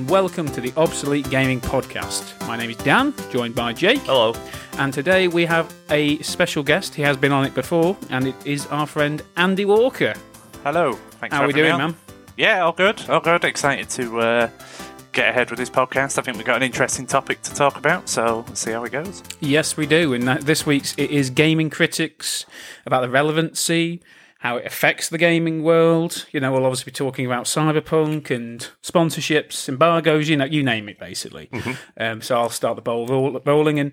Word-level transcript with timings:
And 0.00 0.08
welcome 0.08 0.46
to 0.52 0.62
the 0.62 0.72
Obsolete 0.78 1.28
Gaming 1.28 1.60
Podcast. 1.60 2.48
My 2.48 2.56
name 2.56 2.70
is 2.70 2.78
Dan, 2.78 3.12
joined 3.30 3.54
by 3.54 3.74
Jake. 3.74 3.98
Hello. 3.98 4.34
And 4.78 4.94
today 4.94 5.28
we 5.28 5.44
have 5.44 5.74
a 5.90 6.16
special 6.20 6.62
guest. 6.62 6.94
He 6.94 7.02
has 7.02 7.18
been 7.18 7.32
on 7.32 7.44
it 7.44 7.54
before, 7.54 7.98
and 8.08 8.26
it 8.26 8.34
is 8.46 8.66
our 8.68 8.86
friend 8.86 9.20
Andy 9.36 9.66
Walker. 9.66 10.14
Hello. 10.64 10.94
Thanks 10.94 11.36
How 11.36 11.44
are 11.44 11.48
we 11.48 11.52
doing, 11.52 11.76
man? 11.76 11.94
Yeah, 12.38 12.64
all 12.64 12.72
good. 12.72 13.10
All 13.10 13.20
good. 13.20 13.44
Excited 13.44 13.90
to 13.90 14.20
uh, 14.20 14.50
get 15.12 15.28
ahead 15.28 15.50
with 15.50 15.58
this 15.58 15.68
podcast. 15.68 16.16
I 16.16 16.22
think 16.22 16.38
we've 16.38 16.46
got 16.46 16.56
an 16.56 16.62
interesting 16.62 17.06
topic 17.06 17.42
to 17.42 17.54
talk 17.54 17.76
about, 17.76 18.08
so 18.08 18.46
let's 18.48 18.60
see 18.60 18.70
how 18.70 18.82
it 18.84 18.92
goes. 18.92 19.22
Yes, 19.40 19.76
we 19.76 19.84
do. 19.84 20.14
And 20.14 20.26
this 20.26 20.64
week's 20.64 20.94
it 20.96 21.10
is 21.10 21.28
gaming 21.28 21.68
critics 21.68 22.46
about 22.86 23.02
the 23.02 23.10
relevancy, 23.10 24.00
how 24.40 24.56
it 24.56 24.64
affects 24.64 25.10
the 25.10 25.18
gaming 25.18 25.62
world. 25.62 26.26
You 26.32 26.40
know, 26.40 26.50
we'll 26.50 26.64
obviously 26.64 26.90
be 26.90 26.94
talking 26.94 27.26
about 27.26 27.44
cyberpunk 27.44 28.30
and 28.30 28.66
sponsorships, 28.82 29.68
embargoes. 29.68 30.28
You 30.28 30.36
know, 30.38 30.46
you 30.46 30.62
name 30.62 30.88
it, 30.88 30.98
basically. 30.98 31.50
Um, 31.98 32.22
so 32.22 32.38
I'll 32.38 32.50
start 32.50 32.76
the 32.76 32.82
ball 32.82 33.06
roll- 33.06 33.40
rolling 33.44 33.78
and. 33.78 33.92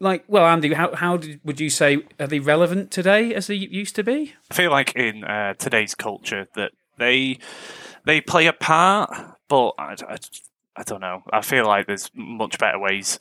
Like, 0.00 0.24
well, 0.26 0.44
Andy, 0.44 0.74
how 0.74 0.94
how 0.94 1.16
did, 1.16 1.40
would 1.44 1.60
you 1.60 1.70
say 1.70 1.98
are 2.18 2.26
they 2.26 2.40
relevant 2.40 2.90
today 2.90 3.32
as 3.32 3.46
they 3.46 3.54
used 3.54 3.94
to 3.94 4.02
be? 4.02 4.34
I 4.50 4.54
feel 4.54 4.70
like 4.70 4.94
in 4.96 5.22
uh, 5.24 5.54
today's 5.54 5.94
culture 5.94 6.48
that 6.56 6.72
they 6.98 7.38
they 8.04 8.20
play 8.20 8.46
a 8.46 8.52
part, 8.52 9.08
but 9.48 9.70
I, 9.78 9.94
I, 10.08 10.16
I 10.76 10.82
don't 10.82 11.00
know. 11.00 11.22
I 11.32 11.40
feel 11.42 11.64
like 11.66 11.86
there's 11.86 12.10
much 12.12 12.58
better 12.58 12.78
ways 12.78 13.18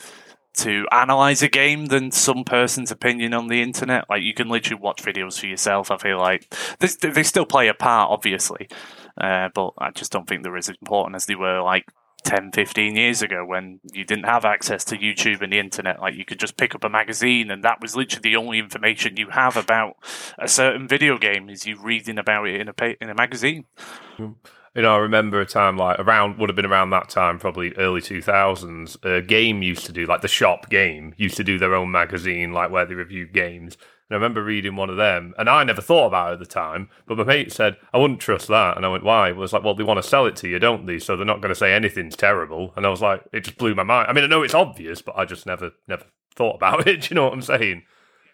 to 0.56 0.86
analyze 0.92 1.42
a 1.42 1.48
game 1.48 1.88
than 1.88 2.12
some 2.12 2.44
person's 2.44 2.92
opinion 2.92 3.34
on 3.34 3.48
the 3.48 3.62
internet. 3.62 4.10
Like 4.10 4.22
you 4.22 4.34
can 4.34 4.50
literally 4.50 4.82
watch 4.82 5.04
videos 5.04 5.40
for 5.40 5.48
yourself. 5.48 5.90
I 5.90 5.98
feel 5.98 6.20
like 6.20 6.54
they, 6.80 6.88
they 6.88 7.24
still 7.24 7.46
play 7.46 7.68
a 7.68 7.74
part, 7.74 8.12
obviously, 8.12 8.68
uh, 9.20 9.50
but 9.54 9.72
I 9.78 9.92
just 9.92 10.12
don't 10.12 10.28
think 10.28 10.44
they're 10.44 10.58
as 10.58 10.70
important 10.70 11.16
as 11.16 11.26
they 11.26 11.36
were 11.36 11.62
like 11.62 11.86
10, 12.24 12.52
15 12.52 12.96
years 12.96 13.22
ago 13.22 13.46
when 13.46 13.80
you 13.92 14.06
didn't 14.06 14.26
have 14.26 14.46
access 14.46 14.84
to 14.86 14.98
YouTube 14.98 15.42
and 15.42 15.52
the 15.52 15.60
internet. 15.60 16.00
Like 16.00 16.16
you 16.16 16.26
could 16.26 16.40
just 16.40 16.58
pick 16.58 16.76
up 16.76 16.84
a 16.84 16.90
magazine 16.90 17.52
and 17.52 17.64
that 17.64 17.82
was 17.82 17.96
literally 17.96 18.30
the 18.30 18.38
only 18.38 18.60
information 18.60 19.18
you 19.18 19.30
have 19.32 19.58
about 19.58 19.98
a 20.38 20.48
certain 20.48 20.88
video 20.88 21.18
game 21.18 21.50
is 21.50 21.66
you 21.66 21.78
reading 21.82 22.18
about 22.18 22.48
it 22.48 22.62
in 22.62 22.68
a 22.68 22.74
pa- 22.74 22.96
in 23.02 23.10
a 23.10 23.16
magazine. 23.16 23.66
You 24.76 24.82
know, 24.82 24.96
I 24.96 25.00
remember 25.00 25.40
a 25.40 25.46
time 25.46 25.78
like 25.78 26.00
around 26.00 26.40
would 26.40 26.50
have 26.50 26.56
been 26.56 26.66
around 26.66 26.90
that 26.90 27.08
time, 27.10 27.38
probably 27.38 27.74
early 27.76 28.02
two 28.02 28.24
thousands. 28.24 28.98
A 29.04 29.22
game 29.22 29.62
used 29.62 29.86
to 29.86 29.92
do 29.92 30.06
like 30.06 30.22
the 30.22 30.28
shop 30.28 30.70
game 30.70 31.14
used 31.16 31.38
to 31.38 31.44
do 31.44 31.60
their 31.60 31.76
own 31.76 31.92
magazine, 31.92 32.54
like 32.54 32.72
where 32.72 32.86
they 32.86 32.96
reviewed 32.96 33.34
games. 33.34 33.78
And 34.10 34.16
I 34.16 34.16
remember 34.16 34.44
reading 34.44 34.76
one 34.76 34.90
of 34.90 34.98
them, 34.98 35.36
and 35.38 35.48
I 35.48 35.64
never 35.64 35.82
thought 35.82 36.08
about 36.08 36.32
it 36.32 36.34
at 36.34 36.40
the 36.40 36.46
time. 36.48 36.90
But 37.06 37.20
my 37.20 37.24
mate 37.24 37.52
said 37.52 37.78
I 37.94 38.00
wouldn't 38.00 38.20
trust 38.20 38.48
that, 38.48 38.76
and 38.76 38.84
I 38.84 38.90
went, 38.90 39.04
"Why?" 39.04 39.30
It 39.30 39.36
was 39.36 39.54
like, 39.54 39.64
"Well, 39.64 39.76
they 39.76 39.84
want 39.84 40.02
to 40.02 40.10
sell 40.10 40.26
it 40.26 40.36
to 40.38 40.48
you, 40.48 40.58
don't 40.58 40.88
they? 40.88 40.98
So 40.98 41.16
they're 41.16 41.26
not 41.26 41.42
going 41.42 41.54
to 41.54 41.60
say 41.60 41.72
anything's 41.72 42.16
terrible." 42.16 42.74
And 42.76 42.84
I 42.86 42.90
was 42.90 43.02
like, 43.02 43.24
it 43.32 43.42
just 43.42 43.60
blew 43.60 43.76
my 43.76 43.84
mind. 43.84 44.08
I 44.10 44.14
mean, 44.14 44.24
I 44.24 44.28
know 44.28 44.42
it's 44.42 44.56
obvious, 44.56 45.04
but 45.04 45.16
I 45.16 45.26
just 45.26 45.46
never, 45.46 45.72
never 45.88 46.06
thought 46.36 46.56
about 46.56 46.88
it. 46.88 47.02
Do 47.02 47.08
you 47.12 47.16
know 47.16 47.26
what 47.26 47.34
I'm 47.34 47.44
saying? 47.44 47.84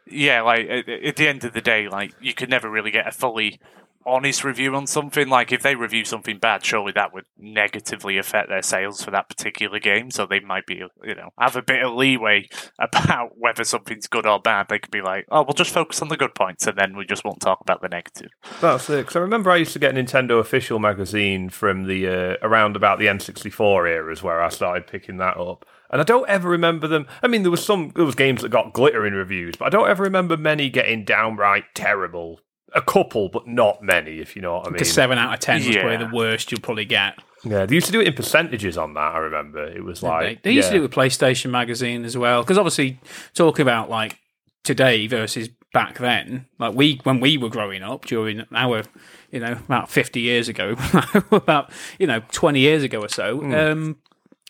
Yeah, 0.09 0.41
like 0.41 0.67
at 0.69 1.17
the 1.17 1.27
end 1.27 1.43
of 1.43 1.53
the 1.53 1.61
day, 1.61 1.89
like 1.89 2.13
you 2.21 2.33
could 2.33 2.49
never 2.49 2.69
really 2.69 2.91
get 2.91 3.07
a 3.07 3.11
fully 3.11 3.59
honest 4.05 4.43
review 4.43 4.75
on 4.75 4.87
something. 4.87 5.29
Like 5.29 5.51
if 5.51 5.61
they 5.61 5.75
review 5.75 6.05
something 6.05 6.39
bad, 6.39 6.65
surely 6.65 6.91
that 6.93 7.13
would 7.13 7.25
negatively 7.37 8.17
affect 8.17 8.49
their 8.49 8.61
sales 8.61 9.03
for 9.03 9.11
that 9.11 9.29
particular 9.29 9.79
game. 9.79 10.11
So 10.11 10.25
they 10.25 10.39
might 10.39 10.65
be, 10.65 10.83
you 11.03 11.15
know, 11.15 11.29
have 11.39 11.55
a 11.55 11.61
bit 11.61 11.83
of 11.83 11.93
leeway 11.93 12.47
about 12.79 13.37
whether 13.37 13.63
something's 13.63 14.07
good 14.07 14.25
or 14.25 14.39
bad. 14.39 14.67
They 14.69 14.79
could 14.79 14.91
be 14.91 15.01
like, 15.01 15.25
oh, 15.31 15.43
we'll 15.43 15.53
just 15.53 15.73
focus 15.73 16.01
on 16.01 16.09
the 16.09 16.17
good 16.17 16.35
points, 16.35 16.67
and 16.67 16.77
then 16.77 16.95
we 16.95 17.05
just 17.05 17.23
won't 17.23 17.41
talk 17.41 17.59
about 17.61 17.81
the 17.81 17.89
negative. 17.89 18.31
That's 18.61 18.89
it. 18.89 18.97
Because 18.97 19.15
I 19.15 19.19
remember 19.19 19.51
I 19.51 19.57
used 19.57 19.73
to 19.73 19.79
get 19.79 19.95
a 19.95 20.01
Nintendo 20.01 20.39
official 20.39 20.79
magazine 20.79 21.49
from 21.49 21.85
the 21.85 22.07
uh, 22.07 22.35
around 22.41 22.75
about 22.75 22.99
the 22.99 23.05
N64 23.05 23.89
eras 23.89 24.23
where 24.23 24.41
I 24.41 24.49
started 24.49 24.87
picking 24.87 25.17
that 25.17 25.37
up. 25.37 25.65
And 25.91 25.99
I 25.99 26.03
don't 26.03 26.29
ever 26.29 26.49
remember 26.49 26.87
them. 26.87 27.07
I 27.23 27.27
mean, 27.27 27.41
there 27.41 27.51
was 27.51 27.65
some 27.65 27.91
there 27.95 28.05
was 28.05 28.15
games 28.15 28.41
that 28.41 28.49
got 28.49 28.73
glittering 28.73 29.13
reviews, 29.13 29.55
but 29.57 29.65
I 29.65 29.69
don't 29.69 29.89
ever 29.89 30.03
remember 30.03 30.37
many 30.37 30.69
getting 30.69 31.03
downright 31.03 31.65
terrible. 31.73 32.41
A 32.75 32.81
couple, 32.81 33.29
but 33.29 33.47
not 33.47 33.81
many, 33.81 34.19
if 34.19 34.35
you 34.35 34.41
know 34.41 34.53
what 34.53 34.61
I 34.67 34.69
mean. 34.69 34.73
Because 34.73 34.91
seven 34.93 35.17
out 35.17 35.33
of 35.33 35.39
ten 35.39 35.65
was 35.65 35.75
probably 35.75 35.97
the 35.97 36.11
worst 36.13 36.51
you'll 36.51 36.61
probably 36.61 36.85
get. 36.85 37.15
Yeah, 37.43 37.65
they 37.65 37.75
used 37.75 37.87
to 37.87 37.91
do 37.93 38.01
it 38.01 38.07
in 38.07 38.13
percentages 38.13 38.77
on 38.77 38.93
that. 38.95 39.13
I 39.15 39.17
remember 39.19 39.65
it 39.65 39.83
was 39.83 40.03
like 40.03 40.43
they, 40.43 40.49
they 40.49 40.55
used 40.55 40.69
to 40.69 40.73
do 40.75 40.79
it 40.79 40.81
with 40.83 40.91
PlayStation 40.91 41.49
Magazine 41.51 42.03
as 42.05 42.17
well. 42.17 42.41
Because 42.43 42.57
obviously, 42.57 42.99
talking 43.33 43.63
about 43.63 43.89
like 43.89 44.17
today 44.63 45.07
versus 45.07 45.49
back 45.73 45.97
then, 45.99 46.47
like 46.59 46.73
we 46.75 46.99
when 47.03 47.19
we 47.19 47.37
were 47.37 47.49
growing 47.49 47.81
up 47.81 48.05
during 48.05 48.43
our, 48.53 48.83
you 49.31 49.39
know, 49.39 49.53
about 49.53 49.89
fifty 49.89 50.19
years 50.21 50.49
ago, 50.49 50.75
about 51.31 51.71
you 51.97 52.05
know 52.07 52.21
twenty 52.31 52.59
years 52.59 52.83
ago 52.83 52.99
or 53.01 53.09
so, 53.09 53.39
Hmm. 53.39 53.53
um, 53.55 53.95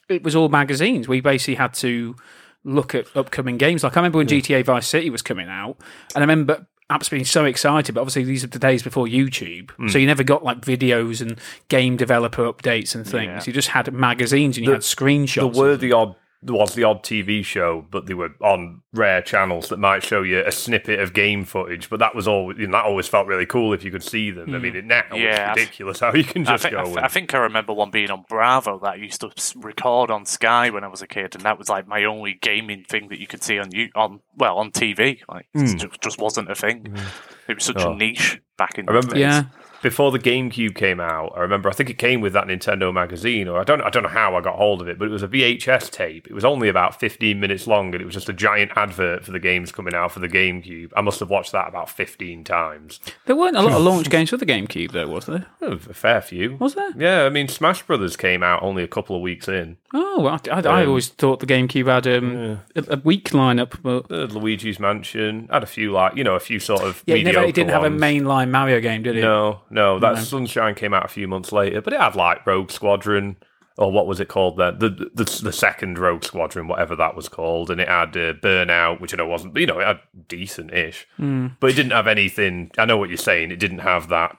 it 0.09 0.23
was 0.23 0.35
all 0.35 0.49
magazines. 0.49 1.07
We 1.07 1.21
basically 1.21 1.55
had 1.55 1.73
to 1.75 2.15
look 2.63 2.95
at 2.95 3.05
upcoming 3.15 3.57
games. 3.57 3.83
Like 3.83 3.95
I 3.95 3.99
remember 3.99 4.17
when 4.17 4.27
GTA 4.27 4.65
Vice 4.65 4.87
City 4.87 5.09
was 5.11 5.21
coming 5.21 5.47
out, 5.47 5.77
and 6.15 6.17
I 6.17 6.21
remember 6.21 6.65
apps 6.89 7.09
being 7.09 7.25
so 7.25 7.45
excited. 7.45 7.95
But 7.95 8.01
obviously, 8.01 8.23
these 8.23 8.43
are 8.43 8.47
the 8.47 8.59
days 8.59 8.83
before 8.83 9.05
YouTube, 9.05 9.71
Hmm. 9.71 9.87
so 9.89 9.97
you 9.97 10.07
never 10.07 10.23
got 10.23 10.43
like 10.43 10.61
videos 10.61 11.21
and 11.21 11.39
game 11.69 11.97
developer 11.97 12.43
updates 12.51 12.95
and 12.95 13.05
things. 13.05 13.25
Yeah. 13.25 13.43
You 13.45 13.53
just 13.53 13.69
had 13.69 13.91
magazines 13.93 14.57
and 14.57 14.65
you 14.65 14.71
had 14.73 14.81
screenshots. 14.81 15.35
There 15.35 15.45
of 15.45 15.55
were 15.55 15.77
the 15.77 15.93
odd 15.93 16.15
there 16.41 16.55
was 16.55 16.73
the 16.73 16.83
odd 16.85 17.03
TV 17.03 17.43
show, 17.43 17.85
but 17.91 18.05
they 18.05 18.13
were 18.13 18.29
on 18.41 18.81
rare 18.93 19.21
channels 19.21 19.67
that 19.69 19.77
might 19.77 20.03
show 20.03 20.21
you 20.21 20.39
a 20.45 20.51
snippet 20.51 20.99
of 20.99 21.13
game 21.13 21.43
footage. 21.43 21.89
But 21.89 21.99
that 21.99 22.15
was 22.15 22.27
all. 22.27 22.57
You 22.57 22.67
know, 22.67 22.77
that 22.77 22.85
always 22.85 23.07
felt 23.07 23.27
really 23.27 23.45
cool 23.45 23.73
if 23.73 23.83
you 23.83 23.91
could 23.91 24.03
see 24.03 24.31
them. 24.31 24.55
I 24.55 24.57
mean, 24.57 24.71
hmm. 24.71 24.77
it 24.77 24.85
now 24.85 25.03
Yeah, 25.13 25.31
it's 25.31 25.39
I- 25.39 25.53
ridiculous 25.61 25.99
how 25.99 26.13
you 26.13 26.23
can 26.23 26.47
I 26.47 26.51
just 26.51 26.63
think, 26.63 26.75
I, 26.75 26.77
go. 26.77 26.83
th- 26.85 26.95
and- 26.97 27.05
I 27.05 27.09
think 27.09 27.33
I 27.33 27.39
remember 27.39 27.73
one 27.73 27.91
being 27.91 28.09
on 28.09 28.23
Bravo 28.29 28.79
that 28.79 28.91
I 28.93 28.95
used 28.95 29.19
to 29.21 29.31
record 29.59 30.09
on 30.11 30.25
Sky 30.25 30.69
when 30.69 30.83
I 30.83 30.87
was 30.87 31.01
a 31.01 31.07
kid, 31.07 31.35
and 31.35 31.43
that 31.43 31.57
was 31.57 31.67
like 31.67 31.87
my 31.87 32.05
only 32.05 32.35
gaming 32.41 32.85
thing 32.85 33.09
that 33.09 33.19
you 33.19 33.27
could 33.27 33.43
see 33.43 33.59
on 33.59 33.71
you 33.71 33.89
on 33.95 34.21
well 34.37 34.57
on 34.57 34.71
TV. 34.71 35.19
Like 35.27 35.47
hmm. 35.53 35.65
it 35.65 35.75
just, 35.77 36.01
just 36.01 36.19
wasn't 36.19 36.49
a 36.49 36.55
thing. 36.55 36.85
Hmm. 36.85 37.51
It 37.51 37.55
was 37.55 37.63
such 37.65 37.77
Oh. 37.79 37.91
a 37.91 37.95
niche 37.95 38.39
back 38.57 38.77
in. 38.77 38.87
I 38.87 38.91
remember 38.93 39.09
the 39.09 39.15
days. 39.15 39.21
Yeah. 39.21 39.43
Before 39.81 40.11
the 40.11 40.19
GameCube 40.19 40.75
came 40.75 40.99
out, 40.99 41.33
I 41.35 41.41
remember 41.41 41.69
I 41.69 41.73
think 41.73 41.89
it 41.89 41.97
came 41.97 42.21
with 42.21 42.33
that 42.33 42.45
Nintendo 42.47 42.93
magazine, 42.93 43.47
or 43.47 43.59
I 43.59 43.63
don't 43.63 43.81
I 43.81 43.89
don't 43.89 44.03
know 44.03 44.09
how 44.09 44.35
I 44.35 44.41
got 44.41 44.55
hold 44.55 44.81
of 44.81 44.87
it, 44.87 44.97
but 44.99 45.07
it 45.07 45.11
was 45.11 45.23
a 45.23 45.27
VHS 45.27 45.89
tape. 45.91 46.27
It 46.27 46.33
was 46.33 46.45
only 46.45 46.69
about 46.69 46.99
fifteen 46.99 47.39
minutes 47.39 47.67
long, 47.67 47.93
and 47.93 48.01
it 48.01 48.05
was 48.05 48.13
just 48.15 48.29
a 48.29 48.33
giant 48.33 48.71
advert 48.75 49.23
for 49.25 49.31
the 49.31 49.39
games 49.39 49.71
coming 49.71 49.93
out 49.93 50.11
for 50.11 50.19
the 50.19 50.29
GameCube. 50.29 50.91
I 50.95 51.01
must 51.01 51.19
have 51.19 51.29
watched 51.29 51.51
that 51.51 51.67
about 51.67 51.89
fifteen 51.89 52.43
times. 52.43 52.99
There 53.25 53.35
weren't 53.35 53.57
a 53.57 53.61
lot 53.61 53.73
of 53.73 53.81
launch 53.83 54.09
games 54.09 54.29
for 54.29 54.37
the 54.37 54.45
GameCube, 54.45 54.91
though, 54.91 55.07
was 55.07 55.25
there? 55.25 55.45
Oh, 55.61 55.73
a 55.73 55.77
fair 55.93 56.21
few. 56.21 56.55
Was 56.57 56.75
there? 56.75 56.91
Yeah, 56.97 57.25
I 57.25 57.29
mean 57.29 57.47
Smash 57.47 57.83
Brothers 57.83 58.15
came 58.17 58.43
out 58.43 58.61
only 58.63 58.83
a 58.83 58.87
couple 58.87 59.15
of 59.15 59.21
weeks 59.21 59.47
in. 59.47 59.77
Oh, 59.93 60.27
I, 60.27 60.35
I, 60.51 60.59
I 60.61 60.83
Um, 60.83 60.89
always 60.89 61.07
thought 61.09 61.39
the 61.39 61.47
GameCube 61.47 61.87
had 61.87 62.05
um, 62.05 62.59
a, 62.75 62.83
a 62.89 62.97
weak 62.97 63.29
lineup, 63.31 63.81
but 63.81 64.11
Uh, 64.11 64.25
Luigi's 64.25 64.79
Mansion 64.79 65.47
had 65.51 65.63
a 65.63 65.65
few 65.65 65.91
like 65.91 66.15
you 66.15 66.23
know 66.23 66.35
a 66.35 66.39
few 66.39 66.59
sort 66.59 66.81
of 66.83 67.01
yeah, 67.05 67.15
it, 67.15 67.23
never, 67.23 67.41
it 67.43 67.55
didn't 67.55 67.71
have 67.71 67.83
a 67.83 67.89
mainline 67.89 68.49
Mario 68.51 68.79
game, 68.79 69.01
did 69.03 69.17
it? 69.17 69.21
No, 69.21 69.61
no, 69.69 69.99
that 69.99 70.17
Sunshine 70.19 70.75
came 70.75 70.93
out 70.93 71.05
a 71.05 71.09
few 71.09 71.27
months 71.27 71.51
later, 71.51 71.81
but 71.81 71.93
it 71.93 71.99
had 71.99 72.15
like 72.15 72.45
Rogue 72.45 72.71
Squadron, 72.71 73.37
or 73.77 73.91
what 73.91 74.07
was 74.07 74.19
it 74.19 74.27
called 74.27 74.57
then? 74.57 74.79
The 74.79 74.89
the, 75.13 75.39
the 75.43 75.53
second 75.53 75.97
Rogue 75.97 76.23
Squadron, 76.23 76.67
whatever 76.67 76.95
that 76.95 77.15
was 77.15 77.29
called, 77.29 77.69
and 77.71 77.79
it 77.79 77.87
had 77.87 78.15
uh, 78.17 78.33
Burnout, 78.33 78.99
which 78.99 79.13
I 79.13 79.17
know 79.17 79.27
wasn't, 79.27 79.55
you 79.57 79.65
know, 79.65 79.79
it 79.79 79.85
had 79.87 79.99
decent-ish, 80.27 81.07
but 81.17 81.69
it 81.69 81.73
didn't 81.73 81.91
have 81.93 82.07
anything. 82.07 82.71
I 82.77 82.85
know 82.85 82.97
what 82.97 83.09
you're 83.09 83.17
saying. 83.17 83.51
It 83.51 83.59
didn't 83.59 83.79
have 83.79 84.09
that. 84.09 84.37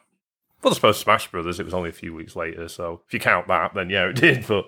Well, 0.63 0.73
I 0.73 0.75
suppose 0.75 0.99
Smash 0.99 1.31
Brothers. 1.31 1.59
It 1.59 1.65
was 1.65 1.75
only 1.75 1.89
a 1.91 1.93
few 1.95 2.13
weeks 2.15 2.37
later, 2.37 2.69
so 2.69 3.01
if 3.07 3.15
you 3.15 3.21
count 3.21 3.49
that, 3.49 3.75
then 3.75 3.89
yeah, 3.91 4.09
it 4.09 4.17
did. 4.17 4.47
But 4.49 4.67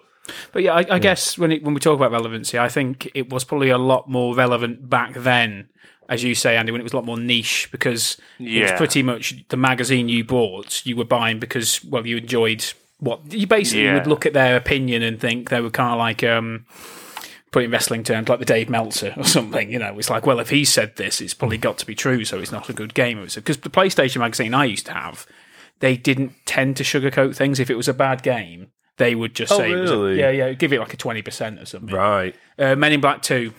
But 0.53 0.63
yeah, 0.63 0.75
I, 0.75 0.87
I 0.89 0.99
guess 1.01 1.37
when 1.37 1.51
it, 1.53 1.65
when 1.65 1.75
we 1.75 1.81
talk 1.81 1.97
about 1.97 2.13
relevancy, 2.13 2.59
I 2.59 2.69
think 2.69 3.11
it 3.13 3.31
was 3.31 3.45
probably 3.45 3.71
a 3.71 3.77
lot 3.79 4.09
more 4.09 4.35
relevant 4.37 4.89
back 4.89 5.15
then, 5.15 5.69
as 6.09 6.23
you 6.25 6.35
say, 6.35 6.57
Andy, 6.57 6.73
when 6.73 6.81
it 6.81 6.85
was 6.85 6.93
a 6.93 6.97
lot 6.97 7.05
more 7.07 7.19
niche 7.19 7.69
because 7.73 8.17
it 8.39 8.63
was 8.63 8.73
pretty 8.73 9.03
much 9.03 9.35
the 9.49 9.57
magazine 9.57 10.09
you 10.09 10.25
bought, 10.25 10.85
you 10.85 10.97
were 10.97 11.05
buying 11.05 11.39
because 11.39 11.85
well, 11.85 12.07
you 12.07 12.17
enjoyed 12.19 12.65
what 12.99 13.33
you 13.33 13.47
basically 13.47 13.85
Yeah. 13.85 13.95
would 13.95 14.07
look 14.07 14.27
at 14.27 14.33
their 14.33 14.57
opinion 14.57 15.03
and 15.03 15.19
think 15.21 15.51
they 15.51 15.61
were 15.61 15.71
kind 15.71 15.93
of 15.93 15.99
like. 15.99 16.23
um 16.25 16.67
Put 17.51 17.65
in 17.65 17.71
wrestling 17.71 18.03
terms, 18.03 18.31
like 18.31 18.39
the 18.39 18.47
Dave 18.47 18.71
Meltzer 18.71 19.13
or 19.15 19.25
something, 19.25 19.71
you 19.71 19.79
know, 19.79 19.99
it's 19.99 20.09
like, 20.09 20.25
well, 20.25 20.41
if 20.41 20.49
he 20.49 20.65
said 20.65 20.97
this, 20.97 21.21
it's 21.21 21.35
probably 21.35 21.59
got 21.59 21.77
to 21.77 21.85
be 21.85 21.95
true, 21.95 22.25
so 22.25 22.39
it's 22.39 22.51
not 22.51 22.71
a 22.71 22.73
good 22.73 22.95
game. 22.95 23.23
Because 23.23 23.59
the 23.59 23.69
PlayStation 23.69 24.21
magazine 24.21 24.55
I 24.55 24.65
used 24.65 24.87
to 24.87 24.95
have, 24.95 25.27
they 25.81 25.95
didn't 25.99 26.33
tend 26.47 26.79
to 26.79 26.83
sugarcoat 26.83 27.37
things. 27.37 27.61
If 27.61 27.69
it 27.69 27.75
was 27.77 27.89
a 27.89 27.93
bad 27.93 28.23
game, 28.23 28.69
they 28.97 29.15
would 29.15 29.35
just 29.35 29.53
Oh, 29.53 29.59
say, 29.59 29.75
was 29.75 29.91
a- 29.91 30.15
yeah, 30.17 30.31
yeah, 30.31 30.53
give 30.55 30.73
it 30.73 30.81
like 30.81 30.95
a 30.95 30.97
twenty 30.97 31.21
percent 31.21 31.61
or 31.61 31.67
something. 31.67 31.95
right, 31.95 32.35
Uh, 32.59 32.75
Men 32.75 32.93
in 32.95 33.03
Black 33.03 33.21
Two, 33.21 33.53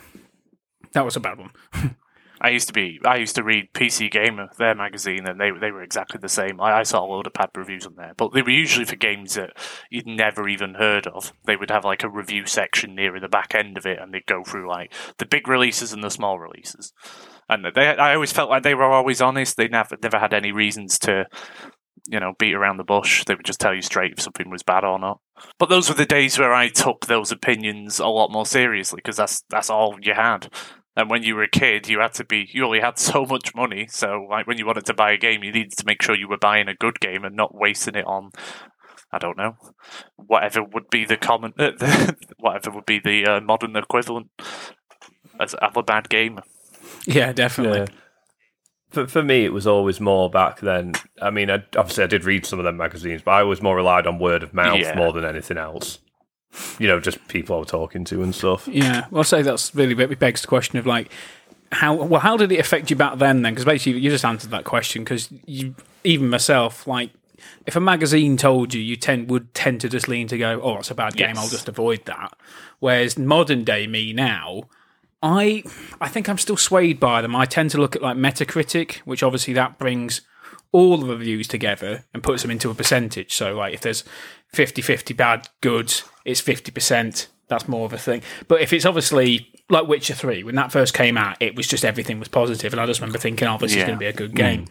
that 0.94 1.06
was 1.06 1.16
a 1.16 1.19
bad 1.19 1.38
one. 1.38 1.51
I 2.44 2.50
used 2.50 2.68
to 2.68 2.74
be. 2.74 3.00
I 3.06 3.16
used 3.16 3.36
to 3.36 3.44
read 3.44 3.72
PC 3.74 4.12
Gamer, 4.12 4.50
their 4.57 4.75
magazine, 4.75 5.25
and 5.25 5.40
they 5.40 5.50
they 5.51 5.72
were 5.72 5.81
exactly 5.81 6.19
the 6.22 6.28
same. 6.28 6.60
I, 6.60 6.80
I 6.80 6.84
saw 6.84 7.06
a 7.06 7.07
load 7.07 7.25
of 7.25 7.34
bad 7.34 7.50
reviews 7.56 7.86
on 7.86 7.95
there, 7.95 8.13
but 8.18 8.34
they 8.34 8.42
were 8.42 8.50
usually 8.50 8.84
for 8.84 8.98
games 8.98 9.36
that 9.36 9.51
you'd 9.90 10.06
never 10.06 10.50
even 10.50 10.74
heard 10.74 11.07
of. 11.07 11.31
They 11.45 11.56
would 11.56 11.72
have 11.72 11.86
like 11.86 12.04
a 12.04 12.10
review 12.10 12.45
section 12.45 12.95
near 12.95 13.18
the 13.18 13.30
back 13.30 13.56
end 13.56 13.78
of 13.78 13.86
it, 13.86 13.98
and 13.98 14.13
they'd 14.13 14.25
go 14.25 14.44
through 14.44 14.68
like 14.68 14.92
the 15.19 15.25
big 15.25 15.48
releases 15.48 15.94
and 15.94 16.04
the 16.04 16.10
small 16.10 16.38
releases. 16.38 16.92
And 17.48 17.66
they, 17.74 17.88
I 17.88 18.13
always 18.13 18.34
felt 18.34 18.50
like 18.50 18.63
they 18.63 18.75
were 18.75 18.84
always 18.84 19.22
honest. 19.22 19.56
They 19.56 19.69
never 19.69 19.96
never 20.04 20.19
had 20.19 20.34
any 20.34 20.51
reasons 20.51 21.00
to 21.00 21.28
you 22.10 22.19
know 22.19 22.34
beat 22.38 22.56
around 22.56 22.75
the 22.75 22.84
bush. 22.84 23.24
They 23.24 23.36
would 23.36 23.46
just 23.46 23.62
tell 23.62 23.74
you 23.74 23.81
straight 23.81 24.13
if 24.13 24.22
something 24.22 24.50
was 24.50 24.63
bad 24.63 24.84
or 24.84 25.00
not. 25.00 25.22
But 25.60 25.69
those 25.69 25.88
were 25.88 25.96
the 25.96 26.06
days 26.06 26.38
where 26.38 26.54
I 26.54 26.68
took 26.68 27.06
those 27.06 27.31
opinions 27.31 28.00
a 28.00 28.07
lot 28.07 28.31
more 28.31 28.46
seriously 28.46 28.98
because 28.98 29.16
that's 29.16 29.46
that's 29.50 29.69
all 29.69 29.96
you 30.01 30.13
had. 30.13 30.50
And 30.95 31.10
when 31.10 31.24
you 31.24 31.36
were 31.36 31.44
a 31.44 31.50
kid, 31.50 31.90
you 31.90 32.00
had 32.00 32.13
to 32.16 32.24
be 32.25 32.48
you 32.51 32.66
only 32.66 32.80
had 32.80 33.00
so 33.12 33.25
much 33.25 33.56
money. 33.56 33.88
So 33.90 34.28
like 34.30 34.48
when 34.48 34.57
you 34.57 34.66
wanted 34.66 34.86
to 34.86 34.94
buy 34.94 35.12
a 35.12 35.18
game, 35.18 35.44
you 35.44 35.51
needed 35.51 35.78
to 35.78 35.86
make 35.86 36.01
sure 36.01 36.16
you 36.16 36.28
were 36.28 36.38
buying 36.38 36.68
a 36.68 36.75
good 36.75 37.00
game 37.00 37.24
and 37.24 37.36
not 37.36 37.56
wasting 37.56 37.95
it 37.95 38.06
on 38.06 38.31
I 39.12 39.19
don't 39.19 39.38
know 39.38 39.56
whatever 40.16 40.63
would 40.63 40.90
be 40.90 41.06
the 41.06 41.18
common 41.18 41.54
whatever 42.40 42.72
would 42.72 42.86
be 42.86 43.00
the 43.00 43.25
uh, 43.25 43.42
modern 43.42 43.75
equivalent 43.75 44.30
as 45.40 45.56
have 45.62 45.78
a 45.78 45.84
bad 45.84 46.10
game. 46.10 46.40
Yeah, 47.06 47.31
definitely. 47.34 47.80
Yeah. 47.80 47.86
For, 48.89 49.07
for 49.07 49.24
me, 49.24 49.44
it 49.44 49.54
was 49.54 49.66
always 49.66 50.00
more 50.00 50.30
back 50.30 50.60
then. 50.60 50.94
I 51.19 51.31
mean, 51.31 51.50
I, 51.50 51.63
obviously, 51.75 52.04
I 52.04 52.07
did 52.07 52.25
read 52.25 52.46
some 52.46 52.60
of 52.60 52.66
them 52.66 52.78
magazines, 52.78 53.24
but 53.24 53.31
I 53.31 53.42
was 53.44 53.62
more 53.62 53.75
relied 53.75 54.06
on 54.06 54.19
word 54.19 54.44
of 54.44 54.54
mouth 54.54 54.80
Yeah. 54.80 54.96
more 54.96 55.12
than 55.12 55.25
anything 55.25 55.57
else. 55.57 55.98
You 56.79 56.88
know, 56.88 57.00
just 57.00 57.27
people 57.27 57.55
I 57.55 57.59
was 57.59 57.67
talking 57.67 58.05
to 58.05 58.21
and 58.21 58.33
stuff. 58.33 58.67
Yeah, 58.67 59.05
well, 59.09 59.19
I'll 59.19 59.23
say 59.23 59.41
that's 59.41 59.73
really 59.73 60.01
it 60.03 60.19
begs 60.19 60.41
the 60.41 60.47
question 60.47 60.77
of 60.77 60.85
like 60.85 61.11
how 61.71 61.95
well 61.95 62.21
how 62.21 62.38
did 62.38 62.51
it 62.51 62.59
affect 62.59 62.89
you 62.89 62.95
back 62.95 63.17
then? 63.17 63.41
Then 63.41 63.53
because 63.53 63.65
basically 63.65 64.00
you 64.00 64.09
just 64.09 64.25
answered 64.25 64.51
that 64.51 64.63
question 64.63 65.03
because 65.03 65.29
you 65.45 65.75
even 66.03 66.29
myself 66.29 66.85
like 66.88 67.09
if 67.65 67.75
a 67.75 67.79
magazine 67.79 68.38
told 68.38 68.73
you, 68.73 68.81
you 68.81 68.95
tend 68.95 69.29
would 69.29 69.53
tend 69.53 69.81
to 69.81 69.89
just 69.89 70.07
lean 70.07 70.27
to 70.27 70.38
go, 70.38 70.61
oh, 70.61 70.77
it's 70.77 70.91
a 70.91 70.95
bad 70.95 71.15
game, 71.15 71.29
Yes. 71.29 71.38
I'll 71.38 71.50
just 71.50 71.69
avoid 71.69 72.05
that. 72.05 72.33
Whereas 72.79 73.17
modern 73.17 73.63
day 73.63 73.88
me 73.88 74.13
now. 74.13 74.63
I 75.21 75.63
I 76.01 76.09
think 76.09 76.27
I'm 76.27 76.38
still 76.38 76.57
swayed 76.57 77.00
by 77.00 77.21
them. 77.21 77.35
I 77.35 77.45
tend 77.45 77.71
to 77.71 77.77
look 77.77 77.95
at 77.95 78.01
like 78.01 78.17
Metacritic, 78.17 78.97
which 79.00 79.23
obviously 79.23 79.53
that 79.53 79.79
brings 79.79 80.21
all 80.73 80.97
the 80.97 81.05
reviews 81.05 81.47
together 81.47 82.03
and 82.13 82.21
puts 82.21 82.41
them 82.41 82.51
into 82.51 82.69
a 82.69 82.73
percentage. 82.73 83.33
So 83.33 83.55
like 83.55 83.73
if 83.73 83.81
there's 83.81 84.03
50-50 84.53 85.15
bad 85.17 85.50
goods, 85.61 86.03
it's 86.25 86.41
50%. 86.41 87.27
That's 87.47 87.67
more 87.67 87.85
of 87.85 87.94
a 87.94 87.97
thing. 87.97 88.21
But 88.47 88.61
if 88.61 88.71
it's 88.73 88.85
obviously 88.85 89.50
like 89.69 89.88
Witcher 89.88 90.13
3, 90.13 90.44
when 90.44 90.55
that 90.55 90.71
first 90.71 90.94
came 90.94 91.17
out, 91.17 91.38
it 91.41 91.55
was 91.55 91.67
just 91.67 91.83
everything 91.83 92.19
was 92.19 92.27
positive, 92.27 92.73
and 92.73 92.79
I 92.79 92.85
just 92.85 93.00
remember 93.01 93.19
thinking, 93.19 93.47
oh, 93.47 93.57
this 93.57 93.71
is 93.71 93.77
going 93.83 93.91
to 93.91 93.97
be 93.97 94.05
a 94.05 94.13
good 94.13 94.33
game. 94.35 94.65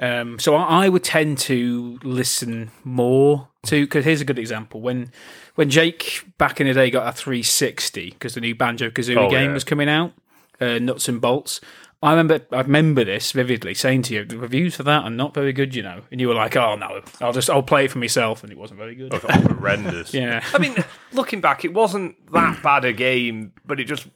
Um, 0.00 0.38
so 0.38 0.54
I, 0.54 0.84
I 0.84 0.88
would 0.88 1.04
tend 1.04 1.38
to 1.38 1.98
listen 2.02 2.70
more 2.84 3.48
to 3.66 3.84
because 3.84 4.04
here's 4.04 4.20
a 4.20 4.24
good 4.24 4.38
example 4.38 4.80
when 4.80 5.10
when 5.56 5.70
Jake 5.70 6.24
back 6.38 6.60
in 6.60 6.68
the 6.68 6.72
day 6.74 6.88
got 6.88 7.08
a 7.08 7.12
360 7.12 8.10
because 8.10 8.34
the 8.34 8.40
new 8.40 8.54
Banjo 8.54 8.90
Kazooie 8.90 9.16
Oh, 9.16 9.28
game 9.28 9.48
yeah. 9.48 9.54
was 9.54 9.64
coming 9.64 9.88
out, 9.88 10.12
uh, 10.60 10.78
nuts 10.78 11.08
and 11.08 11.20
bolts. 11.20 11.60
I 12.00 12.10
remember 12.12 12.40
I 12.52 12.60
remember 12.60 13.02
this 13.04 13.32
vividly 13.32 13.74
saying 13.74 14.02
to 14.02 14.14
you 14.14 14.24
the 14.24 14.38
reviews 14.38 14.76
for 14.76 14.84
that 14.84 15.02
are 15.02 15.10
not 15.10 15.34
very 15.34 15.52
good, 15.52 15.74
you 15.74 15.82
know, 15.82 16.02
and 16.12 16.20
you 16.20 16.28
were 16.28 16.34
like, 16.34 16.54
oh 16.56 16.76
no, 16.76 17.00
I'll 17.20 17.32
just 17.32 17.50
I'll 17.50 17.62
play 17.62 17.86
it 17.86 17.90
for 17.90 17.98
myself, 17.98 18.44
and 18.44 18.52
it 18.52 18.58
wasn't 18.58 18.78
very 18.78 18.94
good. 18.94 19.12
Oh, 19.12 19.18
horrendous. 19.18 20.14
Yeah. 20.18 20.44
I 20.52 20.58
mean, 20.58 20.76
looking 21.12 21.40
back, 21.40 21.64
it 21.64 21.74
wasn't 21.74 22.30
that 22.32 22.62
bad 22.62 22.84
a 22.84 22.92
game, 22.92 23.52
but 23.64 23.80
it 23.80 23.84
just. 23.84 24.06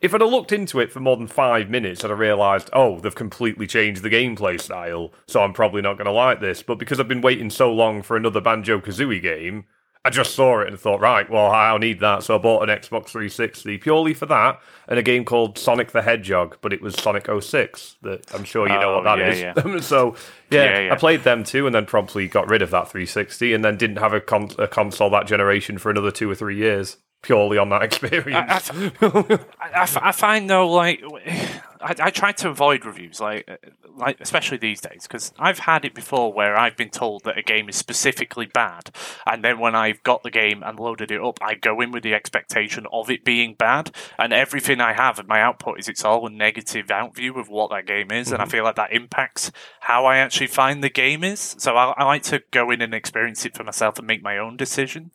If 0.00 0.12
I'd 0.12 0.20
have 0.20 0.30
looked 0.30 0.50
into 0.50 0.80
it 0.80 0.90
for 0.90 0.98
more 0.98 1.16
than 1.16 1.28
five 1.28 1.70
minutes, 1.70 2.02
I'd 2.02 2.10
have 2.10 2.18
realised, 2.18 2.68
oh, 2.72 2.98
they've 2.98 3.14
completely 3.14 3.68
changed 3.68 4.02
the 4.02 4.10
gameplay 4.10 4.60
style, 4.60 5.12
so 5.28 5.44
I'm 5.44 5.52
probably 5.52 5.80
not 5.80 5.94
going 5.94 6.06
to 6.06 6.12
like 6.12 6.40
this. 6.40 6.60
But 6.60 6.80
because 6.80 6.98
I've 6.98 7.06
been 7.06 7.20
waiting 7.20 7.50
so 7.50 7.72
long 7.72 8.02
for 8.02 8.16
another 8.16 8.40
Banjo 8.40 8.80
Kazooie 8.80 9.22
game, 9.22 9.64
I 10.04 10.10
just 10.10 10.34
saw 10.34 10.60
it 10.60 10.68
and 10.68 10.78
thought, 10.78 11.00
right, 11.00 11.30
well, 11.30 11.46
I'll 11.46 11.78
need 11.78 12.00
that. 12.00 12.24
So 12.24 12.34
I 12.34 12.38
bought 12.38 12.68
an 12.68 12.76
Xbox 12.76 13.06
360 13.10 13.78
purely 13.78 14.14
for 14.14 14.26
that 14.26 14.60
and 14.88 14.98
a 14.98 15.02
game 15.02 15.24
called 15.24 15.56
Sonic 15.58 15.92
the 15.92 16.02
Hedgehog, 16.02 16.58
but 16.60 16.72
it 16.72 16.82
was 16.82 16.96
Sonic 16.96 17.28
06 17.40 17.96
that 18.02 18.34
I'm 18.34 18.42
sure 18.42 18.66
you 18.68 18.74
know 18.74 18.94
Oh, 18.94 18.96
what 18.96 19.04
that 19.04 19.18
yeah, 19.38 19.52
is. 19.78 19.86
so, 19.86 20.16
yeah, 20.50 20.64
Yeah, 20.64 20.80
yeah. 20.86 20.92
I 20.92 20.96
played 20.96 21.22
them 21.22 21.44
too 21.44 21.66
and 21.66 21.74
then 21.74 21.86
promptly 21.86 22.26
got 22.26 22.48
rid 22.48 22.62
of 22.62 22.70
that 22.70 22.90
360 22.90 23.54
and 23.54 23.64
then 23.64 23.76
didn't 23.76 23.98
have 23.98 24.12
a, 24.12 24.20
con- 24.20 24.50
a 24.58 24.66
console 24.66 25.10
that 25.10 25.28
generation 25.28 25.78
for 25.78 25.90
another 25.90 26.10
two 26.10 26.28
or 26.28 26.34
three 26.34 26.56
years 26.56 26.96
purely 27.22 27.56
on 27.58 27.70
that 27.70 27.82
experience. 27.82 28.70
I, 28.70 29.38
I 29.60 29.82
f- 29.82 29.96
I 29.96 30.12
find 30.12 30.50
though, 30.50 30.68
like, 30.68 31.02
I, 31.80 31.94
I 31.98 32.10
try 32.10 32.32
to 32.32 32.50
avoid 32.50 32.84
reviews, 32.84 33.20
like, 33.20 33.48
like 33.96 34.20
especially 34.20 34.58
these 34.58 34.80
days, 34.80 35.02
because 35.02 35.32
I've 35.38 35.60
had 35.60 35.84
it 35.84 35.94
before 35.94 36.32
where 36.32 36.56
I've 36.56 36.76
been 36.76 36.90
told 36.90 37.24
that 37.24 37.38
a 37.38 37.42
game 37.42 37.68
is 37.68 37.76
specifically 37.76 38.46
bad, 38.46 38.90
and 39.26 39.42
then 39.44 39.58
when 39.58 39.74
I've 39.74 40.02
got 40.02 40.22
the 40.22 40.30
game 40.30 40.62
and 40.62 40.78
loaded 40.78 41.10
it 41.10 41.20
up, 41.20 41.38
I 41.42 41.54
go 41.54 41.80
in 41.80 41.90
with 41.92 42.02
the 42.02 42.14
expectation 42.14 42.86
of 42.92 43.10
it 43.10 43.24
being 43.24 43.54
bad, 43.54 43.90
and 44.18 44.32
everything 44.32 44.80
I 44.80 44.92
have 44.92 45.18
in 45.18 45.26
my 45.26 45.40
output 45.40 45.78
is 45.78 45.88
it's 45.88 46.04
all 46.04 46.26
a 46.26 46.30
negative 46.30 46.86
outview 46.86 47.38
of 47.38 47.48
what 47.48 47.70
that 47.70 47.86
game 47.86 48.12
is, 48.12 48.30
and 48.30 48.40
I 48.40 48.44
mm-hmm. 48.44 48.50
feel 48.50 48.64
like 48.64 48.76
that 48.76 48.92
impacts 48.92 49.50
how 49.80 50.06
I 50.06 50.18
actually 50.18 50.48
find 50.48 50.82
the 50.82 50.90
game 50.90 51.24
is. 51.24 51.56
So 51.58 51.76
I, 51.76 51.94
I 51.96 52.04
like 52.04 52.22
to 52.24 52.42
go 52.50 52.70
in 52.70 52.80
and 52.80 52.94
experience 52.94 53.44
it 53.44 53.56
for 53.56 53.64
myself 53.64 53.98
and 53.98 54.06
make 54.06 54.22
my 54.22 54.38
own 54.38 54.56
decision. 54.56 55.10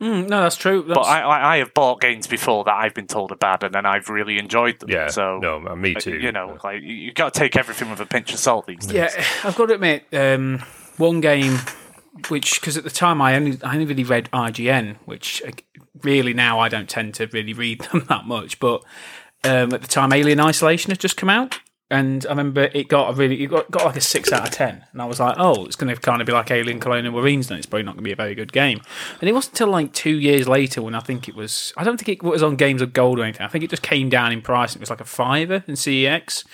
Mm, 0.00 0.28
no, 0.28 0.42
that's 0.42 0.56
true. 0.56 0.82
That's, 0.82 0.98
But 0.98 1.06
I, 1.06 1.20
I, 1.20 1.54
I 1.54 1.56
have 1.58 1.72
bought 1.72 2.00
games 2.00 2.26
before 2.26 2.64
that 2.64 2.74
I've 2.74 2.92
been 2.92 3.06
told 3.06 3.32
are 3.32 3.36
bad, 3.36 3.62
and 3.62 3.74
then 3.74 3.86
I've 3.86 4.08
really 4.10 4.38
enjoyed 4.38 4.78
them. 4.80 4.90
yeah, 4.90 5.08
so 5.08 5.38
no, 5.38 5.58
me 5.74 5.96
uh, 5.96 6.00
too. 6.00 6.18
You 6.18 6.32
know, 6.32 6.58
like 6.62 6.82
you, 6.82 6.94
you 6.94 7.12
got 7.12 7.32
to 7.32 7.40
take 7.40 7.56
everything 7.56 7.90
with 7.90 8.00
a 8.00 8.06
pinch 8.06 8.32
of 8.32 8.38
salt 8.38 8.66
these 8.66 8.86
days. 8.86 9.14
Yeah, 9.16 9.24
I've 9.42 9.56
got 9.56 9.66
to 9.66 9.74
admit, 9.74 10.04
um, 10.12 10.62
one 10.98 11.20
game 11.20 11.58
which 12.28 12.60
because 12.60 12.76
at 12.76 12.84
the 12.84 12.90
time 12.90 13.20
I 13.20 13.36
only 13.36 13.58
I 13.62 13.74
only 13.74 13.86
really 13.86 14.04
read 14.04 14.30
IGN, 14.32 14.96
which 15.04 15.42
uh, 15.46 15.52
really 16.02 16.34
now 16.34 16.58
I 16.58 16.68
don't 16.68 16.88
tend 16.88 17.14
to 17.14 17.26
really 17.26 17.52
read 17.52 17.80
them 17.92 18.04
that 18.08 18.26
much. 18.26 18.58
But 18.58 18.82
um, 19.44 19.72
at 19.72 19.82
the 19.82 19.88
time, 19.88 20.12
Alien 20.12 20.40
Isolation 20.40 20.90
had 20.90 20.98
just 20.98 21.16
come 21.16 21.28
out, 21.28 21.60
and 21.90 22.26
I 22.26 22.30
remember 22.30 22.68
it 22.74 22.88
got 22.88 23.10
a 23.10 23.12
really 23.14 23.42
it 23.42 23.46
got, 23.46 23.70
got 23.70 23.84
like 23.84 23.96
a 23.96 24.00
six 24.00 24.32
out 24.32 24.44
of 24.44 24.50
ten, 24.50 24.84
and 24.92 25.00
I 25.00 25.04
was 25.04 25.20
like, 25.20 25.36
oh, 25.38 25.64
it's 25.66 25.76
going 25.76 25.94
to 25.94 26.00
kind 26.00 26.20
of 26.20 26.26
be 26.26 26.32
like 26.32 26.50
Alien 26.50 26.80
Colonial 26.80 27.12
Marines, 27.12 27.48
then 27.48 27.58
it's 27.58 27.66
probably 27.66 27.84
not 27.84 27.92
going 27.92 28.04
to 28.04 28.08
be 28.08 28.12
a 28.12 28.16
very 28.16 28.34
good 28.34 28.52
game. 28.52 28.80
And 29.20 29.28
it 29.28 29.32
wasn't 29.32 29.54
until 29.54 29.68
like 29.68 29.92
two 29.92 30.18
years 30.18 30.48
later 30.48 30.82
when 30.82 30.94
I 30.94 31.00
think 31.00 31.28
it 31.28 31.34
was 31.34 31.72
I 31.76 31.84
don't 31.84 31.96
think 31.96 32.08
it 32.08 32.22
was 32.22 32.42
on 32.42 32.56
Games 32.56 32.82
of 32.82 32.92
Gold 32.92 33.18
or 33.18 33.22
anything. 33.22 33.46
I 33.46 33.48
think 33.48 33.64
it 33.64 33.70
just 33.70 33.82
came 33.82 34.08
down 34.08 34.32
in 34.32 34.42
price. 34.42 34.74
It 34.74 34.80
was 34.80 34.90
like 34.90 35.00
a 35.00 35.04
fiver 35.04 35.64
in 35.66 35.74
CEX. 35.74 36.44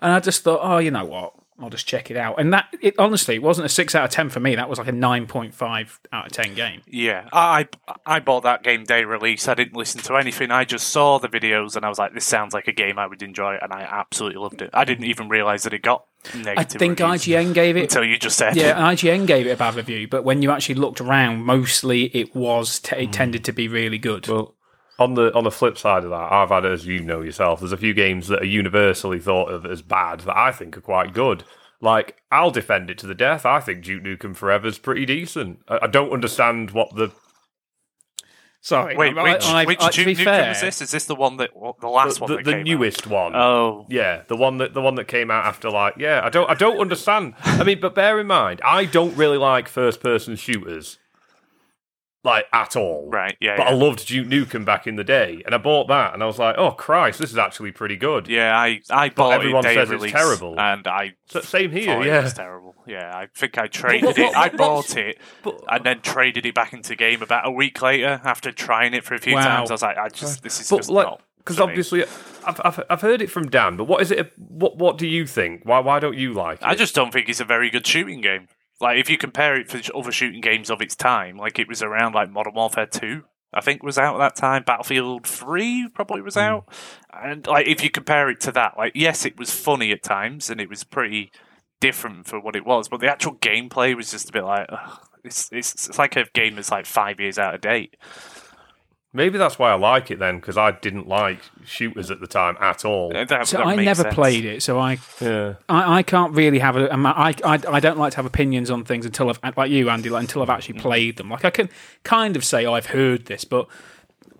And 0.00 0.10
I 0.10 0.18
just 0.18 0.42
thought, 0.42 0.60
oh, 0.62 0.78
you 0.78 0.90
know 0.90 1.04
what? 1.04 1.34
I'll 1.62 1.70
just 1.70 1.86
check 1.86 2.10
it 2.10 2.16
out. 2.16 2.40
And 2.40 2.52
that, 2.52 2.74
it 2.80 2.94
honestly, 2.98 3.36
it 3.36 3.42
wasn't 3.42 3.66
a 3.66 3.68
six 3.68 3.94
out 3.94 4.04
of 4.04 4.10
ten 4.10 4.30
for 4.30 4.40
me. 4.40 4.54
That 4.54 4.68
was 4.68 4.78
like 4.78 4.88
a 4.88 4.92
nine 4.92 5.26
point 5.26 5.54
five 5.54 6.00
out 6.12 6.26
of 6.26 6.32
ten 6.32 6.54
game. 6.54 6.82
Yeah, 6.86 7.28
I 7.32 7.68
I 8.06 8.20
bought 8.20 8.42
that 8.44 8.62
game 8.62 8.84
day 8.84 9.04
release. 9.04 9.48
I 9.48 9.54
didn't 9.54 9.76
listen 9.76 10.00
to 10.02 10.16
anything. 10.16 10.50
I 10.50 10.64
just 10.64 10.88
saw 10.88 11.18
the 11.18 11.28
videos 11.28 11.76
and 11.76 11.84
I 11.84 11.88
was 11.88 11.98
like, 11.98 12.14
"This 12.14 12.24
sounds 12.24 12.54
like 12.54 12.68
a 12.68 12.72
game 12.72 12.98
I 12.98 13.06
would 13.06 13.22
enjoy," 13.22 13.56
and 13.60 13.72
I 13.72 13.82
absolutely 13.82 14.40
loved 14.40 14.62
it. 14.62 14.70
I 14.72 14.84
didn't 14.84 15.04
even 15.04 15.28
realize 15.28 15.62
that 15.64 15.72
it 15.72 15.82
got 15.82 16.04
negative. 16.34 16.56
I 16.58 16.64
think 16.64 16.98
IGN 16.98 17.54
gave 17.54 17.76
it. 17.76 17.82
until 17.82 18.04
you 18.04 18.18
just 18.18 18.38
said, 18.38 18.56
Yeah, 18.56 18.78
IGN 18.78 19.26
gave 19.26 19.46
it 19.46 19.50
a 19.50 19.56
bad 19.56 19.74
review, 19.74 20.08
but 20.08 20.24
when 20.24 20.42
you 20.42 20.50
actually 20.50 20.76
looked 20.76 21.00
around, 21.00 21.44
mostly 21.44 22.04
it 22.16 22.34
was 22.34 22.80
t- 22.80 22.96
it 22.96 23.08
mm. 23.08 23.12
tended 23.12 23.44
to 23.44 23.52
be 23.52 23.68
really 23.68 23.98
good. 23.98 24.28
Well, 24.28 24.54
on 24.98 25.14
the 25.14 25.32
on 25.34 25.44
the 25.44 25.50
flip 25.50 25.76
side 25.78 26.04
of 26.04 26.10
that, 26.10 26.32
I've 26.32 26.50
had, 26.50 26.64
as 26.66 26.86
you 26.86 27.00
know 27.00 27.20
yourself, 27.22 27.60
there's 27.60 27.72
a 27.72 27.76
few 27.76 27.94
games 27.94 28.28
that 28.28 28.42
are 28.42 28.46
universally 28.46 29.18
thought 29.20 29.50
of 29.50 29.64
as 29.66 29.82
bad 29.82 30.20
that 30.20 30.36
I 30.36 30.52
think 30.52 30.76
are 30.76 30.80
quite 30.82 31.12
good. 31.14 31.44
Like, 31.80 32.22
I'll 32.30 32.52
defend 32.52 32.90
it 32.90 32.98
to 32.98 33.06
the 33.08 33.14
death. 33.14 33.44
I 33.44 33.58
think 33.58 33.82
Duke 33.84 34.04
Nukem 34.04 34.36
Forever's 34.36 34.78
pretty 34.78 35.04
decent. 35.04 35.60
I, 35.66 35.80
I 35.82 35.86
don't 35.88 36.12
understand 36.12 36.70
what 36.70 36.94
the 36.94 37.10
Sorry, 38.64 38.96
Wait, 38.96 39.18
I- 39.18 39.22
which 39.32 39.44
I- 39.44 39.64
which 39.64 39.82
I- 39.82 39.90
Duke 39.90 40.06
Nukem 40.18 40.24
fair, 40.24 40.50
is 40.52 40.60
this? 40.60 40.80
Is 40.80 40.90
this 40.92 41.06
the 41.06 41.16
one 41.16 41.36
that 41.38 41.50
the 41.80 41.88
last 41.88 42.18
the, 42.18 42.22
one 42.22 42.30
that 42.36 42.44
the 42.44 42.50
came 42.52 42.60
out? 42.60 42.64
newest 42.66 43.06
one. 43.08 43.34
Oh, 43.34 43.86
Yeah, 43.90 44.22
the 44.28 44.36
one 44.36 44.58
that 44.58 44.72
the 44.72 44.80
one 44.80 44.94
that 44.94 45.08
came 45.08 45.32
out 45.32 45.44
after 45.46 45.68
like 45.68 45.94
yeah, 45.98 46.20
I 46.22 46.28
don't 46.28 46.48
I 46.48 46.54
don't 46.54 46.78
understand. 46.78 47.34
I 47.42 47.64
mean, 47.64 47.80
but 47.80 47.96
bear 47.96 48.20
in 48.20 48.28
mind, 48.28 48.60
I 48.64 48.84
don't 48.84 49.16
really 49.16 49.36
like 49.38 49.66
first 49.66 50.00
person 50.00 50.36
shooters. 50.36 50.98
Like 52.24 52.46
at 52.52 52.76
all. 52.76 53.08
right. 53.10 53.36
Yeah, 53.40 53.56
But 53.56 53.64
yeah. 53.66 53.70
I 53.70 53.74
loved 53.74 54.06
Duke 54.06 54.28
Nukem 54.28 54.64
back 54.64 54.86
in 54.86 54.94
the 54.94 55.02
day, 55.02 55.42
and 55.44 55.54
I 55.56 55.58
bought 55.58 55.88
that, 55.88 56.14
and 56.14 56.22
I 56.22 56.26
was 56.26 56.38
like, 56.38 56.54
"Oh 56.56 56.70
Christ, 56.70 57.18
this 57.18 57.32
is 57.32 57.38
actually 57.38 57.72
pretty 57.72 57.96
good." 57.96 58.28
yeah. 58.28 58.56
I 58.56 58.80
I 58.90 59.08
bought 59.08 59.32
everyone 59.32 59.66
it 59.66 59.74
says 59.74 59.90
it's 59.90 60.12
terrible. 60.12 60.58
and 60.60 60.86
I 60.86 61.14
So, 61.26 61.40
same 61.40 61.72
here, 61.72 62.00
yeah. 62.04 62.22
it's 62.24 62.34
terrible. 62.34 62.76
Yeah, 62.86 63.10
I 63.12 63.26
think 63.34 63.58
I 63.58 63.66
traded 63.66 64.04
what- 64.04 64.18
it. 64.18 64.22
what- 64.26 64.36
I 64.36 64.48
bought 64.50 64.96
it 64.96 65.18
but- 65.42 65.60
and 65.68 65.84
then 65.84 66.00
traded 66.00 66.46
it 66.46 66.54
back 66.54 66.72
into 66.72 66.94
game 66.94 67.22
about 67.22 67.44
a 67.46 67.50
week 67.50 67.82
later 67.82 68.20
after 68.24 68.52
trying 68.52 68.94
it 68.94 69.02
for 69.04 69.14
a 69.14 69.18
few 69.18 69.34
Wow. 69.34 69.44
times. 69.56 69.70
I 69.70 69.74
was 69.74 69.82
like, 69.82 69.98
I 69.98 70.08
just 70.08 70.44
this 70.44 70.60
is 70.60 70.70
But 70.70 70.76
just 70.76 70.90
like, 70.90 71.06
not 71.06 71.22
because 71.38 71.58
obviously, 71.58 72.04
I've, 72.46 72.60
I've 72.64 72.80
I've 72.88 73.00
heard 73.00 73.20
it 73.20 73.30
from 73.32 73.48
Dan. 73.50 73.76
But 73.76 73.84
what 73.88 74.00
is 74.00 74.12
it? 74.12 74.32
What 74.38 74.76
what 74.76 74.96
do 74.96 75.08
you 75.08 75.26
think? 75.26 75.62
Why 75.64 75.80
why 75.80 75.98
don't 75.98 76.16
you 76.16 76.32
like 76.34 76.60
it? 76.62 76.66
I 76.68 76.76
just 76.76 76.94
don't 76.94 77.12
think 77.12 77.28
it's 77.28 77.40
a 77.40 77.44
very 77.44 77.68
good 77.68 77.84
shooting 77.84 78.20
game. 78.20 78.46
Like 78.82 78.98
if 78.98 79.08
you 79.08 79.16
compare 79.16 79.54
it 79.58 79.68
to 79.68 79.94
other 79.94 80.10
shooting 80.10 80.40
games 80.40 80.68
of 80.68 80.82
its 80.82 80.96
time, 80.96 81.36
like 81.36 81.60
it 81.60 81.68
was 81.68 81.82
around 81.82 82.14
like 82.14 82.30
Modern 82.30 82.54
Warfare 82.54 82.86
Two, 82.86 83.22
I 83.54 83.60
think 83.60 83.82
was 83.82 83.96
out 83.96 84.16
at 84.16 84.18
that 84.18 84.36
time. 84.36 84.64
Battlefield 84.64 85.24
Three 85.24 85.88
probably 85.94 86.20
was 86.20 86.34
hmm. 86.34 86.40
out, 86.40 86.68
and 87.12 87.46
like 87.46 87.68
if 87.68 87.84
you 87.84 87.90
compare 87.90 88.28
it 88.28 88.40
to 88.40 88.52
that, 88.52 88.76
like 88.76 88.92
yes, 88.96 89.24
it 89.24 89.38
was 89.38 89.52
funny 89.52 89.92
at 89.92 90.02
times 90.02 90.50
and 90.50 90.60
it 90.60 90.68
was 90.68 90.82
pretty 90.82 91.30
different 91.80 92.26
for 92.26 92.40
what 92.40 92.56
it 92.56 92.66
was, 92.66 92.88
but 92.88 93.00
the 93.00 93.10
actual 93.10 93.36
gameplay 93.36 93.96
was 93.96 94.10
just 94.10 94.28
a 94.28 94.32
bit 94.32 94.44
like 94.44 94.66
ugh, 94.68 94.98
it's, 95.22 95.48
it's 95.52 95.88
it's 95.88 95.98
like 95.98 96.16
a 96.16 96.26
game 96.34 96.56
that's 96.56 96.72
like 96.72 96.86
five 96.86 97.20
years 97.20 97.38
out 97.38 97.54
of 97.54 97.60
date. 97.60 97.96
Maybe 99.14 99.36
that's 99.36 99.58
why 99.58 99.70
I 99.70 99.74
like 99.74 100.10
it 100.10 100.18
then, 100.18 100.36
because 100.40 100.56
I 100.56 100.70
didn't 100.70 101.06
like 101.06 101.38
shooters 101.66 102.10
at 102.10 102.20
the 102.20 102.26
time 102.26 102.56
at 102.60 102.84
all. 102.86 103.14
Uh, 103.14 103.24
that- 103.26 103.46
So 103.46 103.58
that 103.58 103.66
I 103.66 103.76
never 103.76 104.04
sense. 104.04 104.14
played 104.14 104.44
it, 104.46 104.62
so 104.62 104.78
I, 104.78 104.98
Yeah. 105.20 105.54
I, 105.68 105.98
I 105.98 106.02
can't 106.02 106.32
really 106.34 106.58
have 106.60 106.76
a. 106.78 106.90
I'm- 106.90 107.04
I, 107.04 107.34
I, 107.44 107.58
I 107.68 107.80
don't 107.80 107.98
like 107.98 108.12
to 108.12 108.16
have 108.16 108.24
opinions 108.26 108.70
on 108.70 108.84
things 108.84 109.04
until 109.04 109.28
I've 109.28 109.38
like 109.56 109.70
you, 109.70 109.90
Andy, 109.90 110.08
like, 110.08 110.22
until 110.22 110.40
I've 110.42 110.48
actually 110.50 110.78
played 110.80 111.18
them. 111.18 111.28
Like 111.28 111.44
I 111.44 111.50
can 111.50 111.68
kind 112.04 112.36
of 112.36 112.44
say 112.44 112.64
oh, 112.64 112.72
I've 112.72 112.86
heard 112.86 113.26
this, 113.26 113.44
but 113.44 113.68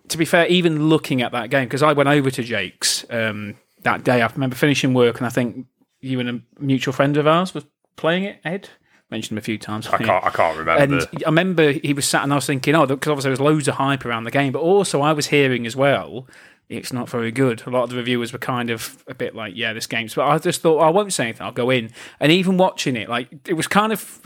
to 0.09 0.17
be 0.19 0.25
fair, 0.25 0.47
even 0.47 0.89
looking 0.89 1.21
at 1.23 1.33
that 1.33 1.51
game 1.51 1.65
because 1.65 1.83
I 1.83 1.93
went 1.93 2.09
over 2.09 2.31
to 2.31 2.43
Jake's 2.43 3.05
um, 3.11 3.57
that 3.83 4.05
day. 4.05 4.23
I 4.23 4.27
remember 4.27 4.57
finishing 4.57 4.95
work, 4.95 5.19
and 5.19 5.27
I 5.27 5.31
think 5.31 5.67
you 6.01 6.19
and 6.19 6.29
a 6.31 6.41
mutual 6.59 6.93
friend 6.93 7.17
of 7.19 7.27
ours 7.27 7.53
was 7.55 7.65
playing 7.97 8.25
it. 8.25 8.41
Ed 8.45 8.71
mentioned 9.13 9.37
him 9.37 9.39
a 9.39 9.43
few 9.43 9.59
times. 9.59 9.87
I 9.87 9.99
can't. 9.99 10.25
I 10.25 10.31
can't 10.31 10.59
remember. 10.59 10.83
And 10.83 11.09
I 11.25 11.29
remember 11.29 11.71
he 11.71 11.93
was 11.93 12.07
sat 12.07 12.25
and 12.25 12.33
I 12.33 12.37
was 12.37 12.47
thinking, 12.47 12.75
oh, 12.75 12.87
because 12.87 13.11
obviously 13.11 13.29
there 13.29 13.31
was 13.31 13.41
loads 13.41 13.69
of 13.69 13.77
hype 13.77 14.05
around 14.05 14.25
the 14.25 14.33
game, 14.33 14.53
but 14.53 14.61
also 14.61 15.03
I 15.03 15.13
was 15.13 15.27
hearing 15.29 15.67
as 15.67 15.77
well, 15.77 16.27
it's 16.69 16.93
not 16.93 17.09
very 17.09 17.31
good. 17.31 17.63
A 17.67 17.71
lot 17.71 17.85
of 17.85 17.91
the 17.91 17.97
reviewers 17.97 18.33
were 18.33 18.39
kind 18.39 18.71
of 18.71 19.05
a 19.07 19.15
bit 19.15 19.35
like, 19.35 19.53
yeah, 19.55 19.73
this 19.73 19.87
game's. 19.87 20.15
But 20.15 20.27
I 20.27 20.39
just 20.39 20.63
thought, 20.63 20.79
I 20.79 20.91
won't 20.91 21.13
say 21.13 21.25
anything. 21.25 21.47
I'll 21.47 21.53
go 21.53 21.71
in. 21.71 21.91
And 22.19 22.33
even 22.33 22.57
watching 22.57 22.97
it, 22.97 23.09
like 23.09 23.29
it 23.47 23.55
was 23.55 23.69
kind 23.69 23.93
of 23.93 24.21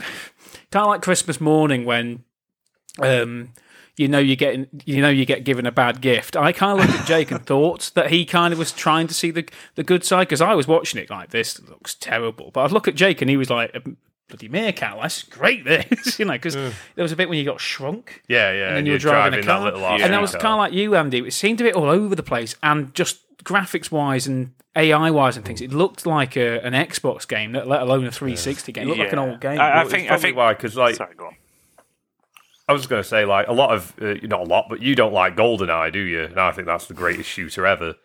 kind 0.71 0.83
of 0.83 0.87
like 0.87 1.01
Christmas 1.01 1.39
morning 1.39 1.85
when. 1.85 2.23
Um, 2.99 3.53
you 3.95 4.07
know 4.07 4.19
you're 4.19 4.35
getting 4.35 4.67
you 4.85 5.01
know 5.01 5.09
you 5.09 5.25
get 5.25 5.43
given 5.43 5.65
a 5.65 5.71
bad 5.71 6.01
gift. 6.01 6.35
I 6.35 6.51
kind 6.51 6.79
of 6.79 6.85
looked 6.85 7.01
at 7.01 7.07
Jake 7.07 7.31
and 7.31 7.43
thought 7.45 7.91
that 7.95 8.11
he 8.11 8.25
kind 8.25 8.53
of 8.53 8.59
was 8.59 8.71
trying 8.71 9.07
to 9.07 9.13
see 9.13 9.31
the 9.31 9.47
the 9.73 9.83
good 9.83 10.03
side 10.03 10.27
because 10.27 10.39
I 10.39 10.53
was 10.53 10.67
watching 10.67 11.01
it 11.01 11.09
like 11.09 11.31
this 11.31 11.59
looks 11.63 11.95
terrible, 11.95 12.51
but 12.51 12.63
I'd 12.63 12.71
look 12.71 12.87
at 12.87 12.93
Jake 12.93 13.21
and 13.21 13.29
he 13.29 13.37
was 13.37 13.49
like 13.49 13.75
bloody 14.27 14.47
meerkat, 14.49 14.97
that's 15.01 15.23
great. 15.23 15.65
This 15.65 16.19
you 16.19 16.25
know 16.25 16.33
because 16.33 16.55
there 16.55 16.73
was 16.97 17.11
a 17.11 17.15
bit 17.15 17.29
when 17.29 17.37
you 17.37 17.45
got 17.45 17.59
shrunk 17.61 18.23
yeah, 18.27 18.51
yeah. 18.51 18.67
and 18.67 18.77
then 18.77 18.85
you 18.85 18.91
were 18.91 18.99
you're 18.99 19.11
driving, 19.11 19.39
a 19.39 19.43
car, 19.43 19.59
that 19.59 19.73
little 19.73 19.85
and 19.87 20.13
that 20.13 20.21
was 20.21 20.31
kind 20.31 20.45
of 20.45 20.57
like 20.57 20.73
you, 20.73 20.95
Andy. 20.95 21.19
It 21.19 21.33
seemed 21.33 21.61
a 21.61 21.63
bit 21.63 21.75
all 21.75 21.89
over 21.89 22.15
the 22.15 22.23
place, 22.23 22.55
and 22.61 22.93
just 22.93 23.19
graphics 23.43 23.91
wise 23.91 24.27
and 24.27 24.51
AI 24.75 25.09
wise 25.09 25.35
and 25.35 25.45
things, 25.45 25.59
it 25.59 25.71
looked 25.71 26.05
like 26.05 26.37
a, 26.37 26.59
an 26.59 26.73
Xbox 26.73 27.27
game, 27.27 27.53
let 27.53 27.67
let 27.67 27.81
alone 27.81 28.05
a 28.05 28.11
360 28.11 28.71
game. 28.71 28.83
It 28.83 28.87
looked 28.87 28.99
like 28.99 29.13
an 29.13 29.19
old 29.19 29.41
game. 29.41 29.59
I, 29.59 29.71
I 29.71 29.75
Well, 29.75 29.83
it's 29.83 29.91
think. 29.91 30.11
I 30.11 30.17
think. 30.17 30.37
why 30.37 30.53
because 30.53 30.75
like 30.75 30.95
Sorry, 30.95 31.15
go 31.15 31.27
on. 31.27 31.35
I 32.69 32.73
was 32.73 32.85
going 32.85 33.01
to 33.01 33.07
say 33.07 33.25
like 33.25 33.47
a 33.47 33.53
lot 33.53 33.73
of 33.73 33.95
uh, 34.01 34.15
not 34.23 34.41
a 34.41 34.43
lot, 34.43 34.65
but 34.69 34.81
you 34.81 34.93
don't 34.93 35.13
like 35.13 35.35
GoldenEye, 35.35 35.91
do 35.91 35.99
you? 35.99 36.25
And 36.25 36.39
I 36.39 36.51
think 36.51 36.67
that's 36.67 36.85
the 36.85 36.93
greatest 36.93 37.29
shooter 37.29 37.65
ever. 37.65 37.95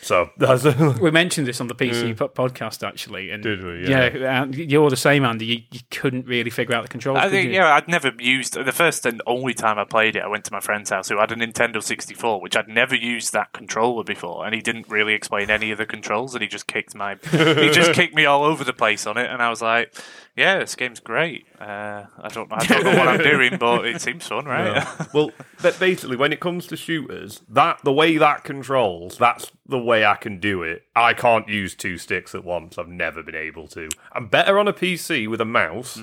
So 0.00 0.30
that's 0.36 0.64
we 1.00 1.10
mentioned 1.10 1.46
this 1.46 1.60
on 1.60 1.68
the 1.68 1.74
PC 1.74 2.16
po- 2.16 2.28
podcast 2.28 2.86
actually, 2.86 3.30
and 3.30 3.42
Did 3.42 3.64
we? 3.64 3.88
Yeah, 3.88 4.14
Yeah. 4.14 4.42
Uh, 4.42 4.46
you're 4.46 4.90
the 4.90 4.96
same, 4.96 5.24
Andy. 5.24 5.46
You, 5.46 5.58
you 5.70 5.80
couldn't 5.90 6.26
really 6.26 6.50
figure 6.50 6.74
out 6.74 6.82
the 6.82 6.88
controls. 6.88 7.18
I 7.18 7.28
think 7.28 7.48
you? 7.48 7.54
yeah, 7.54 7.74
I'd 7.74 7.88
never 7.88 8.12
used 8.18 8.54
the 8.54 8.72
first 8.72 9.06
and 9.06 9.20
only 9.26 9.54
time 9.54 9.78
I 9.78 9.84
played 9.84 10.16
it. 10.16 10.22
I 10.22 10.28
went 10.28 10.44
to 10.46 10.52
my 10.52 10.60
friend's 10.60 10.90
house 10.90 11.08
who 11.08 11.18
had 11.18 11.32
a 11.32 11.36
Nintendo 11.36 11.82
64, 11.82 12.40
which 12.40 12.56
I'd 12.56 12.68
never 12.68 12.94
used 12.94 13.32
that 13.32 13.52
controller 13.52 14.04
before, 14.04 14.44
and 14.46 14.54
he 14.54 14.60
didn't 14.60 14.88
really 14.88 15.14
explain 15.14 15.50
any 15.50 15.70
of 15.70 15.78
the 15.78 15.86
controls, 15.86 16.34
and 16.34 16.42
he 16.42 16.48
just 16.48 16.66
kicked 16.66 16.94
my 16.94 17.16
he 17.30 17.70
just 17.70 17.92
kicked 17.94 18.14
me 18.14 18.24
all 18.24 18.44
over 18.44 18.64
the 18.64 18.72
place 18.72 19.06
on 19.06 19.16
it, 19.18 19.30
and 19.30 19.42
I 19.42 19.50
was 19.50 19.60
like, 19.62 19.94
yeah, 20.36 20.58
this 20.58 20.74
game's 20.74 21.00
great. 21.00 21.46
Uh, 21.60 22.04
I 22.18 22.28
don't 22.28 22.52
I 22.52 22.64
don't 22.64 22.84
know 22.84 22.96
what 22.96 23.08
I'm 23.08 23.18
doing, 23.22 23.58
but 23.58 23.84
it 23.86 24.00
seems 24.00 24.26
fun, 24.26 24.44
right? 24.46 24.84
well, 25.14 25.30
but 25.60 25.78
basically, 25.78 26.16
when 26.16 26.32
it 26.32 26.40
comes 26.40 26.66
to 26.68 26.76
shooters, 26.76 27.42
that 27.48 27.80
the 27.84 27.92
way 27.92 28.16
that 28.16 28.44
controls, 28.44 29.18
that's 29.18 29.50
the 29.66 29.78
way 29.78 30.04
I 30.04 30.14
can 30.16 30.40
do 30.40 30.62
it. 30.62 30.82
I 30.96 31.14
can't 31.14 31.48
use 31.48 31.74
two 31.74 31.98
sticks 31.98 32.34
at 32.34 32.44
once. 32.44 32.78
I've 32.78 32.88
never 32.88 33.22
been 33.22 33.34
able 33.34 33.68
to. 33.68 33.88
I'm 34.12 34.26
better 34.28 34.58
on 34.58 34.68
a 34.68 34.72
PC 34.72 35.28
with 35.28 35.40
a 35.40 35.44
mouse, 35.46 36.00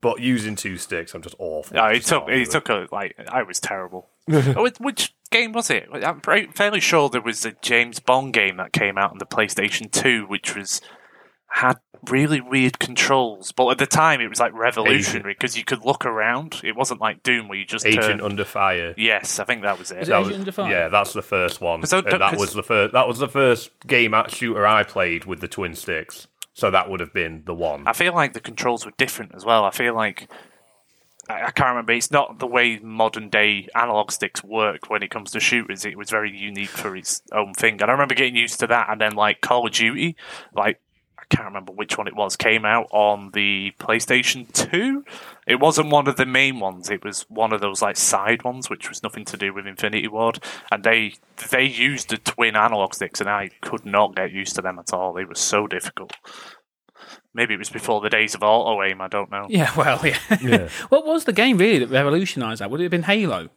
but 0.00 0.20
using 0.20 0.56
two 0.56 0.76
sticks, 0.76 1.14
I'm 1.14 1.22
just 1.22 1.36
awful. 1.38 1.76
No, 1.76 1.86
it 1.86 2.04
took 2.04 2.26
can't 2.26 2.38
it 2.40 2.50
took 2.50 2.68
a 2.68 2.86
like 2.92 3.14
I 3.28 3.42
was 3.42 3.60
terrible. 3.60 4.10
Oh, 4.32 4.62
which- 4.62 4.78
Which 4.78 5.14
game 5.32 5.52
was 5.52 5.70
it? 5.70 5.88
I'm 5.92 6.20
fairly 6.20 6.80
sure 6.80 7.08
there 7.08 7.20
was 7.20 7.44
a 7.44 7.52
James 7.62 7.98
Bond 7.98 8.32
game 8.32 8.58
that 8.58 8.72
came 8.72 8.96
out 8.98 9.10
on 9.10 9.18
the 9.18 9.26
PlayStation 9.26 9.90
Two, 9.90 10.24
which 10.26 10.54
was 10.54 10.80
had 11.48 11.78
really 12.08 12.40
weird 12.40 12.78
controls. 12.78 13.52
But 13.52 13.70
at 13.70 13.78
the 13.78 13.86
time, 13.86 14.20
it 14.20 14.28
was 14.28 14.40
like 14.40 14.52
revolutionary 14.52 15.34
because 15.34 15.56
you 15.56 15.64
could 15.64 15.84
look 15.84 16.06
around. 16.06 16.60
It 16.64 16.76
wasn't 16.76 17.00
like 17.00 17.22
Doom 17.22 17.48
where 17.48 17.58
you 17.58 17.64
just 17.64 17.84
Agent 17.86 18.04
turn. 18.04 18.20
Under 18.20 18.44
Fire. 18.44 18.94
Yes, 18.96 19.38
I 19.38 19.44
think 19.44 19.62
that 19.62 19.78
was 19.78 19.90
it. 19.90 19.98
Was 20.00 20.08
it 20.08 20.10
That 20.12 20.18
Agent 20.18 20.28
was- 20.30 20.38
Under 20.38 20.52
Fire? 20.52 20.70
Yeah, 20.70 20.88
that's 20.88 21.12
the 21.12 21.22
first 21.22 21.60
one. 21.60 21.84
So- 21.86 21.98
and 21.98 22.08
uh, 22.08 22.18
that 22.18 22.30
cause- 22.32 22.40
was 22.40 22.52
the 22.54 22.62
first. 22.62 22.92
That 22.92 23.08
was 23.08 23.18
the 23.18 23.28
first 23.28 23.70
game 23.86 24.14
at 24.14 24.30
shooter 24.30 24.66
I 24.66 24.82
played 24.84 25.24
with 25.24 25.40
the 25.40 25.48
twin 25.48 25.74
sticks. 25.74 26.26
So 26.52 26.70
that 26.70 26.90
would 26.90 27.00
have 27.00 27.12
been 27.14 27.42
the 27.46 27.54
one. 27.54 27.86
I 27.86 27.92
feel 27.92 28.12
like 28.14 28.32
the 28.32 28.40
controls 28.40 28.84
were 28.84 28.92
different 28.98 29.34
as 29.34 29.44
well. 29.44 29.64
I 29.64 29.70
feel 29.70 29.94
like 29.94 30.28
I, 31.28 31.44
I 31.44 31.50
can't 31.52 31.70
remember. 31.70 31.92
It's 31.92 32.10
not 32.10 32.38
the 32.38 32.46
way 32.46 32.78
modern 32.80 33.28
day 33.30 33.68
analog 33.74 34.10
sticks 34.10 34.42
work 34.44 34.90
when 34.90 35.02
it 35.02 35.10
comes 35.10 35.30
to 35.30 35.40
shooters. 35.40 35.84
It 35.84 35.96
was 35.96 36.10
very 36.10 36.36
unique 36.36 36.68
for 36.68 36.96
its 36.96 37.22
own 37.32 37.54
thing, 37.54 37.80
and 37.80 37.84
I 37.90 37.92
remember 37.92 38.14
getting 38.14 38.36
used 38.36 38.60
to 38.60 38.66
that. 38.66 38.88
And 38.90 39.00
then 39.00 39.14
like 39.14 39.40
Call 39.40 39.66
of 39.66 39.72
Duty, 39.72 40.16
like 40.52 40.80
I 40.80 40.89
can't 41.30 41.46
remember 41.46 41.72
which 41.72 41.96
one 41.96 42.08
it 42.08 42.16
was, 42.16 42.36
came 42.36 42.64
out 42.64 42.88
on 42.90 43.30
the 43.32 43.72
PlayStation 43.78 44.52
Two. 44.52 45.04
It 45.46 45.60
wasn't 45.60 45.90
one 45.90 46.08
of 46.08 46.16
the 46.16 46.26
main 46.26 46.60
ones. 46.60 46.90
It 46.90 47.04
was 47.04 47.22
one 47.28 47.52
of 47.52 47.60
those 47.60 47.80
like 47.80 47.96
side 47.96 48.44
ones, 48.44 48.68
which 48.68 48.88
was 48.88 49.02
nothing 49.02 49.24
to 49.26 49.36
do 49.36 49.54
with 49.54 49.66
Infinity 49.66 50.08
Ward. 50.08 50.42
And 50.70 50.84
they 50.84 51.14
they 51.50 51.64
used 51.64 52.10
the 52.10 52.18
twin 52.18 52.56
analog 52.56 52.94
sticks, 52.94 53.20
and 53.20 53.30
I 53.30 53.50
could 53.62 53.86
not 53.86 54.16
get 54.16 54.32
used 54.32 54.56
to 54.56 54.62
them 54.62 54.78
at 54.78 54.92
all. 54.92 55.12
They 55.12 55.24
were 55.24 55.34
so 55.34 55.66
difficult. 55.66 56.12
Maybe 57.32 57.54
it 57.54 57.58
was 57.58 57.70
before 57.70 58.00
the 58.00 58.10
days 58.10 58.34
of 58.34 58.42
auto 58.42 58.82
aim. 58.82 59.00
I 59.00 59.08
don't 59.08 59.30
know. 59.30 59.46
Yeah, 59.48 59.72
well, 59.76 60.00
yeah. 60.04 60.18
Yeah. 60.42 60.68
what 60.88 61.06
was 61.06 61.24
the 61.24 61.32
game 61.32 61.58
really 61.58 61.78
that 61.78 61.90
revolutionised 61.90 62.60
that? 62.60 62.70
Would 62.70 62.80
it 62.80 62.84
have 62.84 62.90
been 62.90 63.04
Halo? 63.04 63.50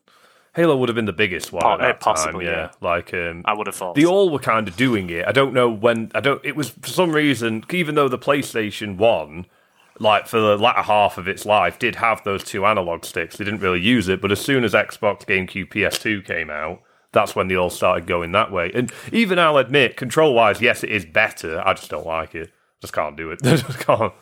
Halo 0.56 0.78
would 0.78 0.88
have 0.90 0.96
been 0.96 1.06
the 1.06 1.14
biggest 1.14 1.52
one 1.52 1.64
Po- 1.64 1.74
at 1.74 1.80
that 1.80 1.96
uh, 1.96 1.98
possibly, 2.00 2.46
time. 2.46 2.54
yeah. 2.54 2.70
Like 2.80 3.14
um, 3.14 3.42
I 3.46 3.54
would 3.54 3.68
have 3.68 3.76
thought. 3.76 3.96
They 3.96 4.06
all 4.06 4.30
were 4.30 4.40
kind 4.40 4.68
of 4.68 4.76
doing 4.76 5.10
it. 5.10 5.26
I 5.28 5.32
don't 5.32 5.54
know 5.54 5.70
when. 5.70 6.12
I 6.14 6.20
don't. 6.20 6.44
It 6.46 6.56
was 6.56 6.70
for 6.70 6.90
some 6.90 7.12
reason, 7.12 7.64
even 7.72 7.96
though 7.96 8.08
the 8.08 8.20
PlayStation 8.20 8.98
One, 8.98 9.48
like 10.00 10.28
for 10.28 10.40
the 10.40 10.58
latter 10.58 10.84
half 10.84 11.18
of 11.18 11.28
its 11.28 11.46
life, 11.46 11.80
did 11.80 11.96
have 11.96 12.24
those 12.24 12.44
two 12.44 12.66
analog 12.66 13.04
sticks. 13.04 13.38
They 13.38 13.46
didn't 13.46 13.62
really 13.62 13.82
use 13.82 14.08
it, 14.10 14.22
but 14.22 14.32
as 14.32 14.40
soon 14.40 14.64
as 14.64 14.74
Xbox, 14.74 15.26
GameCube, 15.26 15.70
PS2 15.70 16.24
came 16.26 16.52
out, 16.52 16.82
that's 17.12 17.36
when 17.36 17.48
they 17.48 17.56
all 17.56 17.72
started 17.72 18.06
going 18.06 18.32
that 18.34 18.52
way. 18.52 18.72
And 18.76 18.92
even 19.12 19.40
I'll 19.40 19.58
admit, 19.58 19.98
control 19.98 20.36
wise, 20.36 20.62
yes, 20.62 20.84
it 20.84 20.92
is 20.92 21.06
better. 21.06 21.62
I 21.66 21.74
just 21.74 21.90
don't 21.90 22.06
like 22.06 22.36
it. 22.36 22.52
Just 22.80 22.94
can't 22.94 23.18
do 23.18 23.32
it. 23.32 23.40
just 23.44 23.66
can't. 23.80 24.14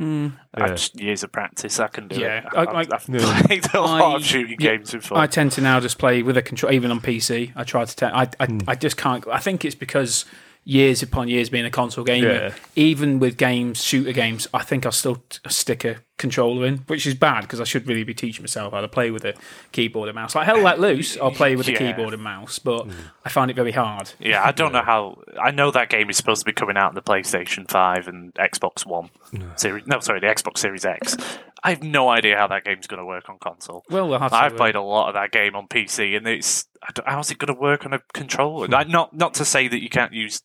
Mm. 0.00 0.32
I've 0.54 0.60
yeah. 0.62 0.74
just 0.74 1.00
years 1.00 1.22
of 1.22 1.32
practice. 1.32 1.80
I 1.80 1.88
can 1.88 2.06
do 2.08 2.20
Yeah, 2.20 2.38
it. 2.40 2.44
I- 2.54 2.60
I've, 2.62 2.72
like- 2.74 2.92
I've 2.92 3.04
played 3.46 3.66
a 3.74 3.80
lot 3.80 4.02
I- 4.12 4.16
of 4.16 4.24
shooting 4.24 4.56
yeah, 4.60 4.76
games 4.76 4.92
before. 4.92 5.16
I 5.18 5.26
tend 5.26 5.52
to 5.52 5.60
now 5.62 5.80
just 5.80 5.98
play 5.98 6.22
with 6.22 6.36
a 6.36 6.42
control, 6.42 6.72
even 6.72 6.90
on 6.90 7.00
PC. 7.00 7.52
I 7.56 7.64
try 7.64 7.84
to. 7.84 7.96
Te- 7.96 8.06
I, 8.06 8.28
I, 8.38 8.46
hmm. 8.46 8.58
I 8.68 8.74
just 8.74 8.96
can't. 8.98 9.26
I 9.28 9.38
think 9.38 9.64
it's 9.64 9.74
because 9.74 10.26
years 10.68 11.00
upon 11.00 11.28
years 11.28 11.48
being 11.48 11.64
a 11.64 11.70
console 11.70 12.02
gamer, 12.02 12.28
Yeah. 12.32 12.54
even 12.74 13.20
with 13.20 13.36
games, 13.36 13.84
shooter 13.84 14.10
games, 14.10 14.48
I 14.52 14.62
think 14.64 14.84
I'll 14.84 14.90
still 14.90 15.22
t- 15.28 15.38
stick 15.48 15.84
a 15.84 15.98
controller 16.18 16.66
in, 16.66 16.78
which 16.88 17.06
is 17.06 17.14
bad 17.14 17.42
because 17.42 17.60
I 17.60 17.64
should 17.64 17.86
really 17.86 18.02
be 18.02 18.14
teaching 18.14 18.42
myself 18.42 18.72
how 18.72 18.80
to 18.80 18.88
play 18.88 19.12
with 19.12 19.24
a 19.24 19.34
keyboard 19.70 20.08
and 20.08 20.16
mouse. 20.16 20.34
Like 20.34 20.46
Hell 20.46 20.60
Let 20.60 20.80
Loose, 20.80 21.16
I'll 21.18 21.30
play 21.30 21.54
with 21.54 21.68
a 21.68 21.72
keyboard 21.72 22.14
and 22.14 22.22
mouse, 22.22 22.58
but 22.58 22.88
I 23.24 23.28
find 23.28 23.48
it 23.48 23.54
very 23.54 23.70
hard. 23.70 24.10
yeah, 24.18 24.42
I 24.44 24.50
don't 24.50 24.72
know 24.72 24.82
how. 24.82 25.22
I 25.40 25.52
know 25.52 25.70
that 25.70 25.88
game 25.88 26.10
is 26.10 26.16
supposed 26.16 26.40
to 26.40 26.44
be 26.46 26.52
coming 26.52 26.76
out 26.76 26.88
on 26.88 26.94
the 26.96 27.02
PlayStation 27.02 27.70
Five 27.70 28.08
and 28.08 28.34
Xbox 28.34 28.84
One 28.84 29.10
series. 29.54 29.86
No, 29.86 30.00
sorry, 30.00 30.18
the 30.18 30.26
Xbox 30.26 30.58
Series 30.58 30.84
X. 30.84 31.16
I 31.62 31.70
have 31.70 31.82
no 31.82 32.08
idea 32.08 32.36
how 32.36 32.46
that 32.48 32.64
game's 32.64 32.86
going 32.86 32.98
to 32.98 33.04
work 33.06 33.28
on 33.28 33.38
console. 33.38 33.82
Well, 33.90 34.08
we'll 34.08 34.18
have 34.20 34.30
to, 34.30 34.36
I've 34.36 34.56
played 34.56 34.74
a 34.76 34.82
lot 34.82 35.08
of 35.08 35.14
that 35.14 35.32
game 35.32 35.56
on 35.56 35.66
PC, 35.68 36.16
and 36.16 36.26
it's 36.26 36.64
I 36.64 36.68
don't- 36.72 36.75
how's 37.06 37.30
it 37.30 37.38
going 37.38 37.54
to 37.54 37.60
work 37.60 37.84
on 37.86 37.92
a 37.92 38.00
controller? 38.12 38.68
Like, 38.68 38.88
not 38.88 39.14
not 39.14 39.34
to 39.34 39.44
say 39.44 39.68
that 39.68 39.82
you 39.82 39.88
can't 39.88 40.12
use 40.12 40.42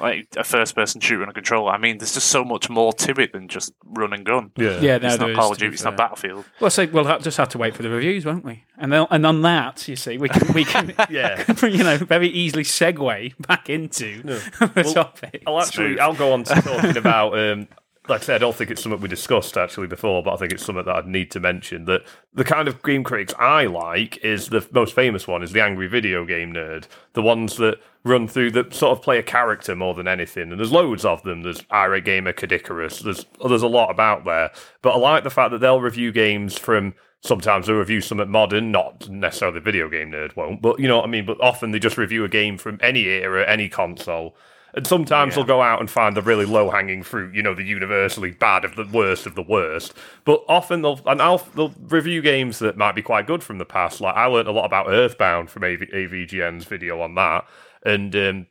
like 0.00 0.28
a 0.36 0.44
first-person 0.44 1.00
shooter 1.00 1.22
on 1.22 1.28
a 1.28 1.32
controller. 1.32 1.72
I 1.72 1.78
mean, 1.78 1.98
there's 1.98 2.14
just 2.14 2.28
so 2.28 2.44
much 2.44 2.70
more 2.70 2.92
to 2.92 3.20
it 3.20 3.32
than 3.32 3.48
just 3.48 3.72
run 3.84 4.12
and 4.12 4.24
gun. 4.24 4.52
Yeah. 4.56 4.78
Yeah, 4.80 4.98
no, 4.98 5.08
it's 5.08 5.16
there 5.16 5.26
not 5.26 5.30
is, 5.30 5.36
Call 5.36 5.52
of 5.52 5.58
Duty. 5.58 5.74
It's 5.74 5.84
not. 5.84 5.96
Battlefield. 5.96 6.44
Well, 6.60 6.70
so 6.70 6.86
we'll 6.86 7.04
ha- 7.04 7.18
just 7.18 7.36
have 7.36 7.48
to 7.50 7.58
wait 7.58 7.74
for 7.74 7.82
the 7.82 7.90
reviews, 7.90 8.24
won't 8.24 8.44
we? 8.44 8.64
And 8.78 8.92
then, 8.92 9.06
and 9.10 9.26
on 9.26 9.42
that, 9.42 9.86
you 9.88 9.96
see, 9.96 10.16
we 10.16 10.28
can 10.28 10.52
we 10.54 10.64
can 10.64 10.94
Yeah. 11.10 11.44
you 11.62 11.82
know 11.84 11.96
very 11.98 12.28
easily 12.28 12.62
segue 12.64 13.34
back 13.46 13.68
into 13.68 14.22
the 14.22 14.92
topic. 14.94 15.42
I'll 15.46 15.60
actually, 15.60 15.98
I'll 15.98 16.14
go 16.14 16.32
on 16.32 16.44
to 16.44 16.54
talking 16.54 16.96
about. 16.96 17.38
Um, 17.38 17.68
like 18.06 18.20
I 18.20 18.24
said, 18.24 18.34
I 18.36 18.38
don't 18.38 18.54
think 18.54 18.70
it's 18.70 18.82
something 18.82 19.00
we 19.00 19.08
discussed 19.08 19.56
actually 19.56 19.86
before, 19.86 20.22
but 20.22 20.34
I 20.34 20.36
think 20.36 20.52
it's 20.52 20.64
something 20.64 20.84
that 20.84 20.94
I'd 20.94 21.06
need 21.06 21.30
to 21.30 21.40
mention. 21.40 21.86
That 21.86 22.02
the 22.34 22.44
kind 22.44 22.68
of 22.68 22.82
game 22.82 23.02
critics 23.02 23.32
I 23.38 23.64
like 23.64 24.18
is 24.18 24.48
the 24.50 24.66
most 24.72 24.94
famous 24.94 25.26
one 25.26 25.42
is 25.42 25.52
the 25.52 25.62
angry 25.62 25.86
video 25.86 26.26
game 26.26 26.52
nerd, 26.52 26.84
the 27.14 27.22
ones 27.22 27.56
that 27.56 27.80
run 28.04 28.28
through 28.28 28.50
that 28.52 28.74
sort 28.74 28.98
of 28.98 29.02
play 29.02 29.18
a 29.18 29.22
character 29.22 29.74
more 29.74 29.94
than 29.94 30.06
anything. 30.06 30.50
And 30.50 30.60
there's 30.60 30.70
loads 30.72 31.06
of 31.06 31.22
them. 31.22 31.42
There's 31.42 31.64
Irate 31.72 32.04
Gamer, 32.04 32.34
Caddicarus. 32.34 33.00
There's 33.02 33.24
there's 33.48 33.62
a 33.62 33.68
lot 33.68 33.90
about 33.90 34.26
there. 34.26 34.50
But 34.82 34.90
I 34.90 34.98
like 34.98 35.24
the 35.24 35.30
fact 35.30 35.52
that 35.52 35.58
they'll 35.58 35.80
review 35.80 36.12
games 36.12 36.58
from. 36.58 36.94
Sometimes 37.22 37.66
they'll 37.66 37.76
review 37.76 38.02
something 38.02 38.28
modern, 38.28 38.70
not 38.70 39.08
necessarily 39.08 39.58
the 39.58 39.64
video 39.64 39.88
game 39.88 40.10
nerd 40.10 40.36
won't, 40.36 40.60
but 40.60 40.78
you 40.78 40.86
know 40.86 40.98
what 40.98 41.06
I 41.06 41.08
mean. 41.08 41.24
But 41.24 41.40
often 41.40 41.70
they 41.70 41.78
just 41.78 41.96
review 41.96 42.22
a 42.22 42.28
game 42.28 42.58
from 42.58 42.78
any 42.82 43.04
era, 43.04 43.48
any 43.48 43.70
console, 43.70 44.36
And 44.76 44.86
sometimes 44.86 45.30
Yeah. 45.32 45.36
they'll 45.36 45.46
go 45.46 45.62
out 45.62 45.78
and 45.80 45.88
find 45.88 46.16
the 46.16 46.22
really 46.22 46.44
low 46.44 46.68
hanging 46.70 47.02
fruit, 47.04 47.34
you 47.34 47.42
know, 47.42 47.54
the 47.54 47.62
universally 47.62 48.32
bad 48.32 48.64
of 48.64 48.74
the 48.74 48.84
worst 48.84 49.24
of 49.24 49.34
the 49.36 49.42
worst. 49.42 49.94
But 50.24 50.42
often 50.48 50.82
they'll 50.82 51.00
and 51.06 51.22
I'll 51.22 51.38
they'll 51.54 51.72
review 51.80 52.20
games 52.22 52.58
that 52.58 52.76
might 52.76 52.94
be 52.94 53.02
quite 53.02 53.26
good 53.26 53.42
from 53.42 53.58
the 53.58 53.64
past. 53.64 54.00
Like 54.00 54.16
I 54.16 54.26
learned 54.26 54.48
a 54.48 54.52
lot 54.52 54.64
about 54.64 54.88
Earthbound 54.88 55.48
from 55.50 55.62
AV, 55.64 55.80
AVGN's 55.92 56.64
video 56.64 57.00
on 57.00 57.14
that, 57.14 57.46
and 57.84 58.14
um, 58.16 58.46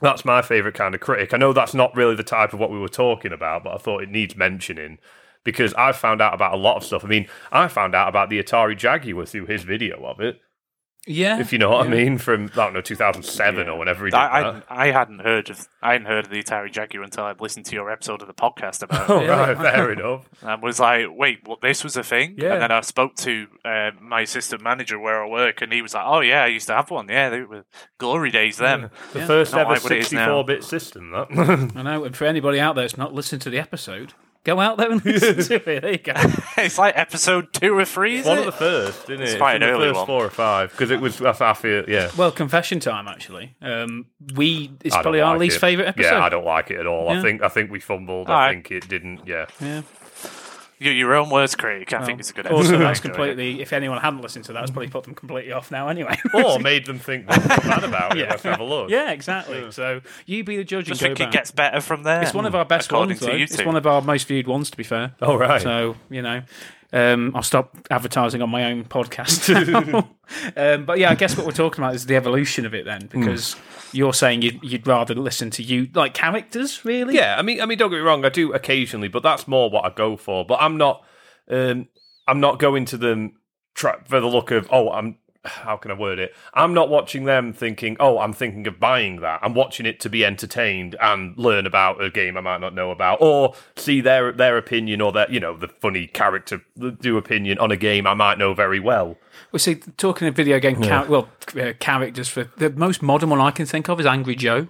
that's 0.00 0.24
my 0.24 0.42
favorite 0.42 0.74
kind 0.74 0.94
of 0.94 1.00
critic. 1.00 1.32
I 1.32 1.36
know 1.36 1.52
that's 1.52 1.74
not 1.74 1.94
really 1.96 2.16
the 2.16 2.24
type 2.24 2.52
of 2.52 2.58
what 2.58 2.70
we 2.70 2.78
were 2.78 2.88
talking 2.88 3.32
about, 3.32 3.62
but 3.64 3.74
I 3.74 3.78
thought 3.78 4.02
it 4.02 4.10
needs 4.10 4.36
mentioning 4.36 4.98
because 5.44 5.72
I 5.74 5.92
found 5.92 6.20
out 6.20 6.34
about 6.34 6.54
a 6.54 6.56
lot 6.56 6.76
of 6.76 6.84
stuff. 6.84 7.04
I 7.04 7.08
mean, 7.08 7.28
I 7.52 7.68
found 7.68 7.94
out 7.94 8.08
about 8.08 8.28
the 8.28 8.42
Atari 8.42 8.76
Jaguar 8.76 9.24
through 9.26 9.46
his 9.46 9.62
video 9.62 10.04
of 10.04 10.20
it, 10.20 10.40
Yeah, 11.06 11.38
if 11.38 11.52
you 11.52 11.58
know 11.58 11.70
what 11.70 11.86
I 11.86 11.88
mean, 11.90 12.16
from 12.18 12.44
I 12.54 12.56
don't 12.56 12.72
know 12.72 12.80
2007 12.80 13.68
or 13.68 13.78
whenever 13.78 14.06
he 14.06 14.10
did 14.10 14.16
I, 14.16 14.42
that. 14.42 14.64
I, 14.70 14.88
I 14.88 14.90
hadn't 14.92 15.18
heard 15.20 15.50
of 15.50 15.68
I 15.82 15.92
hadn't 15.92 16.06
heard 16.06 16.24
of 16.24 16.30
the 16.30 16.42
Atari 16.42 16.72
Jaguar 16.72 17.02
until 17.04 17.24
I'd 17.24 17.40
listened 17.40 17.66
to 17.66 17.74
your 17.74 17.90
episode 17.90 18.22
of 18.22 18.26
the 18.28 18.32
podcast 18.34 18.82
about 18.82 19.10
Oh 19.10 19.20
it. 19.20 19.28
right, 19.28 19.56
fair 19.56 19.92
enough. 19.92 20.28
And 20.42 20.62
was 20.62 20.80
like, 20.80 21.06
wait, 21.10 21.40
what? 21.46 21.60
This 21.60 21.84
was 21.84 21.96
a 21.96 22.02
thing? 22.02 22.36
Yeah. 22.38 22.54
And 22.54 22.62
then 22.62 22.72
I 22.72 22.80
spoke 22.82 23.16
to 23.16 23.46
uh, 23.64 23.90
my 24.00 24.22
assistant 24.22 24.62
manager 24.62 24.98
where 24.98 25.22
I 25.24 25.28
work, 25.28 25.60
and 25.62 25.72
he 25.72 25.82
was 25.82 25.94
like, 25.94 26.04
"Oh 26.06 26.20
yeah, 26.20 26.42
I 26.42 26.46
used 26.46 26.66
to 26.68 26.74
have 26.74 26.90
one. 26.90 27.08
Yeah, 27.08 27.28
they 27.30 27.42
were 27.42 27.64
glory 27.98 28.30
days 28.30 28.56
then." 28.58 28.90
The 29.12 29.20
Yeah. 29.20 29.26
first 29.26 29.52
Not 29.52 29.62
ever 29.62 29.70
like 29.74 29.82
what 29.82 29.92
it 29.92 29.98
is 29.98 30.12
now. 30.12 30.28
64-bit 30.42 30.64
system. 30.64 31.10
That 31.12 31.72
I 31.76 31.82
know. 31.82 32.04
And 32.04 32.16
for 32.16 32.24
anybody 32.24 32.60
out 32.60 32.74
there 32.76 32.84
that's 32.84 32.96
not 32.98 33.12
listened 33.14 33.42
to 33.42 33.50
the 33.50 33.58
episode, 33.58 34.12
go 34.44 34.60
out 34.60 34.76
there 34.78 34.92
and 34.92 35.04
listen 35.04 35.36
to 35.36 35.70
it. 35.70 35.82
There 35.82 35.90
you 35.92 35.98
go. 35.98 36.12
it's 36.58 36.78
like 36.78 36.96
episode 36.96 37.52
two 37.52 37.76
or 37.76 37.84
three. 37.84 38.16
Is 38.16 38.26
one 38.26 38.38
it? 38.38 38.40
of 38.40 38.46
the 38.46 38.52
first, 38.52 39.06
didn't 39.06 39.22
it? 39.22 39.30
It's 39.30 39.38
quite 39.38 39.54
from 39.54 39.62
an 39.62 39.68
the 39.68 39.74
early 39.74 39.88
first 39.88 39.96
one. 39.96 40.06
four 40.06 40.24
or 40.24 40.30
five 40.30 40.70
because 40.70 40.90
it 40.90 41.00
was. 41.00 41.20
I 41.20 41.54
feel 41.54 41.88
yeah. 41.88 42.10
Well, 42.16 42.30
confession 42.30 42.80
time. 42.80 43.08
Actually, 43.08 43.56
um, 43.60 44.06
we 44.34 44.70
it's 44.84 44.94
I 44.94 44.98
don't 44.98 45.02
probably 45.04 45.20
our 45.20 45.32
like 45.32 45.40
least 45.40 45.56
it. 45.56 45.60
favorite 45.60 45.88
episode. 45.88 46.10
Yeah, 46.10 46.24
I 46.24 46.28
don't 46.28 46.44
like 46.44 46.70
it 46.70 46.78
at 46.78 46.86
all. 46.86 47.08
I 47.08 47.20
think 47.20 47.42
I 47.42 47.48
think 47.48 47.70
we 47.70 47.80
fumbled. 47.80 48.28
I 48.28 48.32
Alright. 48.32 48.54
think 48.54 48.70
it 48.70 48.88
didn't. 48.88 49.26
Yeah. 49.26 49.46
Yeah. 49.60 49.82
Your, 50.78 50.92
your 50.92 51.14
own 51.14 51.30
words, 51.30 51.54
Craig. 51.54 51.92
I 51.94 52.04
think 52.04 52.20
it's 52.20 52.30
a 52.30 52.32
good 52.34 52.46
episode. 52.46 52.56
Also, 52.56 52.78
that's 52.78 53.00
completely. 53.00 53.62
If 53.62 53.72
anyone 53.72 54.00
hadn't 54.00 54.20
listened 54.20 54.44
to 54.46 54.52
that, 54.54 54.62
it's 54.62 54.70
probably 54.70 54.88
put 54.88 55.04
them 55.04 55.14
completely 55.14 55.52
off 55.52 55.70
now. 55.70 55.88
Anyway. 55.88 56.18
Or 56.34 56.58
made 56.58 56.84
them 56.86 56.98
think 56.98 57.28
what's 57.28 57.42
so 57.42 57.56
bad 57.68 57.84
about 57.84 58.16
it. 58.16 58.18
Yeah. 58.24 58.30
Let's 58.30 58.42
have 58.42 58.60
a 58.60 58.64
look. 58.64 58.90
yeah, 58.90 59.12
exactly. 59.12 59.70
So 59.70 60.00
you 60.26 60.42
be 60.44 60.56
the 60.56 60.64
judge 60.64 60.86
Just 60.86 61.00
and 61.02 61.10
go 61.10 61.14
think 61.16 61.28
it 61.28 61.32
gets 61.32 61.50
better 61.50 61.80
from 61.80 62.02
there. 62.02 62.22
It's 62.22 62.34
one 62.34 62.44
of 62.46 62.54
our 62.54 62.64
best 62.64 62.88
according 62.90 63.10
ones. 63.10 63.20
to 63.20 63.26
Though. 63.26 63.32
you 63.32 63.44
It's 63.44 63.64
one 63.64 63.76
of 63.76 63.86
our 63.86 64.02
most 64.02 64.26
viewed 64.26 64.46
ones, 64.48 64.70
to 64.70 64.76
be 64.76 64.82
fair. 64.82 65.14
Oh 65.22 65.36
right. 65.36 65.62
So 65.62 65.96
you 66.10 66.22
know, 66.22 66.42
um, 66.94 67.32
I'll 67.34 67.42
stop 67.42 67.76
advertising 67.90 68.40
on 68.40 68.50
my 68.50 68.70
own 68.70 68.84
podcast. 68.84 69.50
um, 70.56 70.84
but 70.84 70.98
yeah, 71.00 71.10
I 71.10 71.16
guess 71.16 71.36
what 71.36 71.44
we're 71.44 71.52
talking 71.52 71.82
about 71.82 71.96
is 71.96 72.06
the 72.06 72.14
evolution 72.14 72.64
of 72.64 72.72
it 72.72 72.84
then, 72.84 73.08
because 73.08 73.56
you're 73.90 74.14
saying 74.14 74.42
you'd, 74.42 74.60
you'd 74.62 74.86
rather 74.86 75.12
listen 75.12 75.50
to 75.50 75.62
you 75.64 75.88
like 75.92 76.14
characters, 76.14 76.84
really. 76.84 77.16
Yeah, 77.16 77.34
I 77.36 77.42
mean, 77.42 77.60
I 77.60 77.66
mean, 77.66 77.78
don't 77.78 77.90
get 77.90 77.96
me 77.96 78.02
wrong, 78.02 78.24
I 78.24 78.28
do 78.28 78.52
occasionally, 78.52 79.08
but 79.08 79.24
that's 79.24 79.48
more 79.48 79.68
what 79.68 79.84
I 79.84 79.90
go 79.92 80.16
for. 80.16 80.46
But 80.46 80.60
I'm 80.62 80.76
not, 80.76 81.04
um, 81.50 81.88
I'm 82.28 82.38
not 82.38 82.60
going 82.60 82.84
to 82.86 82.96
them 82.96 83.38
try, 83.74 83.96
for 84.06 84.20
the 84.20 84.28
look 84.28 84.52
of, 84.52 84.68
oh, 84.70 84.90
I'm. 84.90 85.18
How 85.44 85.76
can 85.76 85.90
I 85.90 85.94
word 85.94 86.18
it? 86.18 86.34
I'm 86.54 86.72
not 86.72 86.88
watching 86.88 87.24
them 87.24 87.52
thinking, 87.52 87.96
oh, 88.00 88.18
I'm 88.18 88.32
thinking 88.32 88.66
of 88.66 88.80
buying 88.80 89.20
that. 89.20 89.40
I'm 89.42 89.52
watching 89.54 89.84
it 89.84 90.00
to 90.00 90.08
be 90.08 90.24
entertained 90.24 90.96
and 91.00 91.36
learn 91.36 91.66
about 91.66 92.02
a 92.02 92.10
game 92.10 92.36
I 92.36 92.40
might 92.40 92.60
not 92.62 92.74
know 92.74 92.90
about, 92.90 93.18
or 93.20 93.54
see 93.76 94.00
their 94.00 94.32
their 94.32 94.56
opinion 94.56 95.00
or 95.00 95.12
their, 95.12 95.30
you 95.30 95.40
know, 95.40 95.56
the 95.56 95.68
funny 95.68 96.06
character 96.06 96.62
do 97.00 97.16
opinion 97.18 97.58
on 97.58 97.70
a 97.70 97.76
game 97.76 98.06
I 98.06 98.14
might 98.14 98.38
know 98.38 98.54
very 98.54 98.80
well. 98.80 99.18
Well, 99.52 99.58
see, 99.60 99.74
talking 99.96 100.28
of 100.28 100.34
video 100.34 100.58
game, 100.60 100.80
char- 100.82 101.06
well, 101.06 101.28
uh, 101.60 101.72
characters 101.78 102.28
for 102.28 102.44
the 102.56 102.70
most 102.70 103.02
modern 103.02 103.28
one 103.30 103.40
I 103.40 103.50
can 103.50 103.66
think 103.66 103.88
of 103.88 104.00
is 104.00 104.06
Angry 104.06 104.34
Joe. 104.36 104.68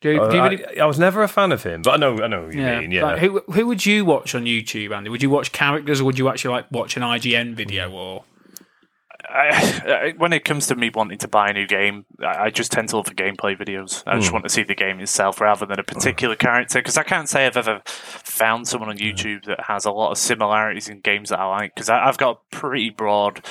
Do, 0.00 0.10
you- 0.10 0.18
do 0.30 0.36
you 0.36 0.42
I, 0.42 0.48
really- 0.48 0.80
I 0.80 0.84
was 0.86 0.98
never 0.98 1.22
a 1.22 1.28
fan 1.28 1.52
of 1.52 1.62
him, 1.62 1.82
but 1.82 1.92
I 1.92 1.96
know, 1.96 2.20
I 2.20 2.26
know 2.26 2.46
what 2.46 2.54
you 2.54 2.62
mean. 2.62 2.90
Yeah, 2.90 3.04
Like, 3.04 3.18
who 3.20 3.40
who 3.52 3.66
would 3.68 3.86
you 3.86 4.04
watch 4.04 4.34
on 4.34 4.46
YouTube, 4.46 4.90
Andy? 4.96 5.10
Would 5.10 5.22
you 5.22 5.30
watch 5.30 5.52
characters, 5.52 6.00
or 6.00 6.04
would 6.04 6.18
you 6.18 6.28
actually 6.28 6.54
like 6.56 6.66
watch 6.72 6.96
an 6.96 7.04
IGN 7.04 7.54
video? 7.54 7.90
Or 7.92 8.24
I, 9.32 9.48
I, 9.86 10.14
when 10.16 10.32
it 10.32 10.44
comes 10.44 10.66
to 10.68 10.74
me 10.76 10.90
wanting 10.94 11.18
to 11.18 11.28
buy 11.28 11.48
a 11.48 11.52
new 11.52 11.66
game, 11.66 12.04
I, 12.20 12.44
I 12.44 12.50
just 12.50 12.70
tend 12.72 12.90
to 12.90 12.96
look 12.98 13.06
for 13.06 13.14
gameplay 13.14 13.56
videos. 13.58 14.02
I 14.06 14.16
just 14.16 14.28
Hmm. 14.28 14.34
want 14.34 14.44
to 14.44 14.48
see 14.50 14.62
the 14.62 14.74
game 14.74 15.00
itself 15.00 15.40
rather 15.40 15.64
than 15.66 15.78
a 15.78 15.82
particular 15.84 16.36
character. 16.36 16.78
Because 16.80 16.96
I 16.98 17.02
can't 17.02 17.28
say 17.28 17.46
I've 17.46 17.56
ever 17.56 17.80
found 17.86 18.68
someone 18.68 18.90
on 18.90 18.98
YouTube 18.98 19.44
that 19.46 19.60
has 19.68 19.84
a 19.84 19.90
lot 19.90 20.10
of 20.10 20.18
similarities 20.18 20.88
in 20.88 21.00
games 21.00 21.30
that 21.30 21.38
I 21.40 21.46
like. 21.46 21.74
Because 21.74 21.88
I've 21.88 22.18
got 22.18 22.36
a 22.36 22.56
pretty 22.56 22.90
broad 22.90 23.44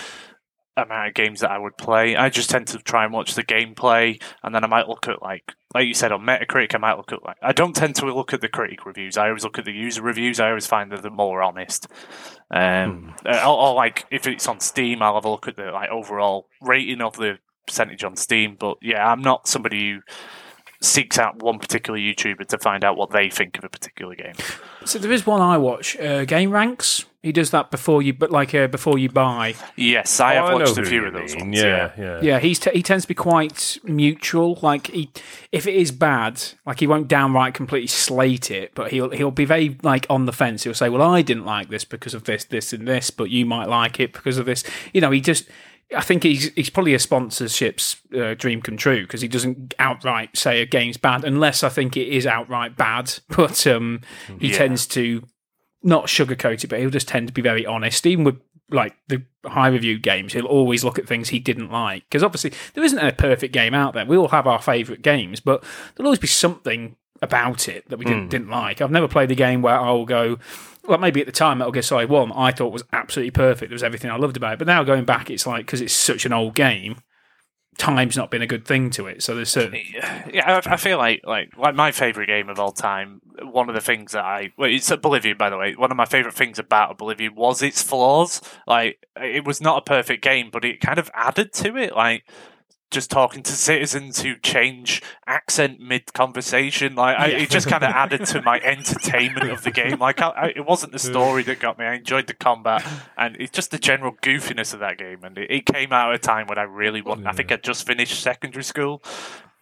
amount 0.77 1.09
of 1.09 1.13
games 1.13 1.41
that 1.41 1.51
I 1.51 1.57
would 1.57 1.77
play. 1.77 2.15
I 2.15 2.29
just 2.29 2.49
tend 2.49 2.67
to 2.67 2.77
try 2.79 3.03
and 3.03 3.13
watch 3.13 3.35
the 3.35 3.43
gameplay, 3.43 4.21
and 4.43 4.55
then 4.55 4.63
I 4.63 4.67
might 4.67 4.87
look 4.87 5.07
at 5.07 5.21
like, 5.21 5.53
like 5.73 5.87
you 5.87 5.93
said 5.93 6.11
on 6.11 6.21
Metacritic. 6.21 6.73
I 6.75 6.77
might 6.77 6.97
look 6.97 7.11
at 7.11 7.23
like, 7.23 7.37
I 7.41 7.51
don't 7.51 7.75
tend 7.75 7.95
to 7.95 8.05
look 8.13 8.33
at 8.33 8.41
the 8.41 8.47
critic 8.47 8.85
reviews. 8.85 9.17
I 9.17 9.27
always 9.27 9.43
look 9.43 9.59
at 9.59 9.65
the 9.65 9.73
user 9.73 10.01
reviews. 10.01 10.39
I 10.39 10.49
always 10.49 10.67
find 10.67 10.91
that 10.91 11.01
they're 11.01 11.11
more 11.11 11.41
honest. 11.41 11.87
Um, 12.49 13.13
uh, 13.25 13.43
or, 13.45 13.57
or 13.57 13.75
like 13.75 14.05
if 14.11 14.27
it's 14.27 14.47
on 14.47 14.59
Steam, 14.59 15.01
I'll 15.01 15.15
have 15.15 15.25
a 15.25 15.29
look 15.29 15.47
at 15.47 15.55
the 15.55 15.71
like 15.71 15.89
overall 15.89 16.47
rating 16.61 17.01
of 17.01 17.15
the 17.17 17.39
percentage 17.67 18.03
on 18.03 18.15
Steam. 18.15 18.55
But 18.59 18.77
yeah, 18.81 19.05
I'm 19.09 19.21
not 19.21 19.47
somebody 19.47 19.91
who 19.91 20.01
seeks 20.81 21.19
out 21.19 21.41
one 21.41 21.59
particular 21.59 21.99
YouTuber 21.99 22.47
to 22.47 22.57
find 22.57 22.83
out 22.83 22.97
what 22.97 23.11
they 23.11 23.29
think 23.29 23.57
of 23.57 23.63
a 23.63 23.69
particular 23.69 24.15
game. 24.15 24.33
so 24.83 24.97
there 24.99 25.11
is 25.11 25.25
one 25.25 25.41
I 25.41 25.57
watch, 25.57 25.95
uh, 25.97 26.25
GameRanx. 26.25 27.05
He 27.23 27.31
does 27.31 27.51
that 27.51 27.69
before 27.69 28.01
you, 28.01 28.13
but 28.13 28.31
like 28.31 28.55
uh, 28.55 28.65
before 28.67 28.97
you 28.97 29.07
buy. 29.07 29.53
Yes, 29.75 30.19
I 30.19 30.37
Oh, 30.37 30.41
have 30.47 30.49
know 30.57 30.65
watched 30.65 30.77
a 30.79 30.85
few 30.85 31.05
of 31.05 31.13
those 31.13 31.35
mean. 31.35 31.45
ones. 31.51 31.59
Yeah, 31.59 31.91
yeah. 31.97 32.19
Yeah, 32.21 32.39
he's 32.39 32.57
t- 32.57 32.71
he 32.73 32.81
tends 32.81 33.03
to 33.03 33.07
be 33.07 33.13
quite 33.13 33.77
neutral. 33.83 34.57
Like 34.63 34.87
he, 34.87 35.11
if 35.51 35.67
it 35.67 35.75
is 35.75 35.91
bad, 35.91 36.41
like 36.65 36.79
he 36.79 36.87
won't 36.87 37.07
downright 37.07 37.53
completely 37.53 37.87
slate 37.87 38.49
it, 38.49 38.71
but 38.73 38.89
he'll 38.91 39.11
he'll 39.11 39.29
be 39.29 39.45
very 39.45 39.77
like 39.83 40.07
on 40.09 40.25
the 40.25 40.33
fence. 40.33 40.63
He'll 40.63 40.73
say, 40.73 40.89
"Well, 40.89 41.03
I 41.03 41.21
didn't 41.21 41.45
like 41.45 41.69
this 41.69 41.85
because 41.85 42.15
of 42.15 42.23
this, 42.23 42.43
this, 42.45 42.73
and 42.73 42.87
this, 42.87 43.11
but 43.11 43.29
you 43.29 43.45
might 43.45 43.67
like 43.69 43.99
it 43.99 44.13
because 44.13 44.39
of 44.39 44.47
this." 44.47 44.63
You 44.93 45.01
know, 45.01 45.11
he 45.11 45.21
just. 45.21 45.47
I 45.95 45.99
think 46.01 46.23
he's 46.23 46.51
he's 46.53 46.69
probably 46.69 46.93
a 46.93 46.99
sponsorship's 46.99 47.97
uh, 48.17 48.33
dream 48.33 48.61
come 48.61 48.77
true 48.77 49.01
because 49.01 49.21
he 49.21 49.27
doesn't 49.27 49.73
outright 49.77 50.37
say 50.37 50.61
a 50.61 50.65
game's 50.65 50.95
bad 50.97 51.23
unless 51.25 51.63
I 51.63 51.69
think 51.69 51.97
it 51.97 52.07
is 52.07 52.25
outright 52.25 52.77
bad. 52.77 53.13
But 53.29 53.67
um, 53.67 54.01
he 54.39 54.49
Yeah. 54.51 54.57
tends 54.57 54.87
to 54.87 55.23
not 55.83 56.05
sugarcoat 56.05 56.63
it, 56.63 56.67
but 56.67 56.79
he'll 56.79 56.89
just 56.89 57.07
tend 57.07 57.27
to 57.27 57.33
be 57.33 57.41
very 57.41 57.65
honest. 57.65 58.05
Even 58.05 58.23
with 58.23 58.39
like 58.69 58.95
the 59.07 59.23
high 59.45 59.67
reviewed 59.67 60.01
games, 60.01 60.33
he'll 60.33 60.45
always 60.45 60.83
look 60.83 60.97
at 60.97 61.07
things 61.07 61.29
he 61.29 61.39
didn't 61.39 61.71
like 61.71 62.03
because 62.09 62.23
obviously 62.23 62.53
there 62.73 62.83
isn't 62.83 62.99
a 62.99 63.11
perfect 63.11 63.53
game 63.53 63.73
out 63.73 63.93
there. 63.93 64.05
We 64.05 64.17
all 64.17 64.29
have 64.29 64.47
our 64.47 64.61
favourite 64.61 65.01
games, 65.01 65.39
but 65.39 65.63
there'll 65.95 66.07
always 66.07 66.19
be 66.19 66.27
something 66.27 66.95
about 67.21 67.69
it 67.69 67.87
that 67.89 67.97
we 67.97 68.05
didn't 68.05 68.23
hmm. 68.23 68.29
didn't 68.29 68.49
like. 68.49 68.81
I've 68.81 68.91
never 68.91 69.07
played 69.07 69.31
a 69.31 69.35
game 69.35 69.61
where 69.61 69.79
I'll 69.79 70.05
go. 70.05 70.37
Well, 70.87 70.97
maybe 70.97 71.19
at 71.21 71.27
the 71.27 71.31
time 71.31 71.59
Metal 71.59 71.71
Gear 71.71 71.83
Solid 71.83 72.09
One, 72.09 72.31
I 72.31 72.51
thought 72.51 72.73
was 72.73 72.83
absolutely 72.91 73.31
perfect. 73.31 73.69
There 73.69 73.75
was 73.75 73.83
everything 73.83 74.09
I 74.09 74.15
loved 74.15 74.37
about 74.37 74.53
it. 74.53 74.59
But 74.59 74.67
now 74.67 74.83
going 74.83 75.05
back, 75.05 75.29
it's 75.29 75.45
like 75.45 75.65
because 75.65 75.81
it's 75.81 75.93
such 75.93 76.25
an 76.25 76.33
old 76.33 76.55
game, 76.55 76.97
time's 77.77 78.17
not 78.17 78.29
been 78.29 78.41
a 78.41 78.47
good 78.47 78.65
thing 78.65 78.89
to 78.91 79.07
it. 79.07 79.23
So 79.23 79.35
there's 79.35 79.49
certain 79.49 79.79
Yeah, 79.93 80.61
I, 80.65 80.73
I 80.73 80.77
feel 80.77 80.97
like 80.97 81.21
like 81.23 81.57
like 81.57 81.75
my 81.75 81.91
favorite 81.91 82.27
game 82.27 82.49
of 82.49 82.59
all 82.59 82.71
time. 82.71 83.21
One 83.41 83.69
of 83.69 83.75
the 83.75 83.81
things 83.81 84.11
that 84.11 84.23
I 84.23 84.51
well, 84.57 84.69
it's 84.69 84.91
Oblivion, 84.91 85.37
by 85.37 85.49
the 85.49 85.57
way. 85.57 85.75
One 85.75 85.91
of 85.91 85.97
my 85.97 86.05
favorite 86.05 86.35
things 86.35 86.59
about 86.59 86.91
Oblivion 86.91 87.35
was 87.35 87.61
its 87.61 87.81
flaws. 87.81 88.41
Like 88.67 89.05
it 89.15 89.45
was 89.45 89.61
not 89.61 89.79
a 89.79 89.81
perfect 89.81 90.23
game, 90.23 90.49
but 90.51 90.65
it 90.65 90.81
kind 90.81 90.99
of 90.99 91.09
added 91.13 91.53
to 91.53 91.77
it. 91.77 91.95
Like 91.95 92.25
just 92.91 93.09
talking 93.09 93.41
to 93.43 93.51
citizens 93.53 94.21
who 94.21 94.35
change 94.35 95.01
accent 95.25 95.79
mid 95.79 96.13
conversation. 96.13 96.93
Like 96.95 97.17
I, 97.17 97.27
Yeah. 97.27 97.37
it 97.39 97.49
just 97.49 97.67
kind 97.67 97.83
of 97.83 97.89
added 97.89 98.25
to 98.27 98.41
my 98.41 98.59
entertainment 98.59 99.49
of 99.49 99.63
the 99.63 99.71
game. 99.71 99.97
Like 99.99 100.21
I, 100.21 100.27
I, 100.29 100.45
it 100.55 100.65
wasn't 100.65 100.91
the 100.91 100.99
story 100.99 101.41
that 101.43 101.59
got 101.59 101.79
me. 101.79 101.85
I 101.85 101.95
enjoyed 101.95 102.27
the 102.27 102.33
combat, 102.33 102.85
and 103.17 103.35
it's 103.39 103.51
just 103.51 103.71
the 103.71 103.79
general 103.79 104.11
goofiness 104.21 104.73
of 104.73 104.81
that 104.81 104.97
game. 104.97 105.23
And 105.23 105.37
it, 105.37 105.49
it 105.49 105.65
came 105.65 105.91
out 105.93 106.09
at 106.09 106.15
a 106.15 106.19
time 106.19 106.47
when 106.47 106.57
I 106.57 106.63
really 106.63 107.01
wanted. 107.01 107.25
I 107.27 107.31
think 107.31 107.51
I'd 107.51 107.63
just 107.63 107.87
finished 107.87 108.19
secondary 108.21 108.63
school. 108.63 109.01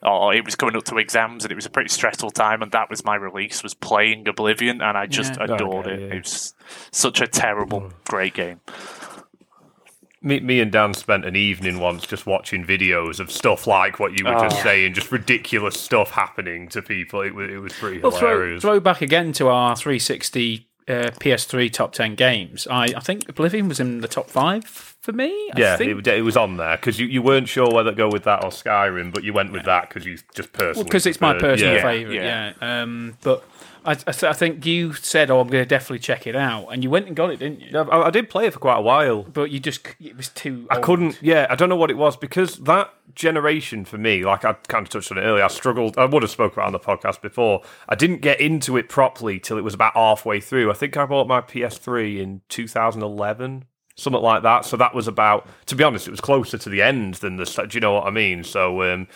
Or 0.02 0.34
it 0.34 0.46
was 0.46 0.56
coming 0.56 0.78
up 0.78 0.86
to 0.86 0.98
exams, 0.98 1.44
and 1.44 1.52
it 1.52 1.56
was 1.56 1.66
a 1.66 1.70
pretty 1.70 1.90
stressful 1.90 2.32
time. 2.32 2.62
And 2.62 2.72
that 2.72 2.90
was 2.90 3.04
my 3.04 3.16
release 3.16 3.62
was 3.64 3.74
playing 3.74 4.30
Oblivion, 4.30 4.82
and 4.82 4.98
I 4.98 5.08
just 5.08 5.36
Yeah. 5.36 5.44
adored 5.56 5.88
Okay, 5.88 5.96
it. 5.96 6.00
yeah. 6.10 6.16
It 6.16 6.24
was 6.24 6.54
such 6.90 7.20
a 7.20 7.28
terrible, 7.28 7.92
great 8.08 8.34
game. 8.34 8.62
Me, 10.22 10.40
me 10.42 10.60
and 10.60 10.72
Dan 10.72 10.94
spent 10.94 11.24
an 11.26 11.36
evening 11.36 11.80
once 11.80 12.06
just 12.06 12.26
watching 12.26 12.66
videos 12.66 13.20
of 13.20 13.32
stuff 13.32 13.66
like 13.68 14.00
what 14.00 14.18
you 14.18 14.26
were 14.26 14.34
just 14.34 14.58
Oh. 14.60 14.64
saying, 14.64 14.94
just 14.94 15.12
ridiculous 15.12 15.80
stuff 15.80 16.12
happening 16.12 16.68
to 16.70 16.82
people. 16.82 17.22
It 17.22 17.34
was, 17.34 17.50
it 17.50 17.58
was 17.58 17.74
pretty 17.74 18.00
Well, 18.00 18.12
throw, 18.12 18.30
hilarious. 18.32 18.62
throw 18.62 18.80
back 18.80 19.02
again 19.02 19.32
to 19.34 19.48
our 19.48 19.76
360 19.78 20.68
uh, 20.90 21.12
PS3 21.20 21.72
top 21.72 21.94
10 21.94 22.16
games. 22.16 22.68
I, 22.70 22.86
I 22.96 23.00
think 23.00 23.30
Oblivion 23.30 23.68
was 23.70 23.80
in 23.80 24.02
the 24.02 24.08
top 24.08 24.28
five 24.30 24.66
for 24.66 25.12
me. 25.14 25.28
I 25.56 25.60
yeah, 25.60 25.78
think. 25.78 26.06
it, 26.06 26.08
it 26.08 26.22
was 26.24 26.36
on 26.36 26.58
there 26.58 26.76
because 26.78 27.00
you, 27.00 27.06
you 27.06 27.22
weren't 27.22 27.48
sure 27.48 27.72
whether 27.72 27.92
to 27.92 27.96
go 27.96 28.10
with 28.10 28.24
that 28.24 28.44
or 28.44 28.50
Skyrim, 28.50 29.14
but 29.14 29.24
you 29.24 29.32
went 29.32 29.52
with 29.52 29.66
that 29.66 29.88
because 29.88 30.06
you 30.06 30.18
just 30.34 30.52
personally 30.52 30.84
because 30.86 31.06
it's 31.06 31.22
my 31.22 31.38
personal 31.38 31.76
yeah. 31.76 31.82
favourite. 31.84 32.16
yeah. 32.16 32.54
Yeah. 32.60 32.82
Um, 32.82 33.18
but 33.22 33.44
I, 33.86 33.94
I, 33.94 33.98
I 34.08 34.34
think 34.34 34.66
you 34.66 34.94
said, 34.94 35.32
"Oh, 35.32 35.40
I'm 35.40 35.48
going 35.48 35.64
to 35.64 35.68
definitely 35.68 36.00
check 36.00 36.28
it 36.28 36.36
out," 36.36 36.68
and 36.68 36.84
you 36.84 36.90
went 36.90 37.08
and 37.08 37.16
got 37.16 37.32
it, 37.32 37.40
didn't 37.40 37.62
you? 37.62 37.78
I, 37.78 38.08
I 38.08 38.10
did 38.10 38.30
play 38.30 38.46
it 38.46 38.54
for 38.54 38.60
quite 38.60 38.78
a 38.78 38.82
while. 38.82 39.24
But 39.24 39.52
you 39.52 39.60
just 39.60 39.88
it 40.00 40.18
was 40.18 40.30
too. 40.30 40.68
I 40.70 40.76
old. 40.76 40.84
couldn't. 40.84 41.20
Yeah, 41.22 41.48
I 41.50 41.56
don't 41.56 41.70
know 41.70 41.76
what 41.76 41.92
it 41.92 41.98
was 41.98 42.18
because 42.18 42.58
that 42.58 42.94
generation 43.16 43.86
for 43.86 43.98
me, 43.98 44.24
like 44.24 44.46
I 44.46 44.54
kind 44.54 44.86
of 44.86 44.90
touched 44.90 45.12
on 45.12 45.18
it 45.18 45.22
earlier, 45.22 45.44
I 45.44 45.48
struggled. 45.48 45.98
I 45.98 46.06
would 46.06 46.24
have 46.24 46.32
spoke 46.32 46.54
about 46.54 46.64
it 46.64 46.68
on 46.68 46.74
the 46.74 46.80
podcast 46.80 47.22
before. 47.22 47.62
I 47.88 47.96
didn't 47.96 48.22
get 48.22 48.40
into 48.40 48.78
it 48.78 48.90
properly 48.90 49.40
till 49.40 49.58
it 49.58 49.64
was 49.64 49.74
about 49.74 49.94
halfway 49.94 50.40
through. 50.40 50.72
I 50.72 50.74
think 50.74 50.98
I 50.98 51.06
bought 51.06 51.28
my 51.28 51.42
PS3 51.42 52.20
in 52.20 52.42
2011, 52.50 53.66
something 53.96 54.22
like 54.22 54.44
that. 54.44 54.66
So 54.66 54.78
that 54.78 54.94
was 54.94 55.08
about. 55.08 55.48
To 55.68 55.76
be 55.76 55.84
honest, 55.84 56.08
it 56.08 56.12
was 56.12 56.22
closer 56.22 56.58
to 56.58 56.70
the 56.70 56.82
end 56.82 57.16
than 57.16 57.38
the. 57.38 57.46
Do 57.46 57.76
you 57.76 57.82
know 57.82 57.94
what 57.94 58.08
I 58.08 58.12
mean? 58.12 58.44
So 58.44 58.84
um, 58.84 59.08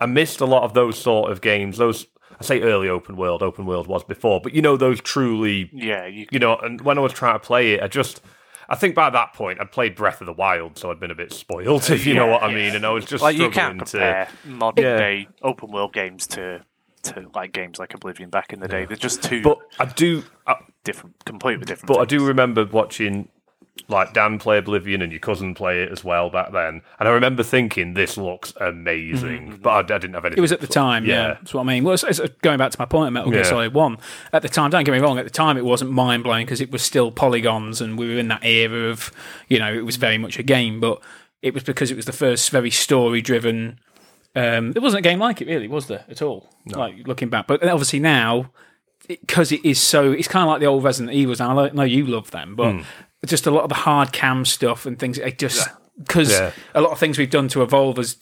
I 0.00 0.06
missed 0.06 0.40
a 0.40 0.46
lot 0.46 0.62
of 0.64 0.74
those 0.74 0.98
sort 0.98 1.30
of 1.30 1.40
games. 1.40 1.78
Those 1.78 2.06
I 2.40 2.44
say 2.44 2.60
early 2.62 2.88
open 2.88 3.16
world. 3.16 3.42
Open 3.42 3.66
world 3.66 3.86
was 3.86 4.02
before, 4.04 4.40
but 4.40 4.54
you 4.54 4.62
know 4.62 4.76
those 4.76 5.00
truly 5.00 5.68
Yeah, 5.72 6.06
you, 6.06 6.26
you 6.30 6.38
know, 6.38 6.56
and 6.56 6.80
when 6.80 6.96
I 6.98 7.00
was 7.02 7.12
trying 7.12 7.34
to 7.34 7.40
play 7.40 7.74
it, 7.74 7.82
I 7.82 7.88
just, 7.88 8.22
I 8.68 8.76
think 8.76 8.94
by 8.94 9.10
that 9.10 9.34
point 9.34 9.60
I'd 9.60 9.70
played 9.72 9.94
Breath 9.94 10.20
of 10.22 10.26
the 10.26 10.32
Wild, 10.32 10.78
so 10.78 10.90
I'd 10.90 10.98
been 11.00 11.10
a 11.10 11.14
bit 11.14 11.32
spoiled, 11.32 11.90
if 11.90 12.06
you 12.06 12.14
know 12.14 12.26
what 12.26 12.42
I 12.42 12.52
mean, 12.54 12.74
and 12.74 12.86
I 12.86 12.90
was 12.90 13.04
just 13.04 13.22
like 13.22 13.36
you 13.36 13.50
struggling 13.52 13.78
can't 13.78 13.88
to. 13.88 13.98
compare 13.98 14.28
modern 14.46 14.84
Yeah. 14.84 14.96
day 14.96 15.28
open 15.42 15.70
world 15.70 15.92
games 15.92 16.26
to 16.28 16.64
to 17.02 17.30
like 17.34 17.52
games 17.52 17.78
like 17.78 17.94
Oblivion 17.94 18.28
back 18.28 18.52
in 18.52 18.60
the 18.60 18.68
day. 18.68 18.84
They're 18.84 18.94
just 18.96 19.22
two 19.22 19.40
But 19.42 19.56
I 19.78 19.86
do, 19.86 20.22
I, 20.46 20.56
different, 20.84 21.24
completely 21.24 21.64
different. 21.64 21.86
but 21.88 21.98
I 21.98 22.04
do 22.04 22.26
remember 22.26 22.66
watching 22.66 23.28
like 23.88 24.12
Dan 24.12 24.38
play 24.38 24.58
Oblivion 24.58 25.02
and 25.02 25.10
your 25.12 25.18
cousin 25.20 25.54
play 25.54 25.82
it 25.82 25.90
as 25.90 26.02
well 26.04 26.30
back 26.30 26.52
then, 26.52 26.82
and 26.98 27.08
I 27.08 27.12
remember 27.12 27.42
thinking 27.42 27.94
this 27.94 28.16
looks 28.16 28.52
amazing, 28.60 29.58
but 29.62 29.70
I, 29.70 29.78
I 29.94 29.98
didn't 29.98 30.14
have 30.14 30.24
anything. 30.24 30.38
It 30.38 30.42
was 30.42 30.52
at 30.52 30.60
the 30.60 30.66
time, 30.66 31.04
yeah. 31.04 31.14
Yeah. 31.14 31.26
That's 31.34 31.54
what 31.54 31.62
I 31.62 31.64
mean. 31.64 31.84
Well, 31.84 31.94
it's, 31.94 32.02
it's 32.04 32.20
going 32.42 32.58
back 32.58 32.72
to 32.72 32.78
my 32.78 32.84
point 32.86 33.12
Metal 33.12 33.30
Gear 33.30 33.40
Yeah. 33.40 33.46
Solid 33.46 33.74
1. 33.74 33.98
At 34.32 34.42
the 34.42 34.48
time, 34.48 34.70
don't 34.70 34.84
get 34.84 34.92
me 34.92 34.98
wrong, 34.98 35.18
at 35.18 35.24
the 35.24 35.30
time 35.30 35.56
it 35.56 35.64
wasn't 35.64 35.90
mind 35.90 36.22
blowing 36.24 36.46
because 36.46 36.60
it 36.60 36.70
was 36.70 36.82
still 36.82 37.10
polygons 37.10 37.80
and 37.80 37.98
we 37.98 38.08
were 38.08 38.18
in 38.18 38.28
that 38.28 38.44
era 38.44 38.90
of, 38.90 39.10
you 39.48 39.58
know, 39.58 39.72
it 39.72 39.84
was 39.84 39.96
very 39.96 40.18
much 40.18 40.38
a 40.38 40.42
game, 40.42 40.80
but 40.80 41.00
it 41.42 41.54
was 41.54 41.62
because 41.62 41.90
it 41.90 41.96
was 41.96 42.04
the 42.06 42.12
first 42.12 42.50
very 42.50 42.70
story 42.70 43.20
driven. 43.22 43.78
Um, 44.36 44.72
there 44.72 44.82
wasn't 44.82 45.04
a 45.04 45.08
game 45.08 45.18
like 45.18 45.40
it, 45.40 45.48
really, 45.48 45.68
was 45.68 45.86
there, 45.86 46.04
at 46.08 46.22
all? 46.22 46.48
Like, 46.66 47.06
looking 47.06 47.28
back. 47.30 47.46
But 47.46 47.64
obviously 47.66 47.98
now, 48.00 48.52
because 49.08 49.50
it 49.50 49.64
is 49.64 49.80
so, 49.80 50.12
it's 50.12 50.28
kind 50.28 50.44
of 50.44 50.48
like 50.50 50.60
the 50.60 50.66
old 50.66 50.84
Resident 50.84 51.14
Evils. 51.14 51.40
And 51.40 51.58
I 51.58 51.68
know 51.70 51.82
you 51.82 52.06
love 52.06 52.30
them, 52.30 52.54
but 52.54 52.72
Hmm. 52.72 52.80
Just 53.26 53.46
a 53.46 53.50
lot 53.50 53.62
of 53.64 53.68
the 53.68 53.74
hard 53.74 54.12
cam 54.12 54.44
stuff 54.44 54.86
and 54.86 54.98
things, 54.98 55.18
it 55.18 55.38
just. 55.38 55.68
Because 55.98 56.30
Yeah. 56.30 56.52
a 56.74 56.80
lot 56.80 56.92
of 56.92 56.98
things 56.98 57.18
we've 57.18 57.30
done 57.30 57.48
to 57.48 57.62
evolve 57.62 57.98
as 57.98 58.16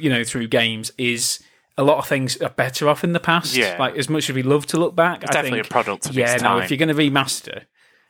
you 0.00 0.10
know 0.10 0.24
through 0.24 0.48
games 0.48 0.90
is 0.98 1.38
a 1.78 1.84
lot 1.84 1.98
of 1.98 2.06
things 2.06 2.36
are 2.42 2.50
better 2.50 2.88
off 2.88 3.04
in 3.04 3.12
the 3.12 3.20
past. 3.20 3.54
Yeah. 3.56 3.76
Like 3.78 3.96
as 3.96 4.08
much 4.08 4.28
as 4.28 4.34
we 4.34 4.42
love 4.42 4.66
to 4.66 4.78
look 4.78 4.96
back, 4.96 5.22
I 5.22 5.26
definitely 5.32 5.58
think, 5.60 5.66
a 5.66 5.70
product 5.70 6.06
of 6.06 6.14
yeah, 6.16 6.34
its 6.34 6.42
no, 6.42 6.58
if 6.58 6.70
you're 6.70 6.78
going 6.78 6.88
to 6.88 6.94
remaster, 6.94 7.62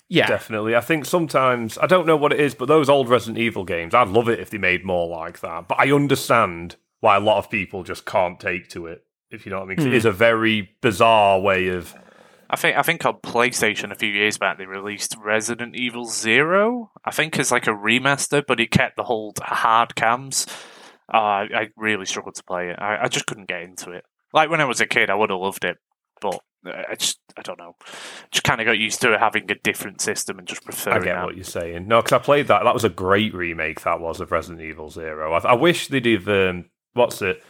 yeah, 0.08 0.26
Definitely. 0.26 0.76
I 0.76 0.80
think 0.82 1.06
sometimes, 1.06 1.78
I 1.78 1.86
don't 1.86 2.06
know 2.06 2.16
what 2.16 2.32
it 2.32 2.38
is, 2.40 2.54
but 2.54 2.66
those 2.66 2.88
old 2.90 3.08
Resident 3.08 3.38
Evil 3.38 3.64
games, 3.64 3.94
I'd 3.94 4.08
love 4.08 4.28
it 4.28 4.38
if 4.38 4.50
they 4.50 4.58
made 4.58 4.84
more 4.84 5.08
like 5.08 5.40
that. 5.40 5.66
But 5.66 5.78
I 5.80 5.90
understand 5.92 6.76
why 7.00 7.16
a 7.16 7.20
lot 7.20 7.38
of 7.38 7.50
people 7.50 7.82
just 7.84 8.04
can't 8.04 8.38
take 8.38 8.68
to 8.70 8.86
it, 8.86 9.04
if 9.30 9.44
you 9.46 9.50
know 9.50 9.58
what 9.58 9.64
I 9.64 9.68
mean, 9.68 9.80
Hmm. 9.80 9.86
It 9.88 9.94
is 9.94 10.04
a 10.04 10.12
very 10.12 10.70
bizarre 10.82 11.40
way 11.40 11.68
of. 11.68 11.94
I 12.54 12.56
think 12.56 12.76
I 12.76 12.82
think 12.82 13.04
on 13.04 13.14
PlayStation 13.14 13.90
a 13.90 13.96
few 13.96 14.10
years 14.10 14.38
back 14.38 14.58
they 14.58 14.66
released 14.66 15.16
Resident 15.20 15.74
Evil 15.74 16.04
Zero. 16.04 16.92
I 17.04 17.10
think 17.10 17.36
it's 17.36 17.50
like 17.50 17.66
a 17.66 17.70
remaster, 17.70 18.44
but 18.46 18.60
it 18.60 18.70
kept 18.70 18.96
the 18.96 19.02
whole 19.02 19.34
hard 19.42 19.96
cams. 19.96 20.46
Uh, 21.12 21.50
I, 21.50 21.68
really 21.76 22.06
struggled 22.06 22.36
to 22.36 22.44
play 22.44 22.70
it. 22.70 22.76
I, 22.78 23.02
I 23.02 23.08
just 23.08 23.26
couldn't 23.26 23.48
get 23.48 23.62
into 23.62 23.90
it. 23.90 24.04
Like 24.32 24.50
when 24.50 24.60
I 24.60 24.66
was 24.66 24.80
a 24.80 24.86
kid, 24.86 25.10
I 25.10 25.16
would 25.16 25.30
have 25.30 25.40
loved 25.40 25.64
it, 25.64 25.78
but 26.20 26.38
I 26.64 26.94
just 26.94 27.18
I 27.36 27.42
don't 27.42 27.58
know. 27.58 27.74
Just 28.30 28.44
kind 28.44 28.60
of 28.60 28.66
got 28.66 28.78
used 28.78 29.00
to 29.00 29.18
having 29.18 29.50
a 29.50 29.56
different 29.56 30.00
system 30.00 30.38
and 30.38 30.46
just 30.46 30.64
prefer. 30.64 30.92
I 30.92 31.00
get 31.00 31.24
what 31.24 31.34
you're 31.34 31.42
saying. 31.42 31.88
No, 31.88 32.02
because 32.02 32.12
I 32.12 32.18
played 32.22 32.46
that. 32.46 32.62
That 32.62 32.72
was 32.72 32.84
a 32.84 32.88
great 32.88 33.34
remake, 33.34 33.80
that 33.80 34.00
was, 34.00 34.20
of 34.20 34.30
Resident 34.30 34.62
Evil 34.62 34.90
Zero. 34.90 35.32
I, 35.32 35.38
I 35.38 35.54
wish 35.54 35.88
they'd 35.88 36.06
have. 36.06 36.28
Um, 36.28 36.66
what's 36.92 37.20
it? 37.20 37.42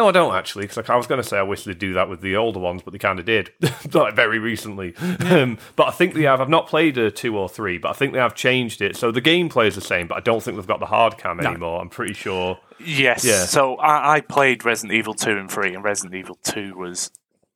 No, 0.00 0.08
I 0.08 0.12
don't 0.12 0.34
actually, 0.34 0.66
because 0.66 0.88
I 0.88 0.96
was 0.96 1.06
going 1.06 1.20
to 1.20 1.28
say 1.28 1.36
I 1.36 1.42
wish 1.42 1.64
they'd 1.64 1.78
do 1.78 1.92
that 1.92 2.08
with 2.08 2.22
the 2.22 2.34
older 2.34 2.58
ones, 2.58 2.80
but 2.82 2.92
they 2.92 2.98
kind 2.98 3.18
of 3.18 3.26
did, 3.26 3.52
like 3.92 4.16
very 4.16 4.38
recently. 4.38 4.96
Um, 4.96 5.58
but 5.76 5.88
I 5.88 5.90
think 5.90 6.14
they 6.14 6.22
have. 6.22 6.40
I've 6.40 6.48
not 6.48 6.68
played 6.68 6.96
a 6.96 7.10
two 7.10 7.36
or 7.36 7.50
three, 7.50 7.76
but 7.76 7.90
I 7.90 7.92
think 7.92 8.14
they 8.14 8.18
have 8.18 8.34
changed 8.34 8.80
it. 8.80 8.96
So 8.96 9.12
the 9.12 9.20
gameplay 9.20 9.66
is 9.66 9.74
the 9.74 9.82
same, 9.82 10.06
but 10.06 10.16
I 10.16 10.20
don't 10.20 10.42
think 10.42 10.56
they've 10.56 10.66
got 10.66 10.80
the 10.80 10.86
hard 10.86 11.18
cam 11.18 11.38
anymore. 11.38 11.82
I'm 11.82 11.90
pretty 11.90 12.14
sure. 12.14 12.58
Yes. 12.82 13.26
Yeah. 13.26 13.44
So 13.44 13.76
I, 13.76 14.14
I 14.14 14.20
played 14.22 14.64
Resident 14.64 14.96
Evil 14.96 15.12
two 15.12 15.36
and 15.36 15.50
three, 15.50 15.74
and 15.74 15.84
Resident 15.84 16.14
Evil 16.14 16.38
two 16.42 16.74
was 16.78 17.10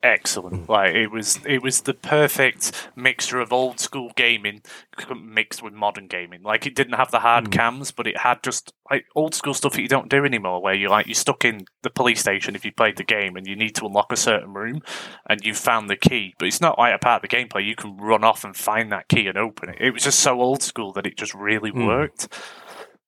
excellent. 0.04 0.66
Mm. 0.66 0.68
Like 0.68 0.94
it 0.94 1.10
was, 1.10 1.40
it 1.46 1.62
was 1.62 1.80
the 1.80 1.94
perfect 1.94 2.90
mixture 2.94 3.40
of 3.40 3.52
old 3.52 3.80
school 3.80 4.12
gaming 4.14 4.62
mixed 5.20 5.62
with 5.62 5.72
modern 5.72 6.06
gaming. 6.06 6.42
Like 6.42 6.66
it 6.66 6.76
didn't 6.76 6.94
have 6.94 7.10
the 7.10 7.20
hard 7.20 7.46
mm. 7.46 7.52
cams, 7.52 7.90
but 7.90 8.06
it 8.06 8.18
had 8.18 8.42
just 8.42 8.72
like 8.90 9.06
old 9.16 9.34
school 9.34 9.54
stuff 9.54 9.72
that 9.72 9.82
you 9.82 9.88
don't 9.88 10.10
do 10.10 10.24
anymore. 10.24 10.62
Where 10.62 10.74
you 10.74 10.88
like 10.88 11.06
you're 11.06 11.14
stuck 11.14 11.44
in 11.44 11.64
the 11.82 11.90
police 11.90 12.20
station 12.20 12.54
if 12.54 12.64
you 12.64 12.72
played 12.72 12.96
the 12.96 13.04
game, 13.04 13.36
and 13.36 13.46
you 13.46 13.56
need 13.56 13.74
to 13.76 13.86
unlock 13.86 14.12
a 14.12 14.16
certain 14.16 14.52
room, 14.52 14.82
and 15.28 15.44
you 15.44 15.54
found 15.54 15.88
the 15.88 15.96
key, 15.96 16.34
but 16.38 16.46
it's 16.46 16.60
not 16.60 16.78
like 16.78 16.94
a 16.94 16.98
part 16.98 17.24
of 17.24 17.28
the 17.28 17.36
gameplay. 17.36 17.66
You 17.66 17.74
can 17.74 17.96
run 17.96 18.22
off 18.22 18.44
and 18.44 18.54
find 18.54 18.92
that 18.92 19.08
key 19.08 19.26
and 19.26 19.38
open 19.38 19.70
it. 19.70 19.78
It 19.80 19.92
was 19.92 20.04
just 20.04 20.20
so 20.20 20.40
old 20.40 20.62
school 20.62 20.92
that 20.92 21.06
it 21.06 21.16
just 21.16 21.34
really 21.34 21.72
mm. 21.72 21.86
worked. 21.86 22.28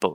But 0.00 0.14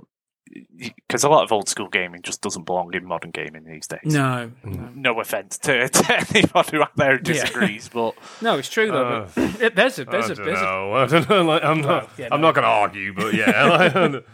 because 0.77 1.23
a 1.23 1.29
lot 1.29 1.43
of 1.43 1.51
old 1.51 1.69
school 1.69 1.87
gaming 1.87 2.21
just 2.21 2.41
doesn't 2.41 2.63
belong 2.65 2.93
in 2.93 3.05
modern 3.05 3.31
gaming 3.31 3.63
these 3.63 3.87
days. 3.87 3.99
no, 4.03 4.51
mm. 4.65 4.95
No 4.95 5.19
offense 5.19 5.57
to, 5.59 5.87
to 5.89 6.25
anyone 6.35 6.65
who 6.71 6.81
out 6.81 6.95
there 6.95 7.17
who 7.17 7.23
Yeah. 7.25 7.41
disagrees, 7.43 7.89
but 7.89 8.15
no, 8.41 8.57
it's 8.57 8.69
true 8.69 8.91
though. 8.91 9.27
but 9.35 9.41
uh, 9.43 9.51
it- 9.65 9.75
there's 9.75 9.99
a 9.99 10.05
there's 10.05 10.29
I 10.29 10.33
a 10.33 10.35
don't 10.35 10.45
there's 10.45 10.59
a 10.59 10.63
know. 10.63 10.93
I 10.95 11.05
don't 11.07 11.29
know. 11.29 11.43
Like, 11.43 11.63
I'm 11.63 11.81
not. 11.81 12.03
Well, 12.03 12.09
yeah, 12.17 12.27
I'm 12.31 12.41
no. 12.41 12.47
not 12.47 12.55
going 12.55 12.63
to 12.63 12.69
argue, 12.69 13.13
but 13.13 13.33
yeah. 13.33 13.65
like, 14.13 14.25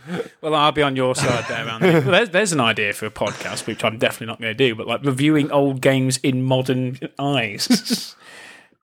Well, 0.41 0.55
I'll 0.55 0.71
be 0.71 0.81
on 0.81 0.95
your 0.95 1.15
side 1.15 1.45
there, 1.47 1.67
Andy. 1.67 1.99
There's, 1.99 2.29
there's 2.29 2.53
an 2.53 2.61
idea 2.61 2.93
for 2.93 3.05
a 3.05 3.11
podcast, 3.11 3.67
which 3.67 3.83
I'm 3.83 3.97
definitely 3.97 4.27
not 4.27 4.39
going 4.41 4.55
to 4.57 4.67
do, 4.67 4.75
but 4.75 4.87
like 4.87 5.03
reviewing 5.03 5.51
old 5.51 5.81
games 5.81 6.17
in 6.23 6.43
modern 6.43 6.99
eyes. 7.19 8.15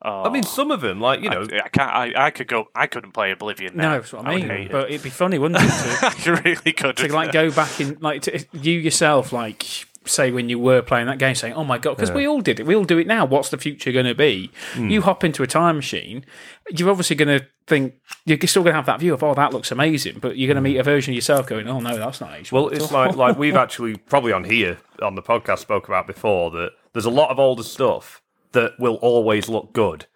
I 0.04 0.30
mean, 0.30 0.42
some 0.42 0.70
of 0.70 0.80
them, 0.80 1.00
like 1.00 1.20
you 1.22 1.30
know, 1.30 1.42
I 1.42 1.68
can't. 1.68 1.90
I, 1.90 2.26
I 2.26 2.30
could 2.30 2.48
go. 2.48 2.68
I 2.74 2.86
couldn't 2.86 3.12
play 3.12 3.30
Oblivion. 3.30 3.76
Now. 3.76 3.92
no, 3.92 4.00
that's 4.00 4.12
what 4.12 4.26
I 4.26 4.36
mean. 4.36 4.48
hate 4.48 4.66
it. 4.66 4.72
but 4.72 4.90
it'd 4.90 5.02
be 5.02 5.10
funny, 5.10 5.38
wouldn't 5.38 5.60
it? 5.62 5.66
To, 5.68 6.32
I 6.32 6.40
really 6.44 6.72
could. 6.72 6.96
to 6.98 7.12
like 7.12 7.32
go 7.32 7.50
back 7.50 7.80
in, 7.80 7.96
like 8.00 8.22
to, 8.22 8.44
you 8.52 8.78
yourself, 8.78 9.32
like 9.32 9.64
say 10.06 10.30
when 10.30 10.48
you 10.48 10.58
were 10.58 10.82
playing 10.82 11.06
that 11.06 11.18
game, 11.18 11.34
saying, 11.34 11.54
"Oh 11.54 11.64
my 11.64 11.78
god," 11.78 11.96
because 11.96 12.12
we 12.12 12.26
all 12.26 12.40
did 12.40 12.60
it. 12.60 12.66
We 12.66 12.74
all 12.74 12.84
do 12.84 12.98
it 12.98 13.06
now. 13.06 13.24
What's 13.24 13.48
the 13.48 13.58
future 13.58 13.92
going 13.92 14.06
to 14.06 14.14
be? 14.14 14.50
Hmm. 14.74 14.90
You 14.90 15.02
hop 15.02 15.24
into 15.24 15.42
a 15.42 15.46
time 15.46 15.76
machine. 15.76 16.24
You're 16.70 16.90
obviously 16.90 17.16
going 17.16 17.40
to 17.40 17.46
think 17.66 17.94
you're 18.26 18.38
still 18.46 18.62
going 18.62 18.72
to 18.72 18.76
have 18.76 18.86
that 18.86 19.00
view 19.00 19.14
of, 19.14 19.22
"Oh, 19.22 19.34
that 19.34 19.52
looks 19.52 19.70
amazing," 19.70 20.18
but 20.20 20.36
you're 20.36 20.48
going 20.48 20.62
to 20.62 20.68
meet 20.68 20.76
a 20.76 20.82
version 20.82 21.12
of 21.12 21.16
yourself 21.16 21.46
going, 21.46 21.66
"Oh 21.68 21.80
no, 21.80 21.96
that's 21.96 22.20
not." 22.20 22.34
Age. 22.34 22.52
Well, 22.52 22.68
it's 22.68 22.92
like 22.92 23.16
like 23.16 23.38
we've 23.38 23.56
actually 23.64 23.96
probably 23.96 24.32
on 24.32 24.44
here 24.44 24.78
on 25.02 25.14
the 25.14 25.22
podcast 25.22 25.60
spoke 25.60 25.88
about 25.88 26.06
before 26.06 26.50
that 26.50 26.72
there's 26.92 27.04
a 27.04 27.10
lot 27.10 27.30
of 27.30 27.38
older 27.38 27.62
stuff 27.62 28.22
that 28.54 28.78
will 28.80 28.96
always 28.96 29.48
look 29.48 29.72
good, 29.72 30.06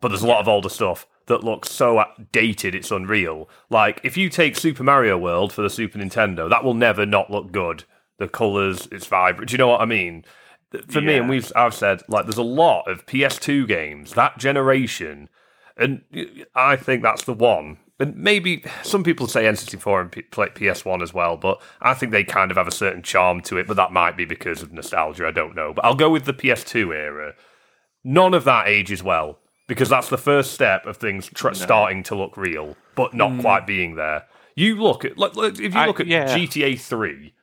but 0.00 0.08
there's 0.08 0.22
a 0.22 0.26
lot 0.26 0.40
of 0.40 0.48
older 0.48 0.68
stuff 0.68 1.06
that 1.26 1.44
looks 1.44 1.70
so 1.70 2.02
dated 2.32 2.74
it's 2.74 2.90
unreal. 2.90 3.48
Like 3.68 4.00
if 4.02 4.16
you 4.16 4.30
take 4.30 4.56
Super 4.56 4.82
Mario 4.82 5.18
World 5.18 5.52
for 5.52 5.62
the 5.62 5.70
Super 5.70 5.98
Nintendo, 5.98 6.48
that 6.48 6.64
will 6.64 6.74
never 6.74 7.04
not 7.04 7.30
look 7.30 7.52
good. 7.52 7.84
The 8.18 8.28
colors, 8.28 8.88
it's 8.90 9.06
vibrant. 9.06 9.50
Do 9.50 9.54
you 9.54 9.58
know 9.58 9.68
what 9.68 9.80
I 9.80 9.84
mean? 9.84 10.24
For 10.88 11.00
me, 11.00 11.16
and 11.16 11.30
we've 11.30 11.50
I've 11.56 11.74
said 11.74 12.02
like 12.08 12.26
there's 12.26 12.36
a 12.36 12.42
lot 12.42 12.90
of 12.90 13.06
PS2 13.06 13.66
games 13.66 14.12
that 14.12 14.38
generation 14.38 15.28
and 15.78 16.02
I 16.54 16.76
think 16.76 17.02
that's 17.02 17.24
the 17.24 17.32
one. 17.32 17.78
And 18.00 18.16
maybe 18.16 18.64
some 18.82 19.02
people 19.02 19.26
say 19.26 19.44
N64 19.44 20.00
and 20.00 20.12
P- 20.12 20.22
play 20.22 20.48
PS1 20.48 21.02
as 21.02 21.14
well, 21.14 21.36
but 21.36 21.60
I 21.80 21.94
think 21.94 22.12
they 22.12 22.22
kind 22.22 22.50
of 22.50 22.56
have 22.56 22.68
a 22.68 22.72
certain 22.72 23.02
charm 23.02 23.40
to 23.42 23.56
it. 23.56 23.66
But 23.66 23.76
that 23.76 23.92
might 23.92 24.16
be 24.16 24.24
because 24.24 24.62
of 24.62 24.72
nostalgia. 24.72 25.26
I 25.26 25.30
don't 25.30 25.54
know. 25.54 25.72
But 25.72 25.84
I'll 25.84 25.94
go 25.94 26.10
with 26.10 26.24
the 26.24 26.34
PS2 26.34 26.94
era. 26.94 27.34
None 28.04 28.34
of 28.34 28.44
that 28.44 28.68
ages 28.68 29.02
well 29.02 29.38
because 29.66 29.88
that's 29.88 30.08
the 30.08 30.18
first 30.18 30.52
step 30.52 30.86
of 30.86 30.96
things 30.96 31.28
tr- 31.34 31.52
starting 31.52 32.02
to 32.04 32.16
look 32.16 32.36
real, 32.36 32.76
but 32.96 33.14
not 33.14 33.30
mm. 33.30 33.40
quite 33.40 33.66
being 33.66 33.94
there. 33.94 34.24
You 34.56 34.80
look 34.80 35.04
at 35.04 35.18
like, 35.18 35.36
look, 35.36 35.60
if 35.60 35.74
you 35.74 35.80
I- 35.80 35.86
look 35.86 36.00
at 36.00 36.06
yeah. 36.06 36.26
GTA 36.26 36.80
3, 36.80 37.34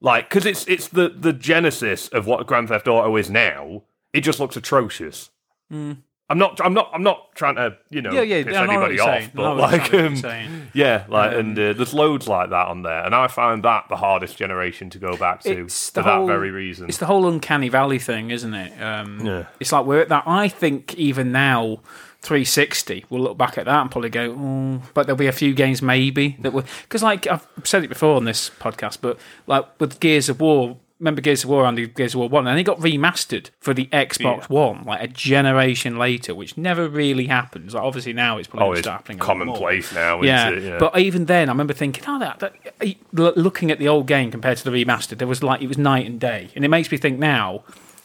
like 0.00 0.28
because 0.28 0.46
it's 0.46 0.66
it's 0.68 0.88
the 0.88 1.08
the 1.08 1.32
genesis 1.32 2.08
of 2.08 2.26
what 2.26 2.46
Grand 2.46 2.68
Theft 2.68 2.86
Auto 2.86 3.16
is 3.16 3.28
now. 3.28 3.82
It 4.12 4.20
just 4.20 4.40
looks 4.40 4.56
atrocious. 4.56 5.30
Mm. 5.72 5.98
I'm 6.30 6.36
not. 6.38 6.60
I'm 6.62 6.74
not. 6.74 6.90
I'm 6.92 7.02
not 7.02 7.34
trying 7.34 7.54
to, 7.56 7.76
you 7.88 8.02
know, 8.02 8.12
Yeah, 8.12 8.20
yeah, 8.20 8.44
piss 8.44 8.54
what 8.54 8.68
anybody 8.68 9.00
off. 9.00 9.06
saying. 9.06 9.30
But 9.34 9.56
like, 9.56 9.94
um, 9.94 10.14
saying. 10.16 10.68
yeah, 10.74 11.04
like, 11.08 11.32
and 11.34 11.58
uh, 11.58 11.72
there's 11.72 11.94
loads 11.94 12.28
like 12.28 12.50
that 12.50 12.66
on 12.68 12.82
there, 12.82 13.02
and 13.04 13.14
I 13.14 13.28
find 13.28 13.62
that 13.64 13.84
the 13.88 13.96
hardest 13.96 14.36
generation 14.36 14.90
to 14.90 14.98
go 14.98 15.16
back 15.16 15.42
to 15.44 15.68
for 15.68 16.02
whole- 16.02 16.26
that 16.26 16.32
very 16.32 16.50
reason. 16.50 16.88
It's 16.88 16.98
the 16.98 17.06
whole 17.06 17.26
uncanny 17.26 17.70
valley 17.70 17.98
thing, 17.98 18.30
isn't 18.30 18.52
it? 18.54 18.78
Um, 18.82 19.20
Yeah. 19.24 19.44
It's 19.58 19.72
like 19.72 19.86
we're 19.86 20.00
at 20.02 20.10
that. 20.10 20.24
I 20.26 20.48
think 20.48 20.94
even 20.96 21.32
now, 21.32 21.78
360, 22.20 23.06
we'll 23.08 23.22
look 23.22 23.38
back 23.38 23.56
at 23.56 23.64
that 23.64 23.80
and 23.80 23.90
probably 23.90 24.10
go, 24.10 24.34
oh, 24.38 24.82
but 24.92 25.06
there'll 25.06 25.16
be 25.16 25.28
a 25.28 25.32
few 25.32 25.54
games 25.54 25.80
maybe 25.80 26.36
that 26.40 26.52
will. 26.52 26.64
Because, 26.82 27.02
like, 27.02 27.26
I've 27.26 27.46
said 27.64 27.84
it 27.84 27.88
before 27.88 28.16
on 28.16 28.24
this 28.26 28.50
podcast, 28.60 28.98
but 29.00 29.18
like 29.46 29.64
with 29.80 29.98
Gears 30.00 30.28
of 30.28 30.40
War, 30.40 30.76
remember 31.00 31.20
Gears 31.20 31.44
of 31.44 31.50
War 31.50 31.64
and 31.64 31.94
Gears 31.94 32.14
of 32.14 32.20
War 32.20 32.28
One, 32.28 32.46
and 32.46 32.58
it 32.58 32.64
got 32.64 32.78
remastered 32.80 33.50
for 33.60 33.72
the 33.74 33.86
Xbox 33.86 34.48
One, 34.48 34.84
like 34.84 35.02
a 35.02 35.08
generation 35.08 35.96
later, 35.98 36.34
which 36.34 36.56
never 36.56 36.88
really 36.88 37.26
happens. 37.26 37.74
Like, 37.74 37.82
obviously 37.84 38.12
now 38.12 38.38
it's 38.38 38.48
probably 38.48 38.68
Oh, 38.68 38.72
it's 38.72 38.86
happening 38.88 39.20
a 39.20 39.24
lot 39.24 39.36
more. 39.38 39.46
commonplace 39.46 39.92
now. 39.94 40.22
Yeah, 40.22 40.50
isn't 40.50 40.64
it? 40.64 40.68
yeah. 40.70 40.78
but 40.78 40.98
even 40.98 41.26
then, 41.26 41.48
I 41.48 41.52
remember 41.52 41.72
thinking, 41.74 42.02
oh, 42.06 42.18
that, 42.18 42.40
that 42.40 43.36
looking 43.36 43.70
at 43.70 43.78
the 43.78 43.88
old 43.88 44.06
game 44.06 44.30
compared 44.30 44.58
to 44.58 44.64
the 44.64 44.70
remastered, 44.70 45.18
there 45.18 45.28
was 45.28 45.42
like 45.42 45.62
it 45.62 45.68
was 45.68 45.78
night 45.78 46.06
and 46.06 46.18
day, 46.20 46.50
and 46.56 46.64
it 46.64 46.68
makes 46.68 46.90
me 46.90 46.98
think 46.98 47.18
now 47.18 47.62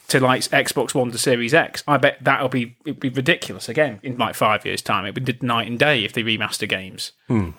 to 0.10 0.19
like 0.19 0.41
Xbox 0.41 0.93
One 0.93 1.12
to 1.12 1.17
Series 1.17 1.53
X. 1.53 1.84
I 1.88 1.97
bet 1.97 2.17
that'll 2.21 2.49
be 2.49 2.75
it'd 2.86 2.99
be 2.99 3.10
ridiculous 3.10 3.69
again 3.69 3.99
in 4.03 4.17
like 4.17 4.36
five 4.36 4.65
years' 4.65 4.82
time. 4.82 5.06
It 5.06 5.15
would 5.15 5.25
be 5.25 5.38
night 5.41 5.67
and 5.67 5.79
day 5.79 6.03
if 6.03 6.13
they 6.13 6.21
remaster 6.23 6.67
games. 6.69 7.13
Hmm. 7.27 7.51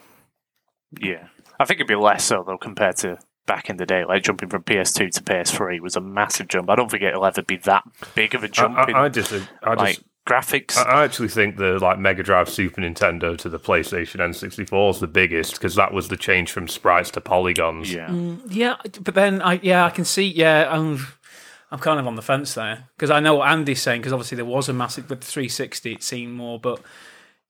Yeah, 1.01 1.29
I 1.59 1.64
think 1.64 1.79
it'd 1.79 1.88
be 1.88 1.97
less 1.97 2.25
so 2.25 2.44
though 2.47 2.59
compared 2.59 2.97
to 2.99 3.18
back 3.47 3.71
in 3.71 3.77
the 3.77 3.87
day. 3.87 4.05
Like 4.05 4.23
jumping 4.23 4.49
from 4.49 4.63
PS2 4.63 5.11
to 5.13 5.23
PS3 5.23 5.81
was 5.81 5.97
a 5.97 6.01
massive 6.01 6.49
jump. 6.49 6.71
I 6.71 6.77
don't 6.77 6.91
think 6.91 7.03
it'll 7.03 7.27
ever 7.27 7.43
be 7.43 7.57
that 7.59 7.85
big 8.15 8.35
of 8.35 8.45
a 8.45 8.49
jump 8.49 8.79
I, 8.79 8.85
in 8.89 8.95
I, 8.95 9.05
I 9.05 9.09
just, 9.09 9.33
I 9.63 9.75
like 9.75 9.97
just, 9.97 10.07
graphics. 10.27 10.77
I 10.77 10.83
I 10.83 11.05
actually 11.05 11.29
think 11.29 11.57
the 11.57 11.79
like 11.79 11.99
Mega 11.99 12.23
Drive 12.23 12.49
Super 12.49 12.81
Nintendo 12.81 13.37
to 13.39 13.49
the 13.49 13.59
PlayStation 13.59 14.17
N64 14.17 14.91
is 14.91 15.01
the 15.01 15.07
biggest 15.07 15.55
because 15.55 15.75
that 15.75 15.93
was 15.93 16.09
the 16.09 16.17
change 16.17 16.51
from 16.51 16.69
sprites 16.69 17.11
to 17.13 17.21
polygons. 17.21 17.93
yeah, 17.93 18.09
mm, 18.09 18.41
Yeah, 18.49 18.77
but 19.01 19.15
then 19.15 19.43
I 19.43 19.61
yeah 19.63 19.85
I 19.85 19.91
can 19.91 20.05
see 20.05 20.27
yeah 20.27 20.69
I'm 20.71 21.07
I'm 21.71 21.79
kind 21.79 21.99
of 21.99 22.07
on 22.07 22.15
the 22.15 22.23
fence 22.23 22.55
there 22.55 22.89
because 22.97 23.11
I 23.11 23.21
know 23.21 23.37
what 23.37 23.49
Andy's 23.49 23.83
saying 23.83 24.01
because 24.01 24.13
obviously 24.13 24.37
there 24.37 24.45
was 24.45 24.69
a 24.69 24.73
massive 24.73 25.11
with 25.11 25.25
360 25.25 25.93
it 25.93 26.03
seemed 26.03 26.35
more 26.35 26.59
but 26.59 26.81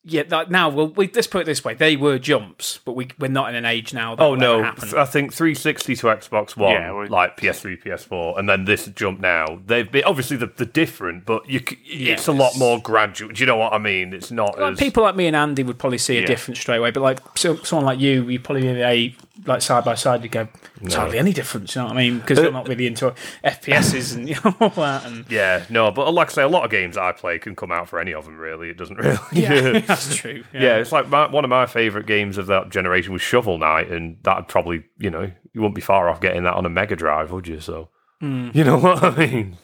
yeah 0.07 0.23
that, 0.25 0.51
now 0.51 0.69
well 0.69 0.89
we, 0.89 1.11
let's 1.15 1.27
put 1.27 1.41
it 1.41 1.45
this 1.47 1.65
way 1.65 1.73
they 1.75 1.97
were 1.97 2.19
jumps 2.19 2.79
but 2.85 2.93
we 2.95 3.09
we're 3.19 3.29
not 3.29 3.49
in 3.49 3.55
an 3.55 3.65
age 3.65 3.95
now 3.95 4.15
that 4.15 4.23
Oh 4.23 4.35
no! 4.35 4.63
ever. 4.63 4.99
I 4.99 5.05
think 5.07 5.33
360 5.33 5.97
to 5.97 6.07
Xbox 6.09 6.57
One, 6.57 6.73
Yeah, 6.73 6.93
well- 6.93 7.09
like 7.09 7.37
PS3, 7.39 7.83
PS4, 7.83 8.39
and 8.39 8.49
then 8.49 8.65
this 8.67 8.87
jump 8.89 9.21
now. 9.21 9.61
They've 9.67 9.91
been 9.91 10.05
obviously 10.05 10.37
the, 10.37 10.47
the 10.47 10.67
different, 10.67 11.25
but 11.25 11.49
you, 11.49 11.61
c 11.61 11.77
it's 11.87 12.29
a 12.29 12.33
lot 12.33 12.57
more 12.59 12.81
gradual. 12.81 13.31
Do 13.33 13.41
you 13.41 13.47
know 13.47 13.57
what 13.57 13.73
I 13.73 13.79
mean? 13.79 14.13
It's 14.13 14.31
not 14.31 14.59
like 14.59 14.73
as 14.75 14.79
people 14.79 15.03
like 15.03 15.17
me 15.17 15.27
and 15.27 15.35
Andy 15.37 15.63
would 15.63 15.79
probably 15.79 15.99
see 15.99 16.19
a 16.19 16.21
Yeah. 16.21 16.27
difference 16.27 16.61
straight 16.61 16.79
away 16.79 16.91
but 16.91 17.03
like 17.03 17.21
so, 17.37 17.57
someone 17.57 17.87
like 17.87 17.99
you 17.99 18.29
you 18.29 18.39
probably 18.41 18.69
a 18.83 19.15
like 19.47 19.61
side 19.63 19.85
by 19.85 19.95
side 19.97 20.23
you 20.23 20.29
go 20.29 20.47
it's 20.81 20.95
hardly 20.95 21.19
any 21.19 21.33
difference 21.33 21.75
you 21.75 21.81
know 21.83 21.89
what 21.89 21.97
I 21.97 22.01
mean 22.01 22.21
because 22.21 22.39
you're 22.39 22.53
not 22.53 22.69
really 22.69 22.87
into 22.87 23.13
FPSs 23.45 24.15
and 24.15 24.29
you 24.31 24.37
know, 24.45 24.55
all 24.61 24.69
that 24.71 25.05
and 25.07 25.25
yeah, 25.31 25.65
no. 25.71 25.91
But 25.91 26.13
like 26.15 26.29
I 26.31 26.33
say, 26.33 26.43
a 26.43 26.49
lot 26.49 26.65
of 26.65 26.71
games 26.71 26.97
I 26.97 27.13
play 27.13 27.39
can 27.39 27.57
come 27.57 27.73
out 27.73 27.89
for 27.89 27.99
any 27.99 28.15
of 28.15 28.25
them. 28.27 28.39
Really, 28.39 28.71
it 28.71 28.77
doesn't 28.77 28.97
really. 28.99 29.19
yeah 29.33 29.79
that's 29.87 30.15
true 30.15 30.45
Yeah, 30.53 30.77
it's 30.77 30.93
like 30.93 31.09
my, 31.09 31.27
one 31.29 31.45
of 31.45 31.51
my 31.51 31.67
favorite 31.67 32.07
games 32.07 32.39
of 32.39 32.47
that 32.47 32.71
generation 32.71 33.13
was 33.13 33.23
Shovel 33.23 33.59
Knight, 33.59 33.91
and 33.91 34.19
that'd 34.23 34.47
probably, 34.49 34.85
you 34.99 35.11
know, 35.11 35.31
you 35.53 35.61
wouldn't 35.61 35.75
be 35.75 35.81
far 35.83 36.09
off 36.09 36.21
getting 36.21 36.45
that 36.45 36.55
on 36.55 36.65
a 36.65 36.71
Mega 36.71 36.95
Drive, 36.97 37.31
would 37.33 37.49
you? 37.49 37.61
So, 37.61 37.89
Hmm. 38.21 38.51
you 38.55 38.63
know 38.65 38.79
what 38.79 39.03
I 39.03 39.11
mean? 39.27 39.57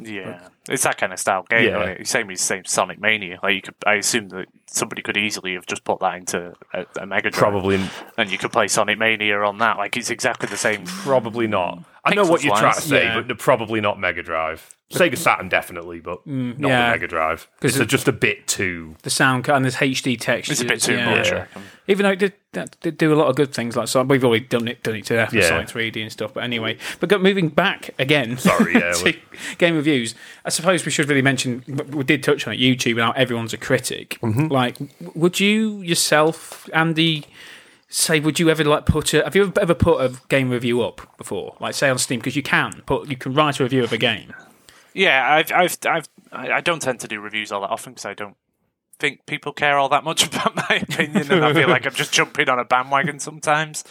yeah. 0.00 0.48
It's 0.68 0.82
that 0.84 0.98
kind 0.98 1.12
of 1.12 1.18
style 1.18 1.44
game. 1.48 1.66
Yeah. 1.66 1.96
Yeah. 1.98 2.04
Same 2.04 2.30
as 2.30 2.40
same 2.40 2.64
Sonic 2.64 3.00
Mania. 3.00 3.38
Like 3.42 3.54
you 3.54 3.62
could, 3.62 3.74
I 3.86 3.94
assume 3.94 4.28
that 4.30 4.46
somebody 4.66 5.02
could 5.02 5.16
easily 5.16 5.54
have 5.54 5.66
just 5.66 5.84
put 5.84 6.00
that 6.00 6.16
into 6.16 6.54
a, 6.72 6.86
a 7.00 7.06
Mega 7.06 7.30
Drive, 7.30 7.52
Probably, 7.52 7.80
and 8.16 8.30
you 8.30 8.38
could 8.38 8.52
play 8.52 8.68
Sonic 8.68 8.98
Mania 8.98 9.40
on 9.40 9.58
that. 9.58 9.78
Like 9.78 9.96
it's 9.96 10.10
exactly 10.10 10.48
the 10.48 10.56
same. 10.56 10.84
probably 10.84 11.46
not. 11.46 11.84
I 12.04 12.14
know 12.14 12.26
what 12.26 12.42
you're 12.42 12.56
trying 12.56 12.74
to 12.74 12.80
say, 12.80 13.04
yeah. 13.04 13.14
but 13.14 13.26
they're 13.26 13.36
probably 13.36 13.80
not 13.80 14.00
Mega 14.00 14.22
Drive. 14.22 14.74
Sega 14.90 15.18
Saturn 15.18 15.50
definitely, 15.50 16.00
but 16.00 16.26
mm, 16.26 16.58
not 16.58 16.68
yeah. 16.68 16.86
the 16.86 16.94
Mega 16.94 17.06
Drive 17.08 17.48
because 17.60 17.76
they're 17.76 17.84
just 17.84 18.08
a 18.08 18.12
bit 18.12 18.46
too. 18.46 18.96
the 19.02 19.10
sound 19.10 19.44
cut 19.44 19.56
and 19.56 19.64
there's 19.64 19.76
HD 19.76 20.18
textures 20.18 20.60
It's 20.60 20.62
a 20.62 20.72
bit 20.72 20.80
too 20.80 20.94
yeah. 20.94 21.14
much. 21.14 21.30
Yeah. 21.30 21.46
Even 21.88 22.04
though 22.04 22.12
it 22.12 22.18
did, 22.18 22.32
that 22.52 22.80
did 22.80 22.96
do 22.96 23.12
a 23.12 23.16
lot 23.16 23.28
of 23.28 23.36
good 23.36 23.52
things, 23.52 23.76
like 23.76 23.88
so 23.88 24.02
we've 24.02 24.24
already 24.24 24.46
done 24.46 24.66
it, 24.66 24.82
done 24.82 24.96
it 24.96 25.04
to 25.06 25.14
death 25.14 25.32
with 25.32 25.42
Yeah. 25.42 25.48
Sonic 25.48 25.68
3D 25.68 26.00
and 26.00 26.10
stuff. 26.10 26.32
But 26.32 26.44
anyway, 26.44 26.78
but 27.00 27.20
moving 27.20 27.50
back 27.50 27.90
again. 27.98 28.38
Sorry, 28.38 28.74
yeah, 28.74 28.92
to 28.92 29.14
game 29.58 29.76
reviews. 29.76 30.14
I 30.58 30.62
suppose 30.62 30.84
we 30.84 30.90
should 30.90 31.08
really 31.08 31.22
mention. 31.22 31.62
We 31.90 32.04
did 32.04 32.22
touch 32.22 32.46
on 32.46 32.54
it. 32.54 32.58
YouTube 32.58 32.96
Now 32.96 33.12
everyone's 33.12 33.52
a 33.52 33.56
critic. 33.56 34.18
Mm-hmm. 34.22 34.48
Like, 34.48 34.76
would 35.14 35.40
you 35.40 35.80
yourself, 35.82 36.68
Andy? 36.72 37.24
Say, 37.90 38.20
would 38.20 38.38
you 38.38 38.50
ever 38.50 38.64
like 38.64 38.84
put 38.84 39.14
a? 39.14 39.24
Have 39.24 39.34
you 39.34 39.52
ever 39.60 39.74
put 39.74 40.00
a 40.00 40.14
game 40.28 40.50
review 40.50 40.82
up 40.82 41.16
before? 41.16 41.56
Like, 41.60 41.74
say 41.74 41.88
on 41.88 41.98
Steam, 41.98 42.20
because 42.20 42.36
you 42.36 42.42
can 42.42 42.82
put, 42.84 43.08
you 43.08 43.16
can 43.16 43.32
write 43.32 43.60
a 43.60 43.62
review 43.62 43.82
of 43.82 43.92
a 43.92 43.98
game. 43.98 44.34
Yeah, 44.92 45.26
I've, 45.32 45.52
I've, 45.52 45.78
I've, 45.86 46.08
I 46.32 46.52
I 46.52 46.60
don't 46.60 46.82
tend 46.82 47.00
to 47.00 47.08
do 47.08 47.20
reviews 47.20 47.52
all 47.52 47.62
that 47.62 47.70
often 47.70 47.92
because 47.92 48.04
I 48.04 48.14
don't 48.14 48.36
think 48.98 49.26
people 49.26 49.52
care 49.52 49.78
all 49.78 49.88
that 49.90 50.04
much 50.04 50.26
about 50.28 50.56
my 50.56 50.80
opinion, 50.82 51.30
and 51.30 51.44
I 51.44 51.52
feel 51.52 51.68
like 51.68 51.86
I'm 51.86 51.94
just 51.94 52.12
jumping 52.12 52.48
on 52.48 52.58
a 52.58 52.64
bandwagon 52.64 53.18
sometimes. 53.18 53.84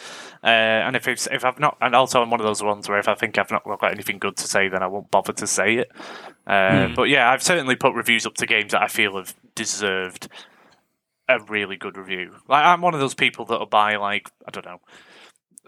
Uh, 0.44 0.48
and 0.48 0.96
if 0.96 1.08
it's, 1.08 1.28
if 1.32 1.44
I've 1.46 1.60
not, 1.60 1.78
and 1.82 1.96
also 1.96 2.22
I'm 2.22 2.30
one 2.30 2.40
of 2.40 2.46
those 2.46 2.62
ones 2.64 2.88
where 2.88 3.00
if 3.00 3.08
I 3.08 3.16
think 3.16 3.38
I've 3.38 3.52
not 3.52 3.64
got 3.64 3.92
anything 3.92 4.20
good 4.20 4.38
to 4.38 4.48
say, 4.48 4.68
then 4.68 4.84
I 4.84 4.88
won't 4.88 5.12
bother 5.12 5.34
to 5.34 5.48
say 5.48 5.76
it. 5.76 5.92
Uh, 6.46 6.90
But 6.96 7.04
yeah, 7.04 7.30
I've 7.30 7.44
certainly 7.44 7.76
put 7.76 7.94
reviews 7.94 8.26
up 8.26 8.36
to 8.36 8.46
games 8.46 8.72
that 8.72 8.82
I 8.82 8.88
feel 8.88 9.18
have 9.18 9.36
deserved 9.56 10.30
a 11.30 11.40
really 11.42 11.76
good 11.76 11.98
review. 11.98 12.36
Like 12.48 12.66
I'm 12.66 12.82
one 12.82 12.94
of 12.94 13.00
those 13.00 13.14
people 13.14 13.46
that'll 13.46 13.66
buy 13.66 13.98
like 13.98 14.30
I 14.48 14.52
don't 14.52 14.66
know 14.66 14.80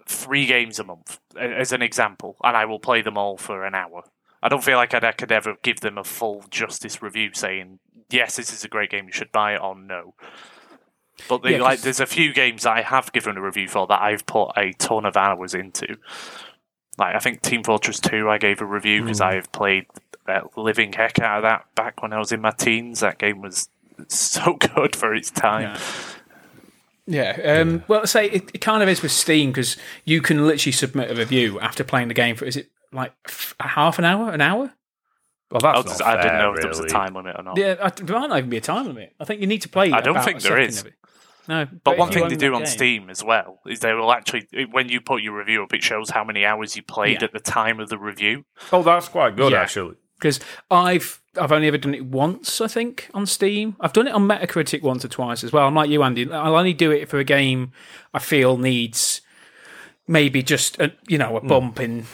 three 0.06 0.46
games 0.46 0.80
a 0.80 0.84
month 0.84 1.20
as 1.40 1.72
an 1.72 1.82
example, 1.82 2.36
and 2.44 2.58
I 2.58 2.66
will 2.66 2.80
play 2.80 3.02
them 3.02 3.18
all 3.18 3.38
for 3.38 3.66
an 3.66 3.76
hour. 3.76 4.04
I 4.42 4.50
don't 4.50 4.64
feel 4.64 4.78
like 4.78 4.94
I'd, 4.94 5.04
I 5.04 5.12
could 5.12 5.32
ever 5.32 5.56
give 5.62 5.82
them 5.82 5.98
a 5.98 6.04
full 6.04 6.46
justice 6.50 7.02
review 7.02 7.32
saying 7.34 7.80
yes, 8.10 8.36
this 8.36 8.52
is 8.52 8.64
a 8.64 8.68
great 8.68 8.90
game, 8.90 9.06
you 9.06 9.12
should 9.12 9.32
buy 9.32 9.54
it, 9.56 9.62
or 9.62 9.76
no. 9.78 10.14
But 11.28 11.44
the, 11.44 11.52
Yeah, 11.52 11.62
like, 11.62 11.82
there's 11.82 12.00
a 12.00 12.06
few 12.06 12.34
games 12.34 12.66
I 12.66 12.82
have 12.82 13.12
given 13.12 13.38
a 13.38 13.42
review 13.42 13.68
for 13.68 13.88
that 13.88 14.02
I've 14.02 14.26
put 14.26 14.52
a 14.58 14.74
ton 14.74 15.06
of 15.06 15.18
hours 15.18 15.54
into. 15.54 15.98
Like 16.98 17.16
I 17.16 17.20
think 17.20 17.42
Team 17.42 17.64
Fortress 17.64 18.00
Two, 18.00 18.30
I 18.30 18.38
gave 18.38 18.62
a 18.62 18.66
review 18.66 19.04
because 19.04 19.22
I 19.22 19.36
have 19.36 19.52
played 19.52 19.86
uh, 20.28 20.42
living 20.58 20.92
heck 20.92 21.20
out 21.20 21.38
of 21.38 21.44
that 21.44 21.66
back 21.74 22.02
when 22.02 22.12
I 22.12 22.20
was 22.20 22.32
in 22.32 22.42
my 22.42 22.52
teens. 22.52 23.00
That 23.00 23.18
game 23.18 23.42
was 23.42 23.70
so 24.08 24.54
good 24.76 24.96
for 24.96 25.16
its 25.16 25.32
time. 25.32 25.78
Yeah. 27.06 27.62
Um, 27.62 27.84
Well, 27.88 28.06
say 28.06 28.30
it, 28.30 28.52
it 28.54 28.60
kind 28.60 28.84
of 28.84 28.90
is 28.90 29.02
with 29.02 29.14
Steam 29.14 29.52
because 29.52 29.78
you 30.04 30.22
can 30.22 30.46
literally 30.46 30.74
submit 30.74 31.10
a 31.10 31.16
review 31.16 31.60
after 31.60 31.86
playing 31.86 32.10
the 32.10 32.14
game 32.14 32.36
for 32.36 32.46
is 32.46 32.58
it 32.58 32.70
like 32.92 33.14
f- 33.28 33.56
half 33.60 34.00
an 34.00 34.06
hour, 34.06 34.32
an 34.32 34.42
hour? 34.42 34.74
Well, 35.52 35.60
that's 35.62 35.66
I, 35.66 35.72
not 35.74 35.86
was- 35.86 36.02
I 36.02 36.16
didn't 36.18 36.30
fair, 36.30 36.40
know 36.40 36.54
if 36.54 36.62
there 36.62 36.70
was 36.70 36.80
a 36.80 36.84
really. 36.84 36.92
time 36.94 37.14
limit 37.16 37.36
or 37.38 37.44
not. 37.44 37.58
Yeah, 37.58 37.76
I, 37.82 37.90
there 37.90 38.20
might 38.20 38.28
not 38.28 38.38
even 38.38 38.50
be 38.50 38.58
a 38.58 38.62
time 38.62 38.86
limit. 38.88 39.14
I 39.20 39.26
think 39.26 39.42
you 39.42 39.48
need 39.48 39.62
to 39.64 39.70
play. 39.70 39.92
I 39.92 40.02
don't 40.02 40.24
think 40.24 40.40
a 40.40 40.44
there 40.44 40.52
second 40.52 40.70
is. 40.70 40.82
of 40.82 40.88
it. 40.88 40.94
No, 41.48 41.68
But 41.84 41.94
if 41.94 41.98
one 41.98 42.12
thing 42.12 42.24
own 42.24 42.30
they 42.30 42.36
do 42.36 42.54
on 42.54 42.62
game- 42.62 42.68
Steam 42.68 43.10
as 43.10 43.24
well 43.24 43.60
is 43.66 43.80
they 43.80 43.94
will 43.94 44.12
actually, 44.12 44.48
when 44.72 44.88
you 44.88 45.02
put 45.02 45.24
your 45.24 45.36
review 45.36 45.64
up, 45.64 45.74
it 45.74 45.82
shows 45.82 46.12
how 46.12 46.24
many 46.24 46.46
hours 46.46 46.76
you 46.76 46.84
played 46.84 47.22
Yeah. 47.22 47.26
at 47.26 47.34
the 47.34 47.40
time 47.40 47.80
of 47.80 47.90
the 47.90 47.98
review. 47.98 48.46
Oh, 48.72 48.84
that's 48.84 49.08
quite 49.08 49.36
good 49.36 49.52
Yeah. 49.52 49.62
actually. 49.62 49.96
because 50.20 50.40
I've 50.70 51.22
I've 51.40 51.52
only 51.52 51.68
ever 51.68 51.78
done 51.78 51.96
it 51.96 52.06
once, 52.06 52.60
I 52.60 52.68
think, 52.68 53.10
on 53.14 53.26
Steam. 53.26 53.78
I've 53.80 53.94
done 53.94 54.08
it 54.08 54.14
on 54.14 54.28
Metacritic 54.28 54.82
once 54.82 55.06
or 55.06 55.08
twice 55.08 55.44
as 55.44 55.54
well. 55.54 55.66
I'm 55.66 55.74
like 55.76 55.90
you, 55.90 56.04
Andy. 56.04 56.30
I'll 56.32 56.58
only 56.58 56.74
do 56.74 56.92
it 56.92 57.08
for 57.08 57.20
a 57.20 57.24
game 57.24 57.72
I 58.14 58.20
feel 58.20 58.58
needs 58.58 59.22
maybe 60.08 60.44
just 60.44 60.80
a 60.80 60.92
you 61.08 61.18
know 61.18 61.38
a 61.38 61.40
hmm. 61.40 61.48
bump 61.48 61.80
in 61.80 62.06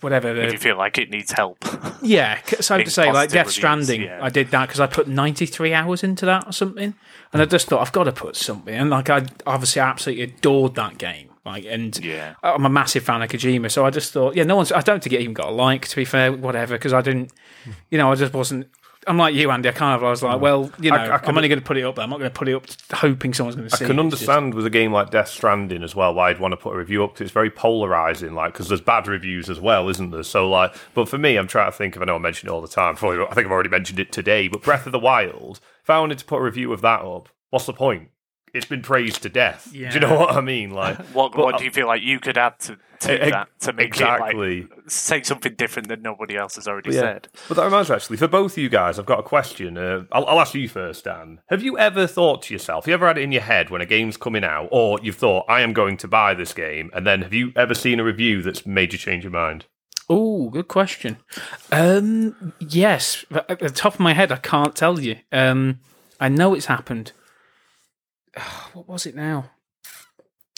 whatever. 0.00 0.34
If 0.36 0.52
you 0.52 0.58
uh, 0.58 0.60
feel 0.60 0.76
like 0.78 0.98
it 0.98 1.10
needs 1.10 1.32
help. 1.32 1.64
yeah, 2.02 2.40
so 2.60 2.78
to 2.78 2.90
say, 2.90 3.12
like 3.12 3.30
Death 3.30 3.46
reviews, 3.46 3.54
Stranding, 3.54 4.02
yeah. 4.02 4.18
I 4.22 4.30
did 4.30 4.50
that 4.50 4.66
because 4.66 4.80
I 4.80 4.86
put 4.86 5.08
93 5.08 5.72
hours 5.74 6.02
into 6.02 6.26
that 6.26 6.46
or 6.46 6.52
something, 6.52 6.94
and 7.32 7.42
I 7.42 7.44
just 7.44 7.68
thought 7.68 7.80
I've 7.80 7.92
got 7.92 8.04
to 8.04 8.12
put 8.12 8.36
something. 8.36 8.74
And 8.74 8.90
like 8.90 9.10
I 9.10 9.26
obviously 9.46 9.80
absolutely 9.82 10.24
adored 10.24 10.74
that 10.76 10.98
game. 10.98 11.30
Like, 11.44 11.64
and 11.64 11.96
Yeah. 12.04 12.34
I'm 12.42 12.66
a 12.66 12.68
massive 12.68 13.04
fan 13.04 13.22
of 13.22 13.30
Kojima, 13.30 13.70
so 13.70 13.86
I 13.86 13.90
just 13.90 14.12
thought, 14.12 14.34
yeah, 14.34 14.42
no 14.42 14.56
one's. 14.56 14.72
I 14.72 14.80
don't 14.80 15.00
think 15.00 15.12
it 15.12 15.20
even 15.20 15.32
got 15.32 15.48
a 15.48 15.52
like. 15.52 15.86
To 15.88 15.96
be 15.96 16.04
fair, 16.04 16.32
whatever, 16.32 16.74
because 16.74 16.92
I 16.92 17.02
didn't, 17.02 17.32
you 17.88 17.98
know, 17.98 18.10
I 18.10 18.16
just 18.16 18.34
wasn't. 18.34 18.66
I'm 19.06 19.16
like 19.18 19.34
you, 19.34 19.50
Andy. 19.50 19.68
I 19.68 19.72
kind 19.72 19.94
of 19.96 20.02
I 20.04 20.10
was 20.10 20.22
like, 20.22 20.38
mm. 20.38 20.40
well, 20.40 20.70
you 20.80 20.90
know, 20.90 20.96
I- 20.96 21.14
I 21.14 21.18
can- 21.18 21.28
I'm 21.30 21.36
only 21.36 21.48
going 21.48 21.60
to 21.60 21.64
put 21.64 21.76
it 21.76 21.84
up 21.84 21.94
there. 21.94 22.02
I'm 22.04 22.10
not 22.10 22.18
going 22.18 22.30
to 22.30 22.36
put 22.36 22.48
it 22.48 22.54
up 22.54 22.64
hoping 22.92 23.32
someone's 23.34 23.54
going 23.56 23.68
to 23.68 23.76
see. 23.76 23.84
I 23.84 23.88
can 23.88 23.98
it. 23.98 24.02
It's 24.06 24.18
just- 24.18 24.28
understand 24.28 24.54
with 24.54 24.66
a 24.66 24.70
game 24.70 24.92
like 24.92 25.10
Death 25.10 25.28
Stranding 25.28 25.82
as 25.84 25.94
well 25.94 26.12
why 26.14 26.30
I'd 26.30 26.40
want 26.40 26.52
to 26.52 26.56
put 26.56 26.74
a 26.74 26.78
review 26.78 27.04
up 27.04 27.12
because 27.14 27.26
it's 27.26 27.32
very 27.32 27.50
polarizing. 27.50 28.34
Like, 28.34 28.52
because 28.52 28.68
there's 28.68 28.80
bad 28.80 29.06
reviews 29.06 29.48
as 29.48 29.60
well, 29.60 29.88
isn't 29.88 30.10
there? 30.10 30.22
So, 30.22 30.48
like, 30.50 30.74
but 30.94 31.08
for 31.08 31.18
me, 31.18 31.36
I'm 31.36 31.46
trying 31.46 31.70
to 31.70 31.76
think 31.76 31.94
of. 31.96 32.02
I 32.02 32.06
know 32.06 32.16
I 32.16 32.18
mention 32.18 32.48
it 32.48 32.52
all 32.52 32.60
the 32.60 32.68
time. 32.68 32.96
Probably, 32.96 33.20
I 33.24 33.32
think 33.34 33.46
I've 33.46 33.52
already 33.52 33.68
mentioned 33.70 34.00
it 34.00 34.10
today. 34.12 34.48
But 34.48 34.62
Breath 34.62 34.86
of 34.86 34.92
the 34.92 34.98
Wild, 34.98 35.60
if 35.82 35.90
I 35.90 36.00
wanted 36.00 36.18
to 36.18 36.24
put 36.24 36.38
a 36.38 36.42
review 36.42 36.72
of 36.72 36.80
that 36.82 37.02
up, 37.02 37.28
what's 37.50 37.66
the 37.66 37.72
point? 37.72 38.08
It's 38.54 38.66
been 38.66 38.80
praised 38.82 39.22
to 39.22 39.28
death. 39.28 39.68
Do 39.70 39.78
you 39.78 40.00
know 40.00 40.18
what 40.18 40.30
I 40.34 40.40
mean? 40.40 40.70
Like, 40.70 40.96
What 41.12 41.32
but- 41.32 41.44
What 41.44 41.58
do 41.58 41.64
you 41.64 41.70
feel 41.70 41.86
like 41.86 42.02
you 42.02 42.18
could 42.18 42.38
add 42.38 42.58
to, 42.60 42.78
to 43.00 43.26
E- 43.26 43.30
that 43.30 43.48
to 43.60 43.72
make 43.74 43.88
exactly. 43.88 44.60
it 44.60 44.70
like 44.70 44.75
say 44.88 45.22
something 45.22 45.54
different 45.54 45.88
that 45.88 46.02
nobody 46.02 46.36
else 46.36 46.56
has 46.56 46.66
already 46.68 46.90
Yeah. 46.92 47.00
said? 47.00 47.28
But 47.48 47.56
that 47.56 47.64
reminds 47.64 47.88
me, 47.90 47.96
actually, 47.96 48.16
for 48.16 48.28
both 48.28 48.52
of 48.52 48.58
you 48.58 48.68
guys, 48.68 48.98
I've 48.98 49.06
got 49.06 49.18
a 49.20 49.22
question. 49.22 49.76
Uh, 49.78 50.04
I'll, 50.12 50.26
I'll 50.26 50.40
ask 50.40 50.54
you 50.54 50.68
first, 50.68 51.04
Dan. 51.04 51.40
Have 51.48 51.62
you 51.62 51.78
ever 51.78 52.06
thought 52.06 52.42
to 52.42 52.54
yourself, 52.54 52.84
have 52.84 52.88
you 52.88 52.94
ever 52.94 53.06
had 53.06 53.18
it 53.18 53.22
in 53.22 53.32
your 53.32 53.42
head 53.42 53.70
when 53.70 53.80
a 53.80 53.86
game's 53.86 54.16
coming 54.16 54.44
out, 54.44 54.68
or 54.70 54.98
you've 55.02 55.16
thought, 55.16 55.44
I 55.48 55.60
am 55.62 55.72
going 55.72 55.96
to 55.98 56.08
buy 56.08 56.34
this 56.34 56.52
game, 56.52 56.90
and 56.94 57.06
then 57.06 57.22
have 57.22 57.32
you 57.34 57.52
ever 57.56 57.74
seen 57.74 58.00
a 58.00 58.04
review 58.04 58.42
that's 58.42 58.64
made 58.66 58.92
you 58.92 58.98
change 58.98 59.24
your 59.24 59.32
mind? 59.32 59.66
Oh, 60.08 60.50
good 60.50 60.68
question. 60.68 61.16
Um, 61.72 62.52
yes, 62.60 63.24
but 63.30 63.50
at 63.50 63.58
the 63.58 63.70
top 63.70 63.94
of 63.94 64.00
my 64.00 64.12
head, 64.14 64.30
I 64.30 64.36
can't 64.36 64.76
tell 64.76 65.00
you. 65.00 65.16
Um, 65.32 65.80
I 66.20 66.28
know 66.28 66.54
it's 66.54 66.66
happened. 66.66 67.12
what 68.72 68.88
was 68.88 69.06
it 69.06 69.14
now? 69.16 69.50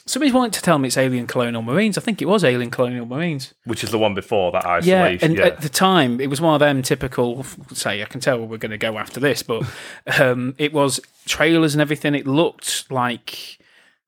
Somebody 0.09 0.33
wanted 0.33 0.55
to 0.55 0.63
tell 0.63 0.79
me 0.79 0.89
it's 0.89 0.97
Alien 0.97 1.27
Colonial 1.27 1.61
Marines. 1.61 1.99
I 1.99 2.01
think 2.01 2.23
it 2.23 2.25
was 2.25 2.43
Alien 2.43 2.71
Colonial 2.71 3.05
Marines. 3.05 3.53
Which 3.65 3.85
is 3.85 3.91
the 3.91 3.99
one 3.99 4.15
before 4.15 4.51
that 4.53 4.65
Yeah, 4.85 5.03
isolation. 5.03 5.31
and 5.31 5.39
Yeah, 5.39 5.47
at 5.47 5.61
the 5.61 5.69
time, 5.69 6.19
it 6.21 6.29
was 6.31 6.41
one 6.41 6.55
of 6.55 6.61
them 6.61 6.81
typical. 6.83 7.45
Say, 7.75 8.03
I 8.03 8.07
can 8.07 8.21
tell 8.21 8.39
we're 8.45 8.57
going 8.57 8.71
to 8.71 8.79
go 8.79 8.97
after 8.97 9.21
this, 9.21 9.43
but 9.43 9.65
um, 10.19 10.55
it 10.57 10.73
was 10.73 10.99
trailers 11.27 11.75
and 11.75 11.83
everything. 11.83 12.15
It 12.15 12.27
looked 12.27 12.91
like 12.91 13.59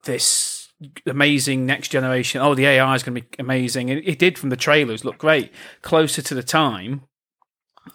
this 0.05 0.69
amazing 1.07 1.67
next 1.67 1.89
generation. 1.89 2.41
Oh, 2.41 2.55
the 2.55 2.67
AI 2.67 2.95
is 2.95 3.03
going 3.03 3.17
to 3.17 3.21
be 3.21 3.29
amazing. 3.39 3.91
And 3.91 4.01
it 4.03 4.19
did 4.19 4.39
from 4.39 4.49
the 4.49 4.57
trailers 4.57 5.05
look 5.05 5.19
great. 5.19 5.53
Closer 5.83 6.23
to 6.23 6.35
the 6.35 6.43
time, 6.43 7.03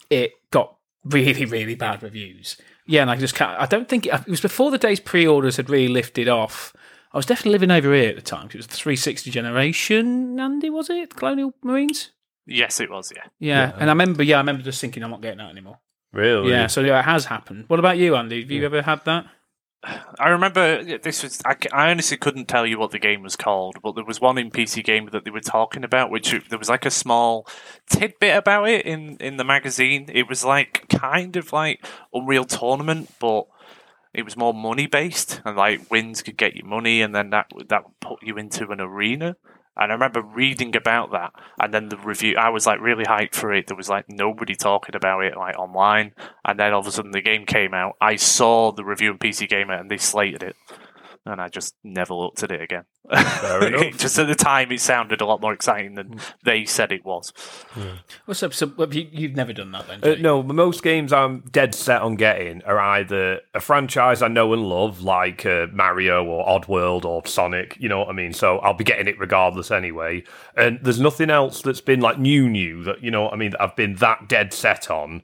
it 0.09 0.33
got 0.51 0.75
really, 1.03 1.45
really 1.45 1.75
bad 1.75 2.03
reviews. 2.03 2.57
Yeah, 2.85 3.01
and 3.01 3.09
I 3.09 3.15
just 3.15 3.33
can't. 3.33 3.59
I 3.59 3.65
don't 3.65 3.89
think 3.89 4.05
it, 4.05 4.13
it 4.13 4.27
was 4.27 4.41
before 4.41 4.69
the 4.69 4.77
days 4.77 4.99
pre-orders 4.99 5.57
had 5.57 5.69
really 5.69 5.87
lifted 5.87 6.27
off. 6.27 6.71
I 7.15 7.17
was 7.17 7.25
definitely 7.25 7.53
living 7.53 7.71
over 7.71 7.93
here 7.95 8.09
at 8.09 8.15
the 8.17 8.21
time. 8.21 8.47
'cause 8.49 8.55
It 8.55 8.57
was 8.57 8.67
the 8.67 8.75
360 8.75 9.31
generation. 9.31 10.37
Andy, 10.39 10.69
was 10.69 10.89
it 10.89 11.15
Colonial 11.15 11.53
Marines? 11.63 12.11
Yes, 12.45 12.79
it 12.81 12.91
was. 12.91 13.11
Yeah. 13.15 13.23
Yeah, 13.39 13.71
and 13.79 13.89
I 13.89 13.93
remember. 13.93 14.21
Yeah, 14.21 14.35
I 14.35 14.39
remember 14.41 14.61
just 14.63 14.79
thinking, 14.81 15.01
I'm 15.01 15.09
not 15.11 15.21
getting 15.21 15.39
that 15.39 15.49
anymore. 15.49 15.79
really. 16.13 16.51
Yeah, 16.51 16.67
so 16.67 16.81
yeah, 16.81 16.99
it 16.99 17.05
has 17.05 17.25
happened. 17.25 17.65
What 17.67 17.79
about 17.79 17.97
you, 17.97 18.15
Andy? 18.15 18.41
Have 18.41 18.51
you 18.51 18.63
ever 18.65 18.81
had 18.81 19.03
that? 19.05 19.25
I 20.19 20.29
remember 20.29 20.83
this 20.99 21.23
was. 21.23 21.41
I 21.45 21.91
honestly 21.91 22.17
couldn't 22.17 22.47
tell 22.47 22.65
you 22.65 22.79
what 22.79 22.91
the 22.91 22.99
game 22.99 23.21
was 23.21 23.35
called, 23.35 23.77
but 23.83 23.95
there 23.95 24.03
was 24.05 24.19
one 24.21 24.37
in 24.37 24.49
PC 24.49 24.81
Gamer 24.83 25.09
that 25.11 25.25
they 25.25 25.31
were 25.31 25.41
talking 25.41 25.83
about, 25.83 26.09
which 26.11 26.31
there 26.49 26.57
was 26.59 26.69
like 26.69 26.85
a 26.85 26.91
small 26.91 27.47
tidbit 27.89 28.35
about 28.35 28.67
it 28.69 28.85
in 28.85 29.17
in 29.19 29.37
the 29.37 29.43
magazine. 29.43 30.09
It 30.11 30.27
was 30.27 30.43
like 30.43 30.85
kind 30.89 31.35
of 31.35 31.53
like 31.53 31.85
Unreal 32.13 32.45
Tournament, 32.45 33.09
but 33.19 33.45
it 34.15 34.23
was 34.23 34.37
more 34.37 34.53
money 34.53 34.87
based, 34.87 35.41
and 35.45 35.57
like 35.57 35.91
wins 35.91 36.21
could 36.21 36.37
get 36.37 36.55
you 36.55 36.63
money, 36.63 37.01
and 37.01 37.13
then 37.13 37.29
that 37.31 37.51
that 37.67 37.83
would 37.83 37.99
put 37.99 38.23
you 38.23 38.37
into 38.37 38.71
an 38.71 38.81
arena. 38.81 39.35
And 39.77 39.91
I 39.91 39.95
remember 39.95 40.21
reading 40.21 40.73
about 40.73 41.11
that, 41.11 41.33
and 41.59 41.73
then 41.73 41.89
the 41.89 41.97
review. 41.97 42.37
I 42.37 42.49
was 42.49 42.65
like 42.65 42.79
really 42.79 43.03
hyped 43.03 43.35
for 43.35 43.53
it. 43.53 43.67
There 43.67 43.75
was 43.75 43.89
like 43.89 44.05
nobody 44.07 44.55
talking 44.55 44.95
about 44.95 45.25
it 45.25 45.35
like 45.35 45.57
online, 45.57 46.13
and 46.45 46.57
then 46.57 46.73
all 46.73 46.79
of 46.79 46.87
a 46.87 46.91
sudden 46.91 47.11
the 47.11 47.21
game 47.21 47.45
came 47.45 47.73
out. 47.73 47.97
I 47.99 48.15
saw 48.15 48.71
the 48.71 48.85
review 48.85 49.11
in 49.11 49.17
PC 49.17 49.49
Gamer, 49.49 49.73
and 49.73 49.91
they 49.91 49.97
slated 49.97 50.43
it, 50.43 50.55
and 51.25 51.41
I 51.41 51.49
just 51.49 51.75
never 51.83 52.13
looked 52.13 52.43
at 52.43 52.51
it 52.51 52.61
again. 52.61 52.83
Just 53.97 54.17
at 54.17 54.27
the 54.27 54.35
time, 54.35 54.71
it 54.71 54.79
sounded 54.79 55.21
a 55.21 55.25
lot 55.25 55.41
more 55.41 55.53
exciting 55.53 55.95
than 55.95 56.19
they 56.43 56.65
said 56.65 56.91
it 56.91 57.05
was. 57.05 57.33
What's 58.25 58.41
up? 58.43 58.53
So 58.53 58.71
you, 58.91 59.07
you've 59.11 59.35
never 59.35 59.53
done 59.53 59.71
that 59.71 59.87
then? 59.87 60.03
Uh, 60.03 60.15
no, 60.19 60.41
most 60.41 60.81
games 60.81 61.13
I'm 61.13 61.41
dead 61.51 61.75
set 61.75 62.01
on 62.01 62.15
getting 62.15 62.63
are 62.63 62.79
either 62.79 63.41
a 63.53 63.59
franchise 63.59 64.21
I 64.21 64.27
know 64.27 64.53
and 64.53 64.63
love, 64.63 65.01
like 65.01 65.45
uh, 65.45 65.67
Mario 65.71 66.23
or 66.25 66.45
Oddworld 66.45 67.05
or 67.05 67.25
Sonic. 67.25 67.77
You 67.79 67.89
know 67.89 67.99
what 67.99 68.09
I 68.09 68.13
mean? 68.13 68.33
So 68.33 68.59
I'll 68.59 68.73
be 68.73 68.83
getting 68.83 69.07
it 69.07 69.19
regardless 69.19 69.71
anyway. 69.71 70.23
And 70.55 70.79
there's 70.81 70.99
nothing 70.99 71.29
else 71.29 71.61
that's 71.61 71.81
been 71.81 72.01
like 72.01 72.19
new, 72.19 72.49
new 72.49 72.83
that 72.83 73.03
you 73.03 73.11
know 73.11 73.23
what 73.23 73.33
I 73.33 73.35
mean. 73.35 73.51
That 73.51 73.61
I've 73.61 73.75
been 73.75 73.95
that 73.95 74.27
dead 74.27 74.53
set 74.53 74.89
on 74.89 75.23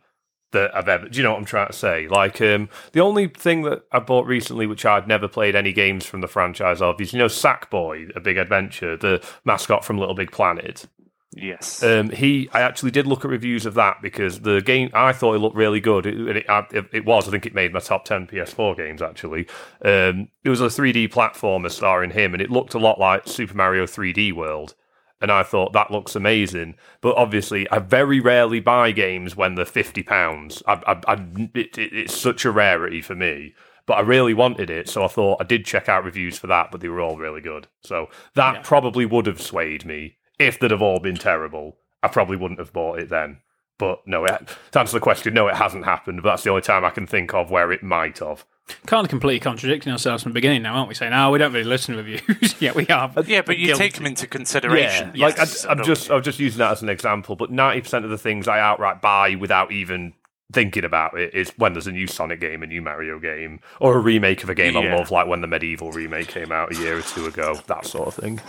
that 0.52 0.76
I've 0.76 0.88
ever. 0.88 1.10
Do 1.10 1.18
you 1.18 1.24
know 1.24 1.32
what 1.32 1.40
I'm 1.40 1.46
trying 1.46 1.68
to 1.68 1.74
say? 1.74 2.08
Like 2.08 2.42
um, 2.42 2.70
the 2.94 3.02
only 3.02 3.28
thing 3.28 3.64
that 3.64 3.84
I 3.92 4.00
bought 4.00 4.26
recently, 4.26 4.68
which 4.68 4.86
I'd 4.86 5.08
never 5.08 5.28
played 5.28 5.56
any 5.56 5.74
games 5.74 6.06
from 6.06 6.22
the 6.22 6.28
franchise 6.28 6.82
of, 6.82 7.00
is 7.02 7.14
you 7.14 7.20
know 7.20 7.28
Sackboy, 7.28 8.16
a 8.16 8.20
big 8.20 8.38
adventure, 8.38 8.98
the 8.98 9.26
mascot 9.46 9.86
from 9.86 9.98
Little 9.98 10.16
Big 10.16 10.32
Planet. 10.32 10.88
Yes. 11.34 11.82
Um, 11.82 12.10
he, 12.10 12.50
I 12.52 12.62
actually 12.62 12.92
did 12.92 13.08
look 13.08 13.24
at 13.24 13.32
reviews 13.32 13.66
of 13.66 13.76
that 13.76 14.02
because 14.02 14.42
the 14.42 14.62
game 14.62 14.90
I 14.94 15.14
thought 15.14 15.36
it 15.36 15.40
looked 15.40 15.56
really 15.56 15.80
good. 15.80 16.06
It, 16.06 16.38
it, 16.38 16.46
it, 16.74 16.86
it 16.92 17.06
was, 17.06 17.28
I 17.28 17.32
think, 17.32 17.46
it 17.46 17.56
made 17.56 17.72
my 17.72 17.80
top 17.80 18.04
ten 18.04 18.28
PS4 18.28 18.76
games. 18.76 19.02
Actually, 19.02 19.48
um, 19.84 20.28
it 20.44 20.50
was 20.50 20.60
a 20.60 20.66
3D 20.66 21.10
platformer 21.10 21.72
starring 21.72 22.12
him, 22.12 22.34
and 22.34 22.42
it 22.42 22.50
looked 22.50 22.74
a 22.74 22.80
lot 22.80 23.00
like 23.00 23.28
Super 23.28 23.56
Mario 23.56 23.86
3D 23.86 24.34
World. 24.34 24.76
And 25.22 25.32
I 25.32 25.44
thought 25.44 25.74
that 25.74 25.92
looks 25.92 26.16
amazing, 26.16 26.76
but 27.00 27.16
obviously, 27.16 27.70
I 27.70 27.78
very 27.80 28.20
rarely 28.20 28.60
buy 28.60 28.92
games 28.92 29.36
when 29.36 29.56
they're 29.56 29.66
fifty 29.66 30.02
pounds. 30.04 30.64
I, 30.68 30.74
I, 30.88 31.14
I, 31.14 31.26
it, 31.54 31.78
it, 31.78 31.94
it's 31.94 32.18
such 32.18 32.44
a 32.44 32.52
rarity 32.52 33.02
for 33.02 33.16
me. 33.16 33.54
But 33.86 33.96
I 33.96 34.02
really 34.02 34.34
wanted 34.34 34.70
it, 34.70 34.88
so 34.90 35.04
I 35.04 35.08
thought 35.08 35.42
I 35.42 35.44
did 35.44 35.66
check 35.66 35.90
out 35.90 36.04
reviews 36.06 36.38
for 36.38 36.48
that, 36.48 36.72
but 36.72 36.82
they 36.82 36.88
were 36.88 37.02
all 37.02 37.18
really 37.18 37.42
good. 37.42 37.68
So 37.82 38.10
that 38.36 38.56
Yeah. 38.56 38.62
probably 38.64 39.06
would 39.06 39.26
have 39.26 39.42
swayed 39.42 39.86
me 39.86 40.18
if 40.40 40.60
they'd 40.60 40.72
have 40.72 40.82
all 40.84 41.00
been 41.00 41.16
terrible. 41.18 41.78
I 42.04 42.08
probably 42.08 42.38
wouldn't 42.38 42.60
have 42.60 42.74
bought 42.74 43.00
it 43.00 43.10
then. 43.10 43.40
But 43.82 44.06
no, 44.06 44.26
it, 44.26 44.48
to 44.74 44.80
answer 44.80 44.94
the 44.94 45.00
question, 45.00 45.34
no, 45.34 45.48
it 45.48 45.56
hasn't 45.56 45.86
happened. 45.86 46.22
But 46.22 46.30
that's 46.30 46.44
the 46.44 46.52
only 46.52 46.62
time 46.62 46.86
I 46.86 46.92
can 46.92 47.08
think 47.08 47.34
of 47.34 47.50
where 47.50 47.72
it 47.72 47.82
might 47.82 48.20
have. 48.20 48.46
Kind 48.86 49.04
of 49.04 49.10
completely 49.10 49.40
contradicting 49.40 49.92
ourselves 49.92 50.22
from 50.22 50.34
the 50.34 50.36
beginning 50.36 50.62
now, 50.62 50.76
aren't 50.76 50.88
we? 50.88 50.94
Saying, 50.94 51.10
"No, 51.10 51.32
we 51.32 51.40
don't 51.40 51.52
really 51.52 51.66
listen 51.66 51.98
to 51.98 52.04
reviews." 52.04 52.56
yeah, 52.62 52.74
we 52.74 52.86
are. 52.90 53.12
yeah, 53.26 53.42
but 53.42 53.58
you 53.58 53.68
guilty. 53.68 53.80
take 53.80 53.96
them 53.96 54.06
into 54.06 54.28
consideration. 54.28 55.14
like 55.16 55.40
I, 55.40 55.42
Yes, 55.42 55.66
I'm 55.66 55.84
just. 55.84 56.12
I'm 56.12 56.22
just 56.22 56.38
using 56.38 56.60
that 56.60 56.74
as 56.74 56.84
an 56.84 56.90
example. 56.90 57.36
But 57.36 57.50
ninety 57.50 57.82
percent 57.82 58.06
of 58.06 58.12
the 58.12 58.20
things 58.20 58.48
I 58.48 58.60
outright 58.60 59.02
buy 59.02 59.34
without 59.34 59.72
even 59.72 60.14
thinking 60.54 60.84
about 60.84 61.18
it 61.18 61.34
is 61.34 61.50
when 61.58 61.74
there's 61.74 61.88
a 61.88 61.92
new 61.92 62.08
Sonic 62.08 62.40
game, 62.40 62.62
a 62.64 62.68
new 62.68 62.82
Mario 62.82 63.20
game, 63.20 63.60
or 63.80 63.96
a 63.96 64.00
remake 64.00 64.44
of 64.44 64.50
a 64.50 64.56
game 64.56 64.78
I 64.78 64.94
love, 64.94 65.12
like 65.12 65.28
when 65.28 65.42
the 65.42 65.48
MediEvil 65.48 65.94
remake 65.94 66.28
came 66.28 66.52
out 66.52 66.72
a 66.72 66.76
year 66.78 66.98
or 66.98 67.02
two 67.02 67.26
ago. 67.26 67.60
That 67.68 67.86
sort 67.86 68.10
of 68.10 68.16
thing. 68.16 68.42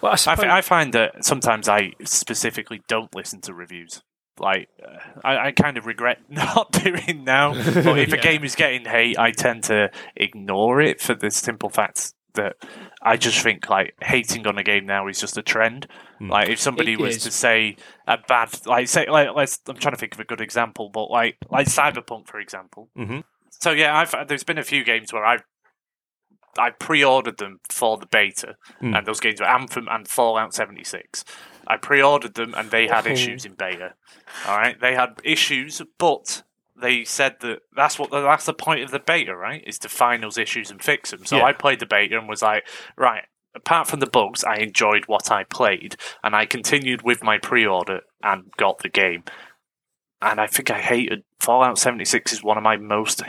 Well, 0.00 0.10
I 0.10 0.14
I, 0.14 0.16
suppose, 0.16 0.44
fi- 0.44 0.56
I 0.58 0.60
find 0.60 0.92
that 0.92 1.24
sometimes 1.24 1.68
I 1.68 1.92
specifically 2.04 2.82
don't 2.86 3.14
listen 3.14 3.40
to 3.42 3.54
reviews. 3.54 4.02
Like, 4.40 4.68
uh, 4.82 4.98
I, 5.24 5.46
I 5.48 5.52
kind 5.52 5.76
of 5.78 5.86
regret 5.86 6.18
not 6.28 6.72
doing 6.72 7.24
now. 7.24 7.54
But 7.88 7.98
if 7.98 8.12
a 8.12 8.16
game 8.16 8.44
is 8.44 8.54
getting 8.54 8.84
hate, 8.84 9.18
I 9.18 9.30
tend 9.32 9.64
to 9.64 9.90
ignore 10.16 10.80
it 10.80 11.00
for 11.00 11.14
the 11.14 11.30
simple 11.30 11.68
fact 11.70 12.14
that 12.34 12.56
I 13.02 13.16
just 13.16 13.40
think 13.42 13.68
like 13.68 13.94
hating 14.02 14.46
on 14.46 14.58
a 14.58 14.62
game 14.62 14.86
now 14.86 15.08
is 15.08 15.18
just 15.20 15.36
a 15.36 15.42
trend. 15.42 15.86
Like, 16.20 16.48
if 16.48 16.60
somebody 16.60 16.92
It 16.94 17.00
was 17.00 17.16
is. 17.16 17.22
to 17.24 17.30
say 17.30 17.76
a 18.06 18.18
bad, 18.28 18.50
like, 18.66 18.88
say, 18.88 19.06
like, 19.08 19.28
let's. 19.36 19.60
I'm 19.68 19.76
trying 19.76 19.94
to 19.94 19.98
think 20.00 20.14
of 20.14 20.20
a 20.20 20.24
good 20.24 20.40
example, 20.40 20.90
but 20.92 21.10
like, 21.10 21.36
like 21.50 21.66
Cyberpunk, 21.68 22.26
for 22.28 22.38
example. 22.40 22.90
Mhm. 22.98 23.22
So 23.50 23.70
yeah, 23.72 23.96
I've 23.96 24.28
there's 24.28 24.44
been 24.44 24.58
a 24.58 24.64
few 24.64 24.84
games 24.84 25.12
where 25.12 25.24
I've 25.24 25.42
I 26.58 26.70
pre-ordered 26.70 27.38
them 27.38 27.60
for 27.70 27.98
the 27.98 28.06
beta, 28.06 28.56
Mm. 28.82 28.96
and 28.98 29.06
those 29.06 29.20
games 29.20 29.40
were 29.40 29.46
Anthem 29.46 29.86
and 29.88 30.08
Fallout 30.08 30.54
76. 30.54 31.24
I 31.68 31.76
pre-ordered 31.76 32.34
them, 32.34 32.54
and 32.56 32.70
they 32.70 32.88
had 32.88 33.06
oh. 33.06 33.10
issues 33.10 33.44
in 33.44 33.52
beta. 33.52 33.94
All 34.46 34.56
right, 34.56 34.80
they 34.80 34.94
had 34.94 35.20
issues, 35.22 35.82
but 35.98 36.42
they 36.80 37.04
said 37.04 37.36
that 37.40 37.60
that's 37.76 37.98
what 37.98 38.10
that's 38.10 38.46
the 38.46 38.54
point 38.54 38.82
of 38.82 38.90
the 38.90 38.98
beta, 38.98 39.36
right? 39.36 39.62
Is 39.66 39.78
to 39.80 39.88
find 39.88 40.22
those 40.22 40.38
issues 40.38 40.70
and 40.70 40.82
fix 40.82 41.10
them. 41.10 41.26
So 41.26 41.36
Yeah. 41.36 41.44
I 41.44 41.52
played 41.52 41.80
the 41.80 41.86
beta 41.86 42.18
and 42.18 42.28
was 42.28 42.42
like, 42.42 42.66
right. 42.96 43.24
Apart 43.54 43.88
from 43.88 44.00
the 44.00 44.06
bugs, 44.06 44.44
I 44.44 44.56
enjoyed 44.56 45.04
what 45.06 45.30
I 45.30 45.44
played, 45.44 45.96
and 46.22 46.34
I 46.34 46.46
continued 46.46 47.02
with 47.02 47.22
my 47.22 47.38
pre-order 47.38 48.02
and 48.22 48.52
got 48.56 48.78
the 48.78 48.88
game. 48.88 49.24
And 50.20 50.40
I 50.40 50.46
think 50.46 50.70
I 50.70 50.80
hated 50.80 51.24
Fallout 51.40 51.78
76 51.78 52.32
is 52.32 52.42
one 52.42 52.56
of 52.56 52.62
my 52.62 52.76
most 52.76 53.22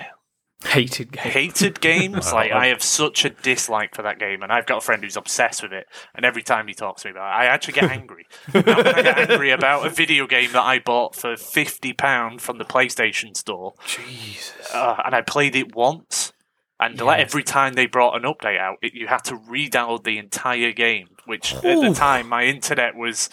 hated 0.65 1.11
game. 1.11 1.31
hated 1.31 1.81
games. 1.81 2.33
like 2.33 2.51
I 2.51 2.67
have 2.67 2.83
such 2.83 3.25
a 3.25 3.29
dislike 3.29 3.95
for 3.95 4.01
that 4.01 4.19
game, 4.19 4.43
and 4.43 4.51
I've 4.51 4.65
got 4.65 4.79
a 4.79 4.81
friend 4.81 5.03
who's 5.03 5.17
obsessed 5.17 5.63
with 5.63 5.73
it. 5.73 5.87
And 6.13 6.25
every 6.25 6.43
time 6.43 6.67
he 6.67 6.73
talks 6.73 7.03
to 7.03 7.07
me 7.07 7.11
about 7.11 7.29
it, 7.29 7.41
I 7.41 7.45
actually 7.45 7.73
get 7.73 7.91
angry. 7.91 8.27
I 8.53 9.01
get 9.01 9.29
angry 9.29 9.51
about 9.51 9.85
a 9.85 9.89
video 9.89 10.27
game 10.27 10.51
that 10.53 10.63
I 10.63 10.79
bought 10.79 11.15
for 11.15 11.35
fifty 11.35 11.93
pound 11.93 12.41
from 12.41 12.57
the 12.57 12.65
PlayStation 12.65 13.35
Store, 13.35 13.73
Jesus. 13.85 14.73
uh, 14.73 15.01
and 15.05 15.15
I 15.15 15.21
played 15.21 15.55
it 15.55 15.75
once. 15.75 16.33
And 16.81 16.99
like 17.01 17.19
every 17.19 17.43
time 17.43 17.73
they 17.73 17.87
brought 17.87 18.15
an 18.15 18.23
update 18.23 18.57
out, 18.57 18.77
it, 18.81 18.93
you 18.93 19.07
had 19.07 19.25
to 19.25 19.35
re-download 19.35 20.05
the 20.05 20.17
entire 20.17 20.71
game. 20.71 21.09
Which 21.25 21.53
at 21.53 21.61
the 21.61 21.93
time 21.93 22.29
my 22.29 22.45
internet 22.45 22.95
was 22.95 23.29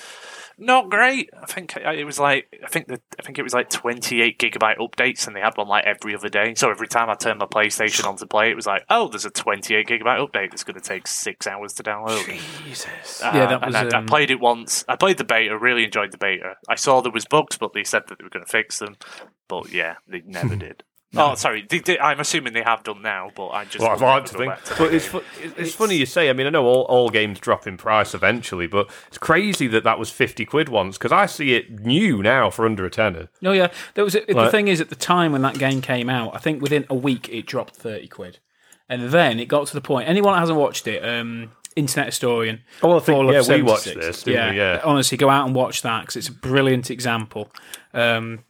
not 0.58 0.90
great. 0.90 1.30
I 1.40 1.46
think 1.46 1.76
it 1.76 2.04
was 2.04 2.18
like 2.18 2.46
I 2.64 2.68
think 2.68 2.88
the, 2.88 3.00
I 3.18 3.22
think 3.22 3.38
it 3.38 3.42
was 3.42 3.52
like 3.52 3.68
28 3.68 4.38
gigabyte 4.38 4.78
updates, 4.78 5.26
and 5.26 5.36
they 5.36 5.40
had 5.40 5.56
one 5.56 5.68
like 5.68 5.84
every 5.84 6.14
other 6.14 6.28
day. 6.28 6.54
So 6.54 6.70
every 6.70 6.88
time 6.88 7.10
I 7.10 7.14
turned 7.14 7.38
my 7.38 7.46
PlayStation 7.46 8.06
on 8.06 8.16
to 8.16 8.26
play, 8.26 8.50
it 8.50 8.56
was 8.56 8.66
like, 8.66 8.84
oh, 8.88 9.08
there's 9.08 9.24
a 9.24 9.30
28 9.30 9.86
gigabyte 9.86 10.26
update 10.26 10.50
that's 10.50 10.64
going 10.64 10.80
to 10.80 10.86
take 10.86 11.06
six 11.06 11.46
hours 11.46 11.74
to 11.74 11.82
download. 11.82 12.24
Jesus. 12.64 13.22
Uh, 13.22 13.32
Yeah, 13.34 13.46
that 13.46 13.66
was, 13.66 13.74
and 13.74 13.92
I, 13.92 13.96
I 13.96 14.00
um, 14.00 14.06
played 14.06 14.30
it 14.30 14.40
once. 14.40 14.84
I 14.88 14.96
played 14.96 15.18
the 15.18 15.24
beta, 15.24 15.58
really 15.58 15.84
enjoyed 15.84 16.12
the 16.12 16.18
beta. 16.18 16.56
I 16.68 16.74
saw 16.76 17.00
there 17.00 17.12
was 17.12 17.26
bugs, 17.26 17.58
but 17.58 17.72
they 17.74 17.84
said 17.84 18.04
that 18.08 18.18
they 18.18 18.24
were 18.24 18.30
going 18.30 18.44
to 18.44 18.50
fix 18.50 18.78
them. 18.78 18.96
But 19.48 19.72
yeah, 19.72 19.96
they 20.08 20.22
never 20.24 20.56
did. 20.56 20.82
Oh, 21.14 21.34
sorry. 21.34 21.64
They 21.68 21.78
did, 21.78 21.98
I'm 22.00 22.20
assuming 22.20 22.52
they 22.52 22.62
have 22.62 22.82
done 22.82 23.00
now, 23.00 23.30
but 23.34 23.48
I 23.48 23.64
just 23.64 23.78
Well, 23.78 23.90
I'd 23.90 24.00
like 24.00 24.26
to 24.26 24.36
think, 24.36 24.54
but 24.76 24.92
it's, 24.92 25.06
fu- 25.06 25.22
it's, 25.40 25.54
it's 25.58 25.74
funny 25.74 25.96
you 25.96 26.04
say. 26.04 26.28
I 26.28 26.32
mean, 26.32 26.46
I 26.46 26.50
know 26.50 26.64
all, 26.66 26.82
all 26.82 27.10
games 27.10 27.38
drop 27.38 27.66
in 27.66 27.76
price 27.76 28.12
eventually, 28.12 28.66
but 28.66 28.90
it's 29.08 29.16
crazy 29.16 29.66
that 29.68 29.84
that 29.84 29.98
was 29.98 30.10
fifty 30.10 30.44
quid 30.44 30.68
once 30.68 30.98
because 30.98 31.12
I 31.12 31.26
see 31.26 31.54
it 31.54 31.70
new 31.70 32.22
now 32.22 32.50
for 32.50 32.66
under 32.66 32.84
a 32.84 32.90
tenner. 32.90 33.28
No, 33.40 33.52
yeah. 33.52 33.68
There 33.94 34.04
was 34.04 34.12
the 34.14 34.24
Like- 34.28 34.50
thing 34.50 34.68
is 34.68 34.80
at 34.80 34.88
the 34.90 34.96
time 34.96 35.32
when 35.32 35.42
that 35.42 35.58
game 35.58 35.80
came 35.80 36.10
out, 36.10 36.34
I 36.34 36.38
think 36.38 36.60
within 36.60 36.84
a 36.90 36.94
week 36.94 37.28
it 37.30 37.46
dropped 37.46 37.76
thirty 37.76 38.08
quid, 38.08 38.40
and 38.88 39.08
then 39.10 39.38
it 39.40 39.46
got 39.46 39.68
to 39.68 39.74
the 39.74 39.80
point. 39.80 40.08
Anyone 40.08 40.34
that 40.34 40.40
hasn't 40.40 40.58
watched 40.58 40.86
it, 40.86 41.02
um, 41.06 41.52
Internet 41.76 42.06
Historian. 42.06 42.62
Oh, 42.82 42.88
well, 42.88 42.96
I 42.96 43.00
think- 43.00 43.16
Fallout 43.16 43.48
yeah, 43.48 43.56
we 43.56 43.62
watched 43.62 43.84
this, 43.94 44.22
didn't 44.24 44.34
yeah, 44.38 44.50
we? 44.50 44.56
Yeah. 44.58 44.80
honestly, 44.84 45.16
go 45.16 45.30
out 45.30 45.46
and 45.46 45.54
watch 45.54 45.80
that 45.82 46.00
because 46.02 46.16
it's 46.16 46.28
a 46.28 46.32
brilliant 46.32 46.90
example. 46.90 47.50
Um, 47.94 48.40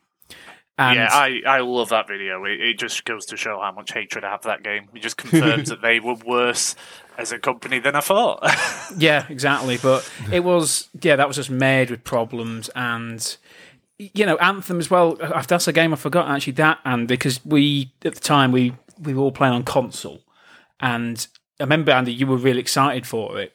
and 0.79 0.97
yeah, 0.97 1.09
I, 1.11 1.41
I 1.47 1.61
love 1.61 1.89
that 1.91 2.07
video. 2.09 2.45
It, 2.45 2.61
it 2.61 2.79
just 2.79 3.05
goes 3.05 3.27
to 3.27 3.37
show 3.37 3.61
how 3.61 3.73
much 3.73 3.93
hatred 3.93 4.25
I 4.25 4.31
have 4.31 4.43
for 4.43 4.49
that 4.49 4.63
game. 4.63 4.89
It 4.95 5.01
just 5.01 5.17
confirms 5.17 5.69
that 5.71 5.81
they 5.83 6.01
were 6.01 6.15
worse 6.15 6.75
as 7.17 7.33
a 7.33 7.39
company 7.39 7.79
than 7.79 7.95
I 7.97 8.01
thought. 8.01 8.41
Yeah, 8.99 9.27
exactly. 9.29 9.79
But 9.83 10.11
it 10.33 10.45
was, 10.45 10.89
yeah, 11.03 11.17
that 11.17 11.27
was 11.27 11.37
just 11.37 11.51
made 11.51 11.91
with 11.91 12.05
problems 12.05 12.69
and. 12.75 13.37
You 13.99 14.27
know, 14.27 14.37
Anthem 14.37 14.79
as 14.79 14.91
well. 14.91 15.17
uh, 15.23 15.41
That's 15.41 15.67
a 15.69 15.73
game 15.73 15.95
I 15.95 15.97
forgot 15.97 16.29
actually. 16.29 16.53
That 16.53 16.81
and 16.85 17.09
because 17.09 17.43
we 17.47 17.93
at 18.05 18.15
the 18.15 18.21
time 18.21 18.53
we 18.53 18.75
we 19.01 19.15
were 19.15 19.23
all 19.23 19.33
playing 19.33 19.55
on 19.55 19.63
console, 19.63 20.21
and 20.81 21.27
I 21.59 21.63
remember 21.63 21.93
Andy, 21.93 22.13
you 22.13 22.27
were 22.27 22.37
really 22.37 22.61
excited 22.61 23.07
for 23.07 23.41
it. 23.41 23.55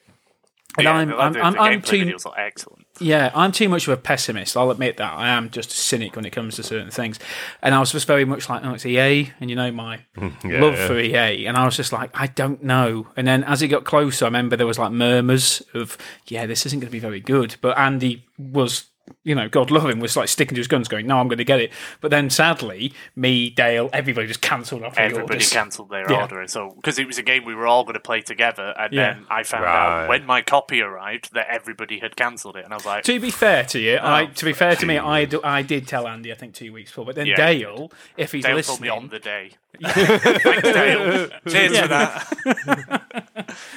And 0.77 0.85
Yeah, 0.85 0.93
I'm, 0.93 1.13
I'm, 1.13 1.37
I'm, 1.37 1.59
I'm 1.59 1.81
too, 1.83 2.17
excellent. 2.35 2.80
Yeah, 3.01 3.31
I'm 3.33 3.51
too 3.51 3.67
much 3.67 3.87
of 3.87 3.93
a 3.93 3.97
pessimist. 3.97 4.55
I'll 4.55 4.71
admit 4.71 4.97
that. 4.97 5.13
I 5.13 5.29
am 5.29 5.49
just 5.49 5.71
a 5.71 5.75
cynic 5.75 6.15
when 6.15 6.25
it 6.25 6.29
comes 6.29 6.55
to 6.55 6.63
certain 6.63 6.91
things. 6.91 7.19
And 7.61 7.73
I 7.75 7.79
was 7.79 7.91
just 7.91 8.07
very 8.07 8.25
much 8.25 8.47
like, 8.49 8.63
oh, 8.63 8.73
it's 8.73 8.85
EA. 8.85 9.31
And 9.39 9.49
you 9.49 9.55
know, 9.55 9.71
my 9.71 9.99
Yeah, 10.43 10.61
love 10.61 10.75
yeah. 10.75 10.87
for 10.87 10.99
EA. 10.99 11.47
And 11.47 11.57
I 11.57 11.65
was 11.65 11.75
just 11.75 11.91
like, 11.91 12.11
I 12.13 12.27
don't 12.27 12.63
know. 12.63 13.07
And 13.17 13.27
then 13.27 13.43
as 13.43 13.61
it 13.61 13.67
got 13.69 13.83
closer, 13.83 14.25
I 14.25 14.27
remember 14.27 14.55
there 14.55 14.67
was 14.67 14.79
like 14.79 14.91
murmurs 14.91 15.61
of, 15.73 15.97
yeah, 16.27 16.45
this 16.45 16.65
isn't 16.65 16.79
going 16.79 16.87
to 16.89 16.91
be 16.91 16.99
very 16.99 17.19
good. 17.19 17.55
But 17.61 17.77
Andy 17.77 18.25
was. 18.37 18.85
You 19.23 19.35
know, 19.35 19.47
God 19.49 19.71
love 19.71 19.89
him, 19.89 19.99
was 19.99 20.15
like 20.17 20.27
sticking 20.29 20.55
to 20.55 20.59
his 20.59 20.67
guns, 20.67 20.87
going, 20.87 21.07
"No, 21.07 21.17
I'm 21.19 21.27
going 21.27 21.37
to 21.37 21.43
get 21.43 21.59
it." 21.59 21.71
But 22.01 22.11
then, 22.11 22.29
sadly, 22.29 22.93
me, 23.15 23.49
Dale, 23.49 23.89
everybody 23.93 24.27
just 24.27 24.41
cancelled 24.41 24.83
off. 24.83 24.97
Everybody 24.97 25.43
cancelled 25.45 25.89
their 25.89 26.09
Yeah. 26.11 26.21
order, 26.21 26.45
so 26.47 26.71
because 26.71 26.97
it 26.99 27.07
was 27.07 27.17
a 27.17 27.23
game 27.23 27.45
we 27.45 27.55
were 27.55 27.67
all 27.67 27.83
going 27.83 27.93
to 27.95 27.99
play 27.99 28.21
together, 28.21 28.73
and 28.77 28.93
Yeah. 28.93 29.13
then 29.13 29.25
I 29.29 29.43
found 29.43 29.63
Right. 29.63 30.03
out 30.03 30.09
when 30.09 30.25
my 30.25 30.41
copy 30.41 30.81
arrived 30.81 31.33
that 31.33 31.47
everybody 31.49 31.99
had 31.99 32.15
cancelled 32.15 32.55
it, 32.57 32.63
and 32.65 32.73
I 32.73 32.77
was 32.77 32.85
like, 32.85 33.03
To 33.05 33.19
be 33.19 33.31
fair 33.31 33.63
to 33.65 33.79
you, 33.79 33.97
I, 33.97 34.23
Oh, 34.23 34.27
to 34.27 34.45
be 34.45 34.53
fair 34.53 34.75
to 34.75 34.85
me. 34.85 34.97
I, 34.97 35.25
do, 35.25 35.41
I 35.43 35.61
did 35.61 35.87
tell 35.87 36.07
Andy, 36.07 36.31
I 36.31 36.35
think 36.35 36.53
two 36.53 36.71
weeks 36.73 36.91
before. 36.91 37.05
But 37.05 37.15
then 37.15 37.25
Yeah. 37.27 37.35
Dale, 37.35 37.91
if 38.17 38.31
he's 38.31 38.43
Dale 38.43 38.55
listening, 38.55 38.77
told 38.77 38.81
me 38.81 38.89
on 38.89 39.07
the 39.09 39.19
day. 39.19 39.51
Thanks, 39.81 40.61
Dale. 40.63 41.29
Cheers 41.47 41.79
for 41.79 41.87
that. 41.87 42.27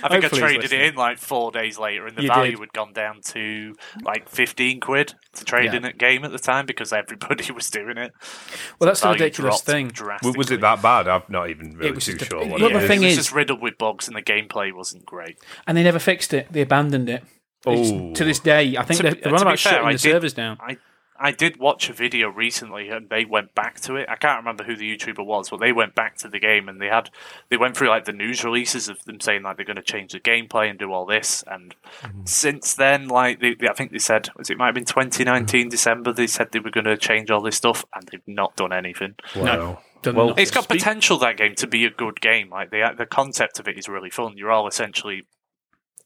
I 0.03 0.09
think 0.09 0.25
I 0.25 0.29
Hopefully 0.29 0.29
he's 0.31 0.39
traded 0.41 0.73
it 0.73 0.81
in 0.83 0.95
like 0.95 1.19
four 1.19 1.51
days 1.51 1.79
later, 1.79 2.07
and 2.07 2.17
the 2.17 2.23
You 2.23 2.29
value 2.29 2.53
did. 2.53 2.61
had 2.61 2.73
gone 2.73 2.93
down 2.93 3.21
to 3.29 3.77
like 4.03 4.29
fifteen 4.29 4.81
quid 4.81 5.15
to 5.35 5.45
trade 5.45 5.67
Yeah. 5.73 5.77
in 5.77 5.85
at 5.85 5.99
game 5.99 6.25
at 6.25 6.31
the 6.33 6.39
time 6.39 6.67
because 6.67 6.93
everybody 6.93 7.51
was 7.53 7.69
doing 7.71 7.97
it. 7.99 8.13
well, 8.79 8.87
that's 8.87 9.01
the 9.01 9.11
ridiculous 9.11 9.61
thing. 9.63 9.91
Was 10.23 10.51
it 10.51 10.61
that 10.61 10.81
bad? 10.83 11.09
I'm 11.09 11.23
not 11.29 11.51
even 11.51 11.77
really 11.77 11.93
was 11.93 12.05
too 12.07 12.13
just 12.13 12.31
a- 12.31 12.35
sure. 12.35 12.47
What 12.47 12.61
Look, 12.61 12.71
it 12.71 12.75
the 12.75 12.81
is. 12.83 12.89
thing 12.89 13.03
it 13.03 13.07
was 13.07 13.13
is- 13.13 13.19
just 13.19 13.33
riddled 13.35 13.61
with 13.63 13.79
bugs, 13.79 14.07
and 14.09 14.17
the 14.17 14.23
gameplay 14.23 14.73
wasn't 14.73 15.05
great. 15.05 15.39
And 15.67 15.77
they 15.77 15.83
never 15.83 15.99
fixed 15.99 16.33
it. 16.35 16.53
They 16.53 16.61
abandoned 16.63 17.09
it. 17.09 17.25
Oh. 17.67 18.13
To 18.13 18.25
this 18.25 18.39
day, 18.41 18.77
I 18.77 18.83
think 18.85 18.99
To 18.99 19.03
they're, 19.05 19.15
be- 19.15 19.21
they're 19.23 19.31
to 19.33 19.37
on 19.37 19.43
about 19.43 19.59
fair, 19.59 19.73
shutting 19.73 19.87
I 19.89 19.93
the 19.93 19.99
did- 19.99 20.13
servers 20.13 20.33
down. 20.35 20.59
I 20.61 20.77
I 21.19 21.31
did 21.31 21.59
watch 21.59 21.89
a 21.89 21.93
video 21.93 22.29
recently, 22.29 22.89
and 22.89 23.09
they 23.09 23.25
went 23.25 23.55
back 23.55 23.81
to 23.83 23.95
it. 23.95 24.09
I 24.09 24.17
can't 24.17 24.39
remember 24.39 24.65
who 24.65 24.75
the 24.75 24.97
YouTuber 24.97 25.25
was, 25.25 25.49
but 25.49 25.61
they 25.61 25.71
went 25.73 25.95
back 25.95 26.17
to 26.19 26.29
the 26.29 26.41
game, 26.41 26.69
and 26.69 26.81
they 26.81 26.89
had 26.89 27.11
they 27.51 27.57
went 27.57 27.77
through 27.77 27.89
like 27.89 28.05
the 28.05 28.13
news 28.13 28.43
releases 28.43 28.89
of 28.89 29.03
them 29.05 29.21
saying 29.21 29.43
like 29.43 29.57
they're 29.57 29.65
going 29.65 29.77
to 29.77 29.83
change 29.83 30.13
the 30.13 30.21
gameplay 30.21 30.69
and 30.69 30.79
do 30.79 30.93
all 30.93 31.07
this. 31.07 31.45
And 31.47 31.75
mm-hmm. 32.03 32.25
since 32.25 32.75
then, 32.75 33.09
like 33.09 33.41
they, 33.41 33.55
they- 33.55 33.69
I 33.69 33.75
think 33.75 33.93
they 33.93 33.99
said, 33.99 34.29
was 34.37 34.51
it 34.51 34.59
might 34.59 34.67
have 34.67 34.75
been 34.75 34.85
2019 34.85 35.69
December? 35.69 36.13
They 36.13 36.27
said 36.27 36.49
they 36.51 36.59
were 36.59 36.71
going 36.71 36.85
to 36.85 36.97
change 36.97 37.31
all 37.31 37.41
this 37.43 37.57
stuff, 37.57 37.85
and 37.95 38.09
they've 38.11 38.21
not 38.27 38.57
done 38.57 38.73
anything. 38.73 39.15
Wow. 39.37 39.81
Done 40.03 40.17
Well, 40.17 40.29
nothing. 40.29 40.43
It's 40.43 40.51
got 40.51 40.65
Speak- 40.65 40.81
potential 40.81 41.19
that 41.19 41.37
game 41.37 41.55
to 41.57 41.67
be 41.67 41.85
a 41.85 41.91
good 41.91 42.21
game. 42.21 42.51
Like 42.51 42.71
the 42.71 42.93
the 42.97 43.07
concept 43.07 43.59
of 43.61 43.69
it 43.69 43.79
is 43.79 43.89
really 43.89 44.11
fun. 44.11 44.37
You're 44.37 44.51
all 44.53 44.67
essentially 44.67 45.23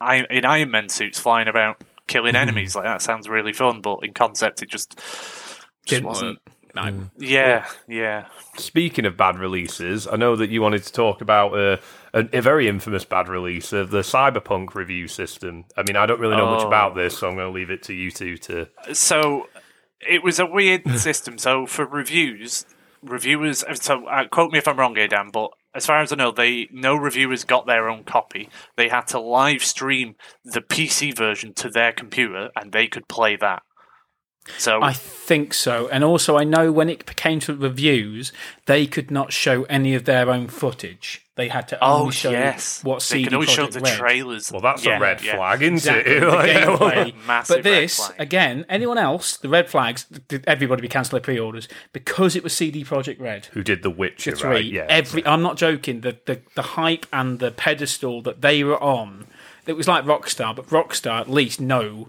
I- 0.01 0.27
in 0.31 0.45
Iron 0.45 0.71
Man 0.71 0.89
suits 0.89 1.19
flying 1.19 1.49
about 1.49 1.83
killing 2.09 2.35
enemies. 2.35 2.75
Like 2.75 2.85
that 2.87 3.03
sounds 3.03 3.29
really 3.29 3.53
fun, 3.53 3.81
but 3.81 4.01
in 4.03 4.13
concept 4.15 4.63
it 4.63 4.69
just, 4.71 4.99
just 5.87 6.03
wasn't. 6.03 6.39
work. 6.45 6.55
No. 6.75 7.11
Yeah, 7.17 7.67
yeah. 7.89 8.27
Speaking 8.57 9.05
of 9.07 9.17
bad 9.17 9.39
releases, 9.39 10.07
I 10.07 10.17
know 10.17 10.37
that 10.37 10.51
you 10.51 10.61
wanted 10.63 10.83
to 10.85 10.93
talk 10.93 11.21
about 11.23 11.53
uh, 11.59 11.79
a, 12.13 12.29
a 12.35 12.43
very 12.43 12.69
infamous 12.69 13.05
bad 13.05 13.29
release 13.29 13.73
of 13.73 13.91
the 13.91 14.01
Cyberpunk 14.03 14.75
review 14.75 15.09
system. 15.09 15.65
I 15.77 15.83
mean, 15.83 15.97
I 15.97 16.05
don't 16.07 16.21
really 16.21 16.37
know 16.37 16.51
much 16.51 16.65
Oh. 16.65 16.69
about 16.69 16.95
this, 16.95 17.19
so 17.19 17.29
I'm 17.29 17.35
going 17.37 17.47
to 17.49 17.53
leave 17.53 17.71
it 17.71 17.83
to 17.85 17.95
you 17.95 18.11
two 18.11 18.37
to. 18.39 18.69
So 18.93 19.49
it 20.07 20.23
was 20.23 20.39
a 20.39 20.47
weird 20.47 20.87
system. 21.01 21.39
So 21.39 21.67
for 21.67 21.87
reviews, 21.87 22.65
reviewers. 23.03 23.65
So 23.81 24.07
uh, 24.07 24.29
quote 24.29 24.53
me 24.53 24.59
if 24.59 24.69
I'm 24.69 24.79
wrong 24.79 24.95
here, 24.95 25.09
Dan, 25.09 25.31
but 25.33 25.51
as 25.75 25.87
far 25.87 26.01
as 26.01 26.13
I 26.13 26.17
know, 26.17 26.31
they 26.31 26.69
no 26.73 26.95
reviewers 26.95 27.45
got 27.45 27.67
their 27.67 27.89
own 27.89 28.05
copy. 28.05 28.49
They 28.77 28.89
had 28.89 29.07
to 29.09 29.21
live 29.21 29.63
stream 29.63 30.17
the 30.45 30.61
PC 30.61 31.17
version 31.17 31.53
to 31.55 31.69
their 31.71 31.93
computer, 31.93 32.51
and 32.57 32.73
they 32.73 32.87
could 32.87 33.09
play 33.09 33.37
that. 33.37 33.63
So 34.57 34.81
I 34.83 34.93
think 34.95 35.53
so. 35.53 35.89
And 35.89 36.03
also, 36.03 36.39
I 36.39 36.45
know 36.45 36.73
when 36.73 36.89
it 36.89 37.17
came 37.17 37.39
to 37.41 37.55
reviews, 37.55 38.33
they 38.67 38.87
could 38.87 39.11
not 39.11 39.31
show 39.33 39.65
any 39.65 39.95
of 39.95 40.05
their 40.07 40.31
own 40.31 40.49
footage. 40.49 41.27
They 41.35 41.49
had 41.49 41.69
to 41.69 41.79
oh, 41.85 41.93
only 41.99 42.07
Oh 42.09 42.11
show 42.11 42.31
yes, 42.31 42.83
what 42.83 43.01
they 43.01 43.05
CD 43.05 43.25
can 43.27 43.35
only 43.35 43.47
show 43.47 43.67
the 43.67 43.81
Red. 43.81 43.97
trailers. 43.97 44.51
Well, 44.51 44.61
that's 44.63 44.85
Yeah, 44.85 44.97
a 44.97 45.01
red 45.01 45.23
yeah. 45.23 45.37
flag, 45.37 45.63
isn't 45.63 45.75
Exactly, 45.75 46.13
it? 46.17 46.23
Like, 46.25 46.51
gameplay. 46.51 47.15
But 47.49 47.63
this 47.63 48.11
again, 48.19 48.65
anyone 48.71 48.99
else, 48.99 49.37
the 49.37 49.49
red 49.51 49.69
flags, 49.69 50.05
did 50.05 50.45
everybody 50.49 50.81
be 50.83 50.89
cancel 50.89 51.13
their 51.13 51.21
pre-orders 51.21 51.69
because 51.93 52.35
it 52.35 52.43
was 52.43 52.55
CD 52.55 52.85
Projekt 52.85 53.21
Red. 53.21 53.47
Who 53.53 53.63
did 53.63 53.83
The 53.83 53.91
Witcher, 53.91 54.35
Three. 54.35 54.49
right? 54.51 54.65
Yeah. 54.65 54.87
Every 54.89 55.25
I'm 55.27 55.43
not 55.43 55.57
joking. 55.59 56.01
The, 56.01 56.17
the 56.25 56.41
the 56.57 56.63
hype 56.63 57.07
and 57.13 57.39
the 57.39 57.51
pedestal 57.53 58.23
that 58.23 58.41
they 58.41 58.65
were 58.65 58.83
on, 58.83 59.27
it 59.67 59.75
was 59.75 59.87
like 59.87 60.05
Rockstar, 60.05 60.57
but 60.57 60.67
Rockstar 60.69 61.21
at 61.21 61.31
least 61.31 61.61
know 61.61 62.09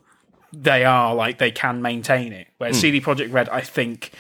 they 0.54 0.84
are 0.86 1.14
like 1.16 1.38
they 1.38 1.52
can 1.52 1.82
maintain 1.82 2.34
it. 2.34 2.48
Where 2.58 2.70
Hmm. 2.72 2.76
CD 2.76 3.02
Projekt 3.02 3.32
Red, 3.34 3.50
I 3.50 3.62
think, 3.62 4.12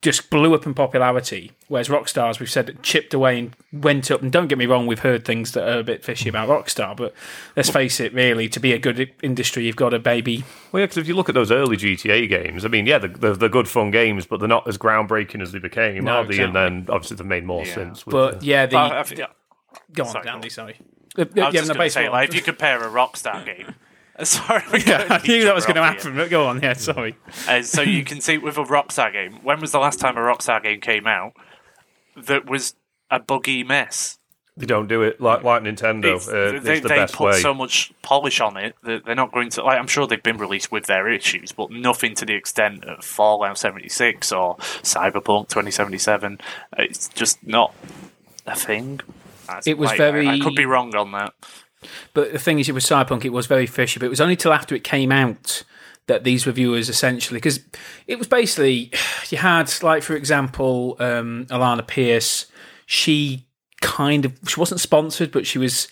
just 0.00 0.30
blew 0.30 0.54
up 0.54 0.64
in 0.64 0.74
popularity. 0.74 1.50
Whereas 1.66 1.88
Rockstar, 1.88 2.30
as 2.30 2.38
we've 2.38 2.48
said, 2.50 2.68
it 2.68 2.82
chipped 2.84 3.12
away 3.12 3.38
and 3.40 3.56
went 3.72 4.10
up. 4.12 4.22
And 4.22 4.30
don't 4.30 4.46
get 4.46 4.56
me 4.56 4.64
wrong, 4.66 4.86
we've 4.86 5.00
heard 5.00 5.24
things 5.24 5.52
that 5.52 5.68
are 5.68 5.80
a 5.80 5.82
bit 5.82 6.04
fishy 6.04 6.28
about 6.28 6.48
Rockstar, 6.48 6.96
but 6.96 7.12
let's 7.56 7.68
face 7.68 7.98
it, 7.98 8.14
really, 8.14 8.48
to 8.48 8.60
be 8.60 8.72
a 8.72 8.78
good 8.78 9.10
industry, 9.24 9.66
you've 9.66 9.74
got 9.74 9.88
to 9.90 9.98
baby. 9.98 10.44
Well, 10.70 10.80
yeah, 10.80 10.84
because 10.86 10.98
if 10.98 11.08
you 11.08 11.14
look 11.14 11.28
at 11.28 11.34
those 11.34 11.50
early 11.50 11.76
GTA 11.76 12.28
games, 12.28 12.64
I 12.64 12.68
mean, 12.68 12.86
yeah, 12.86 12.98
they're, 12.98 13.08
they're, 13.10 13.34
they're 13.36 13.48
good 13.48 13.66
fun 13.68 13.90
games, 13.90 14.24
but 14.24 14.38
they're 14.38 14.48
not 14.48 14.68
as 14.68 14.78
groundbreaking 14.78 15.42
as 15.42 15.50
they 15.50 15.58
became, 15.58 16.04
No, 16.04 16.18
are 16.18 16.24
they? 16.24 16.38
And 16.44 16.54
then 16.54 16.86
obviously 16.88 17.16
they've 17.16 17.26
made 17.26 17.44
more 17.44 17.66
Yeah. 17.66 17.74
sense. 17.74 18.06
With 18.06 18.12
But 18.12 18.40
the- 18.40 18.46
yeah, 18.46 18.66
the 18.66 18.76
Well, 18.76 18.92
I've- 18.92 19.14
yeah, 19.16 19.26
go 19.92 20.04
on, 20.04 20.10
sorry, 20.10 20.28
Andy. 20.28 20.48
Sorry. 20.48 20.76
Uh, 21.18 21.22
I 21.22 21.24
was 21.24 21.32
yeah, 21.34 21.50
just 21.50 21.74
no, 21.74 21.88
say, 21.88 22.08
like, 22.08 22.28
if 22.28 22.34
you 22.36 22.42
compare 22.42 22.78
a 22.82 22.88
Rockstar 22.88 23.44
game. 23.44 23.74
Sorry, 24.24 24.62
we 24.72 24.82
yeah, 24.84 25.06
I 25.10 25.26
knew 25.26 25.44
that 25.44 25.54
was 25.54 25.64
going 25.64 25.76
to 25.76 25.82
happen. 25.82 26.16
But 26.16 26.28
go 26.30 26.46
on, 26.46 26.60
yeah, 26.60 26.72
sorry. 26.72 27.16
Uh, 27.48 27.62
so 27.62 27.82
you 27.82 28.04
can 28.04 28.20
see 28.20 28.36
with 28.38 28.58
a 28.58 28.64
Rockstar 28.64 29.12
game. 29.12 29.38
When 29.44 29.60
was 29.60 29.70
the 29.72 29.78
last 29.78 30.00
time 30.00 30.16
a 30.16 30.20
Rockstar 30.20 30.62
game 30.62 30.80
came 30.80 31.06
out 31.06 31.34
that 32.16 32.46
was 32.50 32.74
a 33.10 33.20
buggy 33.20 33.62
mess? 33.64 34.18
they 34.56 34.66
don't 34.66 34.88
do 34.88 35.02
it 35.02 35.20
like 35.20 35.44
like 35.44 35.62
Nintendo. 35.62 36.06
It's- 36.16 36.26
uh, 36.28 36.58
they 36.60 36.72
it's 36.78 36.82
the 36.82 36.88
they 36.88 36.96
best 36.96 37.14
put 37.14 37.26
way. 37.34 37.40
so 37.40 37.54
much 37.54 37.92
polish 38.02 38.40
on 38.40 38.56
it 38.56 38.74
that 38.82 39.04
they're 39.04 39.14
not 39.14 39.30
going 39.30 39.50
to. 39.50 39.62
Like, 39.62 39.78
I'm 39.78 39.86
sure 39.86 40.08
they've 40.08 40.20
been 40.20 40.38
released 40.38 40.72
with 40.72 40.86
their 40.86 41.08
issues, 41.08 41.52
but 41.52 41.70
nothing 41.70 42.16
to 42.16 42.24
the 42.26 42.34
extent 42.34 42.82
of 42.84 43.04
Fallout 43.04 43.56
76 43.56 44.32
or 44.32 44.56
Cyberpunk 44.82 45.48
2077. 45.50 46.40
It's 46.76 47.06
just 47.10 47.46
not 47.46 47.72
a 48.48 48.56
thing. 48.56 48.98
That's- 49.46 49.68
It 49.68 49.78
was 49.78 49.90
like, 49.90 50.00
I- 50.00 50.34
I, 50.34 50.38
could 50.40 50.56
be 50.56 50.66
wrong 50.66 50.92
on 50.96 51.12
that. 51.12 51.34
But 52.14 52.32
the 52.32 52.38
thing 52.38 52.58
is, 52.58 52.68
it 52.68 52.72
was 52.72 52.84
Cyberpunk. 52.84 53.24
It 53.24 53.32
was 53.32 53.46
very 53.46 53.66
fishy. 53.66 54.00
But 54.00 54.06
it 54.06 54.10
was 54.10 54.20
only 54.20 54.36
till 54.36 54.52
after 54.52 54.74
it 54.74 54.84
came 54.84 55.12
out 55.12 55.62
that 56.06 56.24
these 56.24 56.46
reviewers 56.46 56.88
essentially, 56.88 57.38
because 57.38 57.60
it 58.06 58.18
was 58.18 58.26
basically 58.26 58.90
you 59.28 59.38
had 59.38 59.72
like 59.82 60.02
for 60.02 60.14
example, 60.14 60.96
um, 60.98 61.46
Alana 61.50 61.86
Pierce. 61.86 62.46
She 62.86 63.46
kind 63.80 64.24
of 64.24 64.32
she 64.46 64.58
wasn't 64.58 64.80
sponsored, 64.80 65.30
but 65.30 65.46
she 65.46 65.58
was 65.58 65.88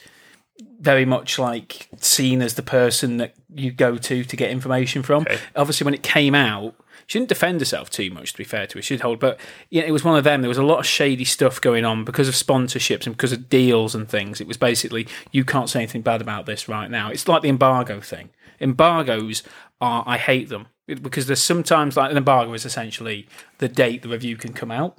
very 0.81 1.05
much 1.05 1.39
like 1.39 1.89
seen 1.99 2.43
as 2.43 2.55
the 2.55 2.63
person 2.63 3.19
that 3.19 3.35
you 3.55 3.71
go 3.71 3.97
to 3.97 4.25
to 4.25 4.37
get 4.37 4.51
information 4.51 5.03
from. 5.03 5.23
Okay. 5.23 5.39
Obviously, 5.55 5.85
when 5.85 5.95
it 5.95 6.03
came 6.03 6.35
out, 6.35 6.75
she 7.07 7.19
didn't 7.19 7.29
defend 7.29 7.61
herself 7.61 7.89
too 7.89 8.11
much. 8.11 8.33
To 8.33 8.39
be 8.39 8.45
fair 8.45 8.67
to 8.67 8.79
her, 8.79 8.83
she'd 8.83 9.01
hold, 9.01 9.21
but 9.21 9.39
yeah, 9.71 9.85
it 9.85 9.93
was 9.93 10.05
one 10.05 10.19
of 10.19 10.25
them. 10.25 10.43
There 10.43 10.49
was 10.49 10.59
a 10.59 10.65
lot 10.65 10.81
of 10.81 10.87
shady 10.87 11.25
stuff 11.25 11.61
going 11.61 11.85
on 11.85 12.05
because 12.05 12.29
of 12.29 12.35
sponsorships 12.35 13.07
and 13.07 13.17
because 13.17 13.33
of 13.33 13.49
deals 13.49 13.95
and 13.95 14.09
things. 14.09 14.41
It 14.41 14.49
was 14.49 14.57
basically 14.57 15.07
you 15.31 15.45
can't 15.45 15.71
say 15.71 15.81
anything 15.81 16.03
bad 16.03 16.21
about 16.21 16.47
this 16.47 16.69
right 16.69 16.91
now. 16.91 17.11
It's 17.11 17.29
like 17.29 17.43
the 17.43 17.49
embargo 17.49 18.01
thing. 18.01 18.31
Embargoes 18.61 19.43
are 19.81 20.03
I 20.07 20.19
hate 20.19 20.49
them 20.49 20.67
because 20.87 21.27
there's 21.27 21.43
sometimes 21.43 21.97
like 21.97 22.11
an 22.11 22.17
embargo 22.17 22.53
is 22.55 22.65
essentially 22.65 23.29
the 23.59 23.69
date 23.69 24.03
the 24.03 24.09
review 24.09 24.37
can 24.37 24.53
come 24.53 24.71
out. 24.71 24.99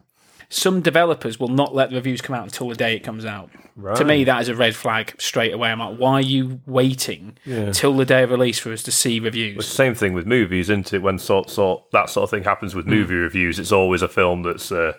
Some 0.50 0.82
developers 0.82 1.40
will 1.40 1.50
not 1.50 1.76
let 1.76 1.90
the 1.90 1.98
reviews 1.98 2.22
come 2.22 2.36
out 2.36 2.44
until 2.46 2.70
the 2.70 2.76
day 2.76 2.96
it 2.96 3.00
comes 3.04 3.26
out. 3.26 3.50
To 3.96 4.06
me, 4.06 4.24
that 4.24 4.42
is 4.42 4.48
a 4.50 4.56
red 4.56 4.76
flag 4.76 5.14
straight 5.20 5.54
away. 5.54 5.70
I'm 5.70 5.80
like, 5.80 5.98
why 5.98 6.14
are 6.14 6.22
you 6.22 6.62
waiting 6.66 7.38
till 7.74 7.94
the 7.96 8.06
day 8.06 8.24
of 8.24 8.32
release 8.32 8.58
for 8.58 8.72
us 8.72 8.82
to 8.84 8.92
see 8.92 9.18
It's 9.18 9.24
reviews? 9.26 9.58
the 9.58 9.64
same 9.64 9.94
thing 9.94 10.14
with 10.14 10.26
movies, 10.26 10.70
isn't 10.70 10.94
it? 10.94 11.04
When 11.04 11.20
sort 11.20 11.50
sort 11.50 11.92
that 11.92 12.10
sort 12.10 12.24
of 12.24 12.30
thing 12.32 12.44
happens 12.44 12.74
with 12.74 12.88
movie 12.88 13.16
reviews, 13.16 13.60
it's 13.60 13.72
always 13.72 14.02
a 14.02 14.08
film 14.08 14.44
that's 14.44 14.72
uh, 14.72 14.94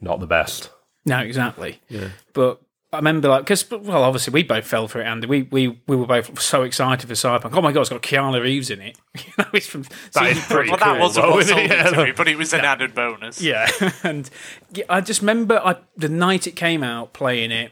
not 0.00 0.20
the 0.20 0.26
best. 0.26 0.70
No, 1.06 1.18
exactly. 1.20 1.80
Yeah. 1.88 2.10
But 2.34 2.60
I 2.92 2.96
remember, 2.96 3.28
like, 3.28 3.42
because 3.44 3.70
well, 3.70 4.02
obviously 4.02 4.32
we 4.32 4.42
both 4.42 4.66
fell 4.66 4.88
for 4.88 5.00
it, 5.00 5.04
Andy. 5.04 5.26
We 5.28 5.42
we 5.42 5.80
we 5.86 5.94
were 5.94 6.06
both 6.06 6.40
so 6.40 6.62
excited 6.64 7.06
for 7.06 7.14
Cyberpunk. 7.14 7.50
Oh 7.54 7.60
my 7.60 7.70
god, 7.70 7.82
it's 7.82 7.90
got 7.90 8.02
Keanu 8.02 8.42
Reeves 8.42 8.68
in 8.68 8.80
it. 8.80 8.98
you 9.16 9.32
know, 9.38 9.44
it's 9.52 9.66
from 9.68 9.84
That 10.14 10.30
is 10.32 10.44
pretty 10.46 10.70
Well, 10.70 10.78
Projekt 10.78 10.84
that 10.84 11.00
wasn't 11.00 11.26
though, 11.26 11.30
what 11.32 11.40
isn't 11.44 11.56
sold 11.56 11.70
it? 11.70 11.86
it 11.86 11.90
to 11.94 12.04
me, 12.06 12.12
but 12.12 12.26
it 12.28 12.36
was 12.36 12.52
an 12.52 12.60
added 12.64 12.92
bonus. 12.94 13.40
Yeah, 13.40 13.68
and 14.02 14.28
yeah, 14.74 14.84
I 14.88 15.00
just 15.02 15.20
remember 15.20 15.60
I, 15.64 15.76
the 15.96 16.08
night 16.08 16.48
it 16.48 16.56
came 16.56 16.82
out 16.82 17.12
playing 17.12 17.52
it, 17.52 17.70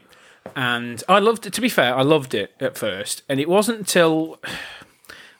and 0.55 1.03
I 1.09 1.19
loved 1.19 1.45
it. 1.45 1.51
To 1.53 1.61
be 1.61 1.69
fair, 1.69 1.93
I 1.95 2.01
loved 2.03 2.33
it 2.33 2.53
at 2.61 2.77
first, 2.77 3.23
and 3.27 3.41
it 3.41 3.49
wasn't 3.49 3.79
until 3.79 4.39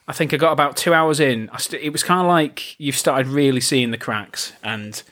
I 0.08 0.12
think 0.12 0.34
I 0.34 0.36
got 0.36 0.52
about 0.52 0.76
two 0.76 0.92
hours 0.92 1.20
in. 1.20 1.48
I 1.50 1.56
st- 1.58 1.82
it 1.82 1.90
was 1.90 2.02
kind 2.02 2.20
of 2.20 2.26
like 2.26 2.78
you've 2.78 2.96
started 2.98 3.28
really 3.28 3.60
seeing 3.62 3.92
the 3.92 3.98
cracks, 3.98 4.52
and 4.62 5.02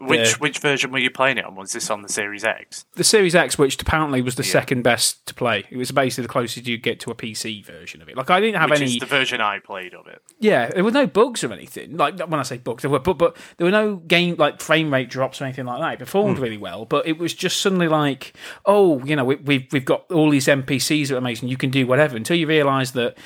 Which 0.00 0.20
Yeah. 0.20 0.34
which 0.38 0.58
version 0.58 0.92
were 0.92 0.98
you 0.98 1.10
playing 1.10 1.38
it 1.38 1.44
on? 1.44 1.56
Was 1.56 1.72
this 1.72 1.90
on 1.90 2.02
the 2.02 2.08
Series 2.08 2.44
X? 2.44 2.84
the 2.94 3.04
Series 3.04 3.34
X, 3.34 3.58
which 3.58 3.80
apparently 3.80 4.22
was 4.22 4.36
the 4.36 4.44
second 4.44 4.82
best 4.82 5.26
to 5.26 5.34
play. 5.34 5.64
It 5.70 5.76
was 5.76 5.90
basically 5.90 6.22
the 6.22 6.28
closest 6.28 6.66
you 6.66 6.78
get 6.78 7.00
to 7.00 7.10
a 7.10 7.14
PC 7.14 7.64
version 7.64 8.00
of 8.00 8.08
it. 8.08 8.16
Like 8.16 8.30
I 8.30 8.40
didn't 8.40 8.60
have 8.60 8.70
Which 8.70 8.80
any. 8.80 8.98
the 8.98 9.06
version 9.06 9.40
I 9.40 9.58
played 9.58 9.94
of 9.94 10.06
it. 10.06 10.22
Yeah, 10.38 10.68
there 10.68 10.84
were 10.84 10.92
no 10.92 11.06
bugs 11.06 11.42
or 11.42 11.52
anything. 11.52 11.96
Like 11.96 12.18
when 12.20 12.38
I 12.38 12.42
say 12.44 12.58
bugs, 12.58 12.82
there 12.82 12.90
were, 12.90 13.00
but, 13.00 13.14
but 13.14 13.36
there 13.56 13.64
were 13.64 13.72
no 13.72 13.96
game 13.96 14.36
like 14.38 14.60
frame 14.60 14.92
rate 14.92 15.10
drops 15.10 15.40
or 15.40 15.44
anything 15.44 15.66
like 15.66 15.80
that. 15.80 15.94
It 15.94 15.98
performed 15.98 16.36
hmm. 16.36 16.42
really 16.44 16.58
well, 16.58 16.84
but 16.84 17.06
it 17.06 17.18
was 17.18 17.34
just 17.34 17.60
suddenly 17.60 17.88
like, 17.88 18.34
oh, 18.66 19.02
you 19.04 19.16
know, 19.16 19.24
we, 19.24 19.36
we've 19.36 19.66
we've 19.72 19.84
got 19.84 20.10
all 20.12 20.30
these 20.30 20.46
NPCs 20.46 21.08
that 21.08 21.14
are 21.14 21.18
amazing. 21.18 21.48
You 21.48 21.56
can 21.56 21.70
do 21.70 21.86
whatever 21.86 22.16
until 22.16 22.36
you 22.36 22.46
realise 22.46 22.92
that 22.92 23.16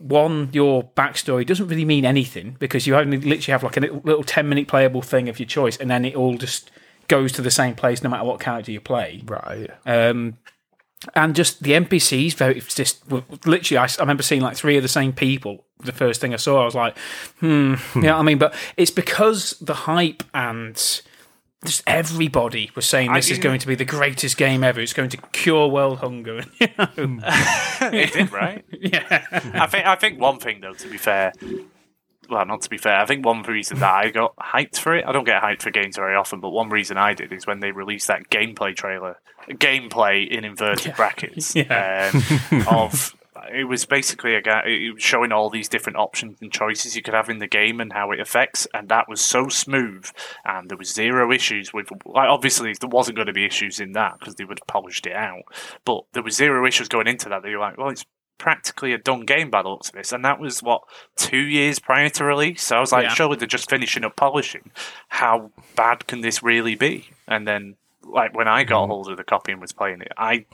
one, 0.00 0.48
your 0.52 0.82
backstory 0.82 1.46
doesn't 1.46 1.68
really 1.68 1.84
mean 1.84 2.06
anything 2.06 2.56
because 2.58 2.86
you 2.86 2.96
only 2.96 3.18
literally 3.18 3.52
have 3.52 3.62
like 3.62 3.76
a 3.76 3.80
little, 3.80 4.00
little 4.02 4.24
ten 4.24 4.48
minute 4.48 4.66
playable 4.66 5.02
thing 5.02 5.28
of 5.28 5.38
your 5.38 5.46
choice, 5.46 5.76
and 5.76 5.90
then 5.90 6.04
it 6.04 6.16
all 6.16 6.36
just 6.38 6.70
goes 7.06 7.32
to 7.32 7.42
the 7.42 7.50
same 7.50 7.74
place 7.74 8.02
no 8.02 8.08
matter 8.08 8.24
what 8.24 8.40
character 8.40 8.72
you 8.72 8.80
play. 8.80 9.22
Right. 9.26 9.68
Um, 9.84 10.38
and 11.14 11.34
just 11.34 11.62
the 11.62 11.72
NPCs, 11.72 12.34
very 12.34 12.60
just 12.60 13.10
literally. 13.46 13.78
I, 13.78 13.84
I 13.84 14.00
remember 14.00 14.22
seeing 14.22 14.40
like 14.40 14.56
three 14.56 14.76
of 14.76 14.82
the 14.82 14.88
same 14.88 15.12
people. 15.12 15.64
The 15.80 15.92
first 15.92 16.20
thing 16.20 16.32
I 16.32 16.36
saw, 16.36 16.62
I 16.62 16.64
was 16.64 16.74
like, 16.74 16.96
hmm, 17.40 17.74
you 17.94 18.02
know 18.02 18.14
what 18.14 18.20
I 18.20 18.22
mean. 18.22 18.38
But 18.38 18.54
it's 18.76 18.90
because 18.90 19.52
the 19.60 19.74
hype 19.74 20.22
and 20.34 21.02
just 21.66 21.82
everybody 21.86 22.70
was 22.74 22.86
saying 22.86 23.12
this 23.12 23.30
is 23.30 23.36
you- 23.38 23.42
going 23.42 23.58
to 23.60 23.66
be 23.66 23.74
the 23.74 23.84
greatest 23.84 24.36
game 24.36 24.64
ever. 24.64 24.80
It's 24.80 24.92
going 24.94 25.10
to 25.10 25.16
cure 25.18 25.68
world 25.68 25.98
hunger. 25.98 26.42
you 26.60 26.68
know? 26.78 26.88
it 27.82 28.12
did, 28.12 28.32
right? 28.32 28.64
yeah, 28.72 29.26
I 29.54 29.66
think 29.66 29.86
I 29.86 29.94
think 29.96 30.20
one 30.20 30.38
thing 30.38 30.60
though, 30.60 30.72
to 30.74 30.88
be 30.88 30.96
fair, 30.96 31.32
well, 32.30 32.46
not 32.46 32.62
to 32.62 32.70
be 32.70 32.78
fair, 32.78 32.96
I 32.96 33.06
think 33.06 33.24
one 33.26 33.42
reason 33.42 33.78
that 33.80 33.92
I 33.92 34.10
got 34.10 34.34
hyped 34.36 34.78
for 34.78 34.94
it, 34.96 35.04
I 35.06 35.12
don't 35.12 35.24
get 35.24 35.42
hyped 35.42 35.62
for 35.62 35.70
games 35.70 35.96
very 35.96 36.14
often, 36.14 36.40
but 36.40 36.50
one 36.50 36.70
reason 36.70 36.96
I 36.96 37.12
did 37.14 37.32
is 37.32 37.46
when 37.46 37.60
they 37.60 37.72
released 37.72 38.06
that 38.08 38.30
gameplay 38.30 38.74
trailer, 38.74 39.16
gameplay 39.50 40.28
in 40.28 40.44
inverted 40.44 40.94
brackets, 40.96 41.54
Yeah. 41.56 42.10
um, 42.14 42.64
of. 42.68 43.14
It 43.52 43.64
was 43.64 43.84
basically 43.84 44.34
a 44.34 44.42
guy 44.42 44.62
showing 44.96 45.32
all 45.32 45.50
these 45.50 45.68
different 45.68 45.98
options 45.98 46.38
and 46.40 46.52
choices 46.52 46.96
you 46.96 47.02
could 47.02 47.14
have 47.14 47.28
in 47.28 47.38
the 47.38 47.46
game 47.46 47.80
and 47.80 47.92
how 47.92 48.10
it 48.10 48.20
affects, 48.20 48.66
and 48.74 48.88
that 48.88 49.08
was 49.08 49.20
so 49.20 49.48
smooth, 49.48 50.10
and 50.44 50.68
there 50.68 50.78
was 50.78 50.92
zero 50.92 51.30
issues 51.32 51.72
with. 51.72 51.88
Like, 52.04 52.28
obviously, 52.28 52.72
there 52.80 52.88
wasn't 52.90 53.16
going 53.16 53.26
to 53.26 53.32
be 53.32 53.44
issues 53.44 53.80
in 53.80 53.92
that 53.92 54.18
because 54.18 54.34
they 54.36 54.44
would 54.44 54.58
have 54.60 54.66
polished 54.66 55.06
it 55.06 55.14
out, 55.14 55.42
but 55.84 56.04
there 56.12 56.22
was 56.22 56.36
zero 56.36 56.66
issues 56.66 56.88
going 56.88 57.06
into 57.06 57.28
that. 57.28 57.42
They 57.42 57.50
you're 57.50 57.60
like, 57.60 57.76
well, 57.78 57.88
it's 57.90 58.06
practically 58.38 58.92
a 58.94 58.98
done 58.98 59.26
game 59.26 59.50
by 59.50 59.62
the 59.62 59.68
looks 59.68 59.88
of 59.88 59.94
this. 59.94 60.12
And 60.12 60.24
that 60.24 60.40
was 60.40 60.62
what 60.62 60.80
two 61.14 61.36
years 61.42 61.78
prior 61.78 62.08
to 62.08 62.24
release. 62.24 62.62
So 62.62 62.78
I 62.78 62.80
was 62.80 62.90
like, 62.90 63.04
Yeah. 63.04 63.14
surely 63.14 63.36
they're 63.36 63.46
just 63.46 63.68
finishing 63.68 64.02
up 64.04 64.16
polishing. 64.16 64.70
How 65.08 65.50
bad 65.76 66.06
can 66.06 66.22
this 66.22 66.42
really 66.42 66.74
be? 66.74 67.10
And 67.28 67.46
then, 67.46 67.76
like 68.02 68.34
when 68.34 68.48
I 68.48 68.64
got 68.64 68.82
mm-hmm. 68.82 68.90
hold 68.90 69.10
of 69.10 69.16
the 69.16 69.24
copy 69.24 69.52
and 69.52 69.60
was 69.60 69.72
playing 69.72 70.00
it, 70.02 70.12
I, 70.16 70.46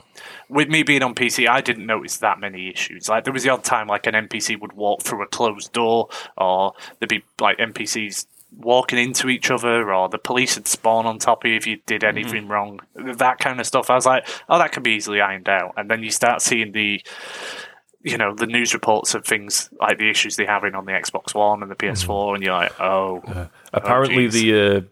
with 0.49 0.69
me 0.69 0.83
being 0.83 1.03
on 1.03 1.15
PC, 1.15 1.47
I 1.47 1.61
didn't 1.61 1.85
notice 1.85 2.17
that 2.17 2.39
many 2.39 2.69
issues. 2.69 3.09
Like 3.09 3.23
there 3.23 3.33
was 3.33 3.43
the 3.43 3.49
odd 3.49 3.63
time 3.63 3.87
like 3.87 4.07
an 4.07 4.13
NPC 4.13 4.59
would 4.59 4.73
walk 4.73 5.03
through 5.03 5.23
a 5.23 5.27
closed 5.27 5.71
door, 5.73 6.09
or 6.37 6.73
there'd 6.99 7.09
be 7.09 7.23
like 7.39 7.57
NPCs 7.57 8.25
walking 8.55 8.97
into 8.97 9.27
each 9.27 9.51
other 9.51 9.93
or 9.93 10.07
the 10.07 10.17
police 10.17 10.55
would 10.55 10.67
spawn 10.67 11.05
on 11.05 11.19
top 11.19 11.43
of 11.43 11.51
you 11.51 11.57
if 11.57 11.67
you 11.67 11.77
did 11.85 12.01
mm-hmm. 12.01 12.17
anything 12.17 12.47
wrong. 12.47 12.79
That 12.95 13.39
kind 13.39 13.59
of 13.59 13.67
stuff. 13.67 13.89
I 13.89 13.95
was 13.95 14.05
like 14.05 14.27
oh 14.49 14.57
that 14.57 14.71
can 14.71 14.83
be 14.83 14.91
easily 14.91 15.21
ironed 15.21 15.49
out. 15.49 15.73
And 15.77 15.91
then 15.91 16.01
you 16.01 16.11
start 16.11 16.41
seeing 16.41 16.71
the 16.71 17.01
you 18.07 18.17
know 18.17 18.33
the 18.33 18.47
news 18.47 18.73
reports 18.73 19.13
of 19.13 19.25
things 19.25 19.69
like 19.79 19.97
the 19.97 20.09
issues 20.09 20.35
they're 20.35 20.47
having 20.47 20.73
on 20.75 20.85
the 20.85 20.91
Xbox 20.93 21.35
One 21.35 21.61
and 21.61 21.69
the 21.71 21.75
PS4, 21.75 22.35
and 22.35 22.43
you're 22.43 22.53
like, 22.53 22.79
oh, 22.79 23.21
Apparently, 23.73 24.27
jeez. 24.27 24.31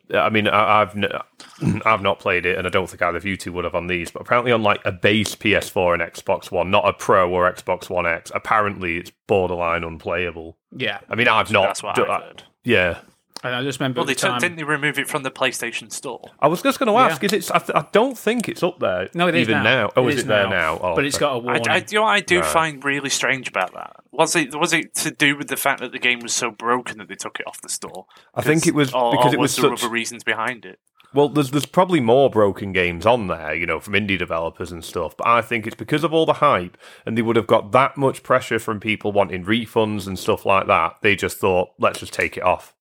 the 0.09 0.17
uh, 0.17 0.21
I 0.21 0.29
mean, 0.29 0.47
I, 0.47 0.81
I've 0.81 0.95
n- 0.95 1.81
I've 1.85 2.01
not 2.01 2.19
played 2.19 2.45
it, 2.45 2.57
and 2.57 2.67
I 2.67 2.69
don't 2.69 2.89
think 2.89 3.01
either 3.01 3.17
of 3.17 3.25
you 3.25 3.37
two 3.37 3.51
would 3.53 3.63
have 3.63 3.75
on 3.75 3.87
these. 3.87 4.11
But 4.11 4.21
apparently, 4.21 4.51
on 4.51 4.63
like 4.63 4.81
a 4.85 4.91
base 4.91 5.35
PS4 5.35 5.93
and 5.93 6.01
Xbox 6.03 6.51
One, 6.51 6.69
not 6.71 6.87
a 6.87 6.93
Pro 6.93 7.29
or 7.31 7.51
Xbox 7.51 7.89
One 7.89 8.05
X, 8.05 8.31
apparently 8.35 8.97
it's 8.97 9.11
borderline 9.27 9.83
unplayable. 9.83 10.57
yeah. 10.75 10.99
I 11.09 11.15
mean, 11.15 11.27
I've 11.27 11.51
not. 11.51 11.67
that's 11.67 11.83
what 11.83 11.95
d- 11.95 12.03
I've 12.03 12.21
heard. 12.23 12.43
Yeah, 12.63 12.99
And 13.45 13.55
I 13.55 13.61
just 13.63 13.79
remember 13.79 13.99
Well, 13.99 14.05
they 14.07 14.13
the 14.13 14.19
took, 14.19 14.29
time. 14.31 14.39
didn't 14.39 14.57
they 14.57 14.63
remove 14.63 14.97
it 14.97 15.07
from 15.07 15.23
the 15.23 15.31
PlayStation 15.31 15.91
Store? 15.91 16.21
I 16.39 16.47
was 16.47 16.61
just 16.63 16.79
going 16.79 16.87
to 16.91 16.97
ask: 16.97 17.21
Yeah. 17.21 17.27
Is 17.27 17.33
it? 17.49 17.51
I, 17.55 17.59
th- 17.59 17.75
I 17.75 17.85
don't 17.91 18.17
think 18.17 18.49
it's 18.49 18.63
up 18.63 18.79
there. 18.79 19.09
no, 19.13 19.27
it 19.27 19.35
is 19.35 19.47
even 19.49 19.63
now. 19.63 19.91
Oh, 19.95 20.07
is 20.07 20.21
it 20.21 20.27
there 20.27 20.49
now? 20.49 20.79
Oh, 20.81 20.95
but 20.95 21.05
it's 21.05 21.15
okay. 21.17 21.25
got 21.25 21.31
a 21.35 21.39
I, 21.39 21.41
warning. 21.43 21.69
I, 21.69 21.77
you 21.77 21.83
know 21.93 22.01
what 22.01 22.09
I 22.09 22.19
do 22.21 22.39
Right. 22.39 22.45
find 22.49 22.83
really 22.83 23.09
strange 23.09 23.47
about 23.47 23.73
that? 23.73 23.97
Was 24.11 24.35
it 24.35 24.53
was 24.59 24.73
it 24.73 24.95
to 24.95 25.11
do 25.11 25.37
with 25.37 25.47
the 25.47 25.57
fact 25.57 25.79
that 25.81 25.91
the 25.91 25.99
game 25.99 26.19
was 26.21 26.33
so 26.33 26.49
broken 26.51 26.97
that 26.97 27.07
they 27.07 27.15
took 27.15 27.39
it 27.39 27.45
off 27.47 27.61
the 27.61 27.69
store? 27.69 28.07
I 28.33 28.41
think 28.41 28.65
it 28.65 28.73
was 28.73 28.93
or, 28.93 29.11
because 29.11 29.33
or 29.33 29.35
it 29.35 29.39
was 29.39 29.55
there 29.55 29.69
such- 29.69 29.83
other 29.83 29.91
reasons 29.93 30.23
behind 30.23 30.65
it. 30.65 30.79
Well, 31.13 31.29
there's 31.29 31.51
there's 31.51 31.65
probably 31.65 32.01
more 32.01 32.29
broken 32.29 32.73
games 32.73 33.05
on 33.05 33.27
there, 33.27 33.53
you 33.55 33.65
know, 33.65 33.79
from 33.79 33.93
indie 33.93 34.19
developers 34.19 34.69
and 34.73 34.83
stuff. 34.83 35.15
But 35.15 35.27
I 35.27 35.41
think 35.41 35.65
it's 35.65 35.75
because 35.75 36.03
of 36.03 36.13
all 36.13 36.25
the 36.25 36.33
hype, 36.33 36.77
and 37.05 37.17
they 37.17 37.21
would 37.21 37.37
have 37.37 37.47
got 37.47 37.71
that 37.71 37.95
much 37.95 38.21
pressure 38.21 38.59
from 38.59 38.81
people 38.81 39.13
wanting 39.13 39.45
refunds 39.45 40.07
and 40.07 40.19
stuff 40.19 40.45
like 40.45 40.67
that. 40.67 40.97
They 41.01 41.15
just 41.15 41.37
thought, 41.37 41.69
let's 41.79 41.99
just 41.99 42.11
take 42.11 42.35
it 42.35 42.43
off. 42.43 42.73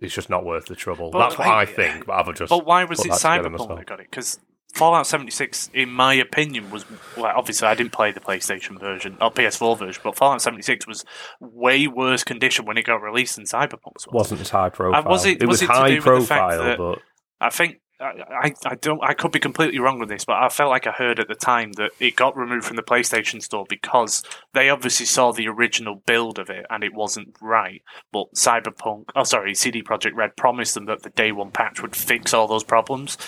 It's 0.00 0.14
just 0.14 0.30
not 0.30 0.44
worth 0.44 0.66
the 0.66 0.74
trouble. 0.76 1.10
But, 1.10 1.18
That's 1.20 1.38
what 1.38 1.48
I 1.48 1.66
think. 1.66 2.06
But 2.06 2.14
I've 2.14 2.34
just. 2.34 2.50
But 2.50 2.64
why 2.66 2.84
was 2.84 3.04
it 3.04 3.12
Cyberpunk 3.12 3.52
myself. 3.52 3.76
that 3.76 3.86
got 3.86 4.00
it? 4.00 4.06
Because 4.10 4.38
Fallout 4.74 5.06
76, 5.06 5.68
in 5.74 5.90
my 5.90 6.14
opinion, 6.14 6.70
was 6.70 6.84
well, 7.16 7.32
obviously 7.36 7.66
I 7.68 7.74
didn't 7.74 7.92
play 7.92 8.12
the 8.12 8.20
PlayStation 8.20 8.78
version 8.80 9.18
or 9.20 9.30
PS4 9.30 9.78
version, 9.78 10.00
but 10.04 10.16
Fallout 10.16 10.40
76 10.40 10.86
was 10.86 11.04
way 11.40 11.86
worse 11.86 12.24
condition 12.24 12.64
when 12.66 12.78
it 12.78 12.84
got 12.86 13.02
released 13.02 13.36
than 13.36 13.44
Cyberpunk 13.44 13.94
was. 13.94 14.06
wasn't 14.12 14.40
as 14.40 14.50
high 14.50 14.68
profile. 14.70 15.04
was 15.04 15.26
it- 15.26 15.42
it 15.42 15.46
was 15.46 15.60
was, 15.60 15.62
it 15.62 15.68
high 15.70 15.88
do 15.90 15.94
with 15.96 16.04
the 16.04 16.26
fact 16.26 16.56
profile, 16.56 16.76
but 16.76 16.98
I 17.40 17.50
think 17.50 17.78
I, 18.00 18.54
I, 18.64 18.74
don't 18.76 19.02
I 19.02 19.12
could 19.12 19.32
be 19.32 19.38
completely 19.38 19.78
wrong 19.78 19.98
with 19.98 20.08
this, 20.08 20.24
but 20.24 20.42
I 20.42 20.48
felt 20.48 20.70
like 20.70 20.86
I 20.86 20.90
heard 20.92 21.20
at 21.20 21.28
the 21.28 21.34
time 21.34 21.72
that 21.72 21.90
it 22.00 22.16
got 22.16 22.36
removed 22.36 22.64
from 22.64 22.76
the 22.76 22.82
PlayStation 22.82 23.42
Store 23.42 23.66
because 23.68 24.22
they 24.54 24.70
obviously 24.70 25.06
saw 25.06 25.32
the 25.32 25.48
original 25.48 26.02
build 26.06 26.38
of 26.38 26.48
it 26.48 26.64
and 26.70 26.82
it 26.82 26.94
wasn't 26.94 27.36
right. 27.42 27.82
But 28.12 28.32
Cyberpunk, 28.34 29.10
oh 29.14 29.24
sorry, 29.24 29.54
CD 29.54 29.82
Projekt 29.82 30.14
Red 30.14 30.36
promised 30.36 30.74
them 30.74 30.86
that 30.86 31.02
the 31.02 31.10
day 31.10 31.32
one 31.32 31.50
patch 31.50 31.82
would 31.82 31.94
fix 31.94 32.32
all 32.32 32.46
those 32.46 32.64
problems. 32.64 33.18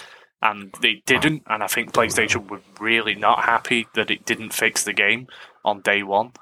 And 0.40 0.74
they 0.80 1.02
didn't, 1.06 1.44
and 1.46 1.62
I 1.62 1.68
think 1.68 1.92
PlayStation 1.92 2.50
were 2.50 2.62
really 2.80 3.14
not 3.14 3.44
happy 3.44 3.86
that 3.94 4.10
it 4.10 4.24
didn't 4.24 4.52
fix 4.52 4.82
the 4.82 4.92
game 4.92 5.28
on 5.64 5.82
day 5.82 6.02
one, 6.02 6.32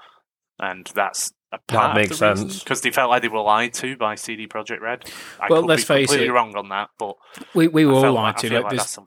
and 0.59 0.91
that's 0.95 1.33
a 1.53 1.59
part 1.59 1.97
makes 1.97 2.17
sense. 2.19 2.61
because 2.63 2.81
they 2.81 2.91
felt 2.91 3.11
like 3.11 3.23
they 3.23 3.29
were 3.29 3.41
lied 3.41 3.75
to 3.75 3.97
by 3.97 4.15
CD 4.15 4.47
Projekt 4.47 4.81
Red. 4.81 5.11
I 5.41 5.47
Well, 5.51 5.63
could 5.63 5.69
let's 5.69 5.83
be 5.83 5.87
face 5.87 6.07
completely 6.09 6.29
it. 6.29 6.33
wrong 6.33 6.55
on 6.57 6.69
that, 6.69 6.91
but 6.99 7.17
we 7.55 7.69
we 7.69 7.85
were 7.85 7.93
I 7.93 7.97
all 7.97 8.03
felt 8.03 8.15
lied 8.15 8.35
like- 8.35 8.37
to. 8.43 8.55
Like, 8.55 8.63
like 8.65 8.71
there's, 8.77 8.99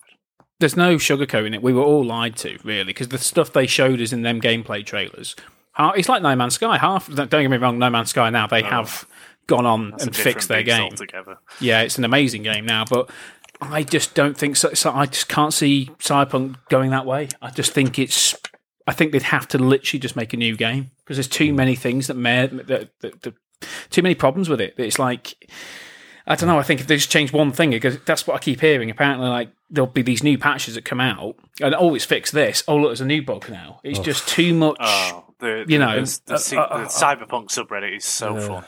there's 0.60 0.78
no 0.78 0.96
sugarcoating 0.98 1.54
it. 1.56 1.62
We 1.62 1.74
were 1.74 1.82
all 1.84 2.04
lied 2.04 2.36
to, 2.38 2.58
really, 2.64 2.86
because 2.86 3.10
the 3.10 3.18
stuff 3.18 3.52
they 3.54 3.68
showed 3.68 4.00
us 4.02 4.12
in 4.14 4.22
them 4.24 4.40
gameplay 4.42 4.86
trailers. 4.86 5.36
It's 5.80 6.08
like 6.08 6.22
No 6.22 6.36
Man's 6.36 6.56
Sky. 6.56 6.78
Half, 6.78 7.08
don't 7.14 7.30
get 7.30 7.50
me 7.50 7.58
wrong, 7.58 7.80
No 7.80 7.90
Man's 7.90 8.12
Sky 8.12 8.30
now 8.30 8.46
they 8.48 8.62
oh. 8.62 8.68
have 8.68 9.08
gone 9.48 9.66
on 9.66 9.92
That's 9.92 10.04
and 10.04 10.14
different 10.14 10.34
fixed 10.36 10.48
their 10.48 10.64
game. 10.64 10.84
altogether. 10.84 11.38
Yeah, 11.60 11.82
it's 11.82 11.98
an 11.98 12.06
amazing 12.06 12.44
game 12.44 12.66
now, 12.66 12.86
but 12.90 13.10
I 13.60 13.84
just 13.84 14.14
don't 14.14 14.38
think 14.38 14.56
so. 14.56 14.74
so 14.74 14.92
I 14.94 15.06
just 15.06 15.28
can't 15.30 15.54
see 15.54 15.90
Cyberpunk 16.00 16.58
going 16.70 16.92
that 16.92 17.06
way. 17.06 17.30
I 17.42 17.50
just 17.50 17.72
think 17.74 17.98
it's. 18.00 18.36
I 18.88 18.94
think 18.94 19.12
they'd 19.12 19.22
have 19.24 19.48
to 19.50 19.58
literally 19.58 20.00
just 20.00 20.16
make 20.16 20.34
a 20.34 20.38
new 20.38 20.56
game 20.56 20.92
because 21.04 21.18
there's 21.18 21.28
too 21.28 21.50
hmm. 21.50 21.56
many 21.56 21.76
things 21.76 22.08
that 22.08 22.18
may 22.18 22.48
that, 22.48 22.90
that, 23.00 23.22
that 23.22 23.34
too 23.90 24.02
many 24.02 24.16
problems 24.16 24.50
with 24.50 24.62
it. 24.62 24.74
It's 24.78 25.00
like 25.00 25.36
I 26.26 26.36
don't 26.36 26.48
know. 26.48 26.58
I 26.58 26.64
think 26.64 26.80
if 26.80 26.88
they 26.88 26.96
just 26.96 27.12
change 27.12 27.34
one 27.34 27.52
thing, 27.52 27.72
because 27.72 28.00
that's 28.06 28.26
what 28.26 28.36
I 28.36 28.40
keep 28.40 28.62
hearing. 28.62 28.90
Apparently, 28.90 29.28
like 29.28 29.50
there'll 29.70 29.90
be 29.90 30.02
these 30.02 30.24
new 30.24 30.38
patches 30.38 30.76
that 30.76 30.86
come 30.86 31.02
out, 31.02 31.36
and 31.62 31.76
oh, 31.76 31.96
it's 31.96 32.06
fixed 32.06 32.34
this. 32.34 32.64
Oh, 32.68 32.78
look, 32.78 32.90
there's 32.90 33.02
a 33.02 33.06
new 33.06 33.22
bug 33.22 33.50
now. 33.50 33.82
It's 33.84 34.00
just 34.00 34.28
too 34.28 34.54
much. 34.54 34.78
Oh, 34.80 35.26
the, 35.40 35.66
You 35.68 35.78
the- 35.80 35.86
know, 35.86 36.00
the, 36.00 36.22
the, 36.26 36.34
uh, 36.34 36.38
C- 36.38 36.58
uh, 36.58 36.68
the 36.68 36.84
uh, 36.84 36.88
Cyberpunk 36.88 37.48
subreddit 37.48 37.98
is 37.98 38.06
so 38.06 38.40
fun. 38.40 38.64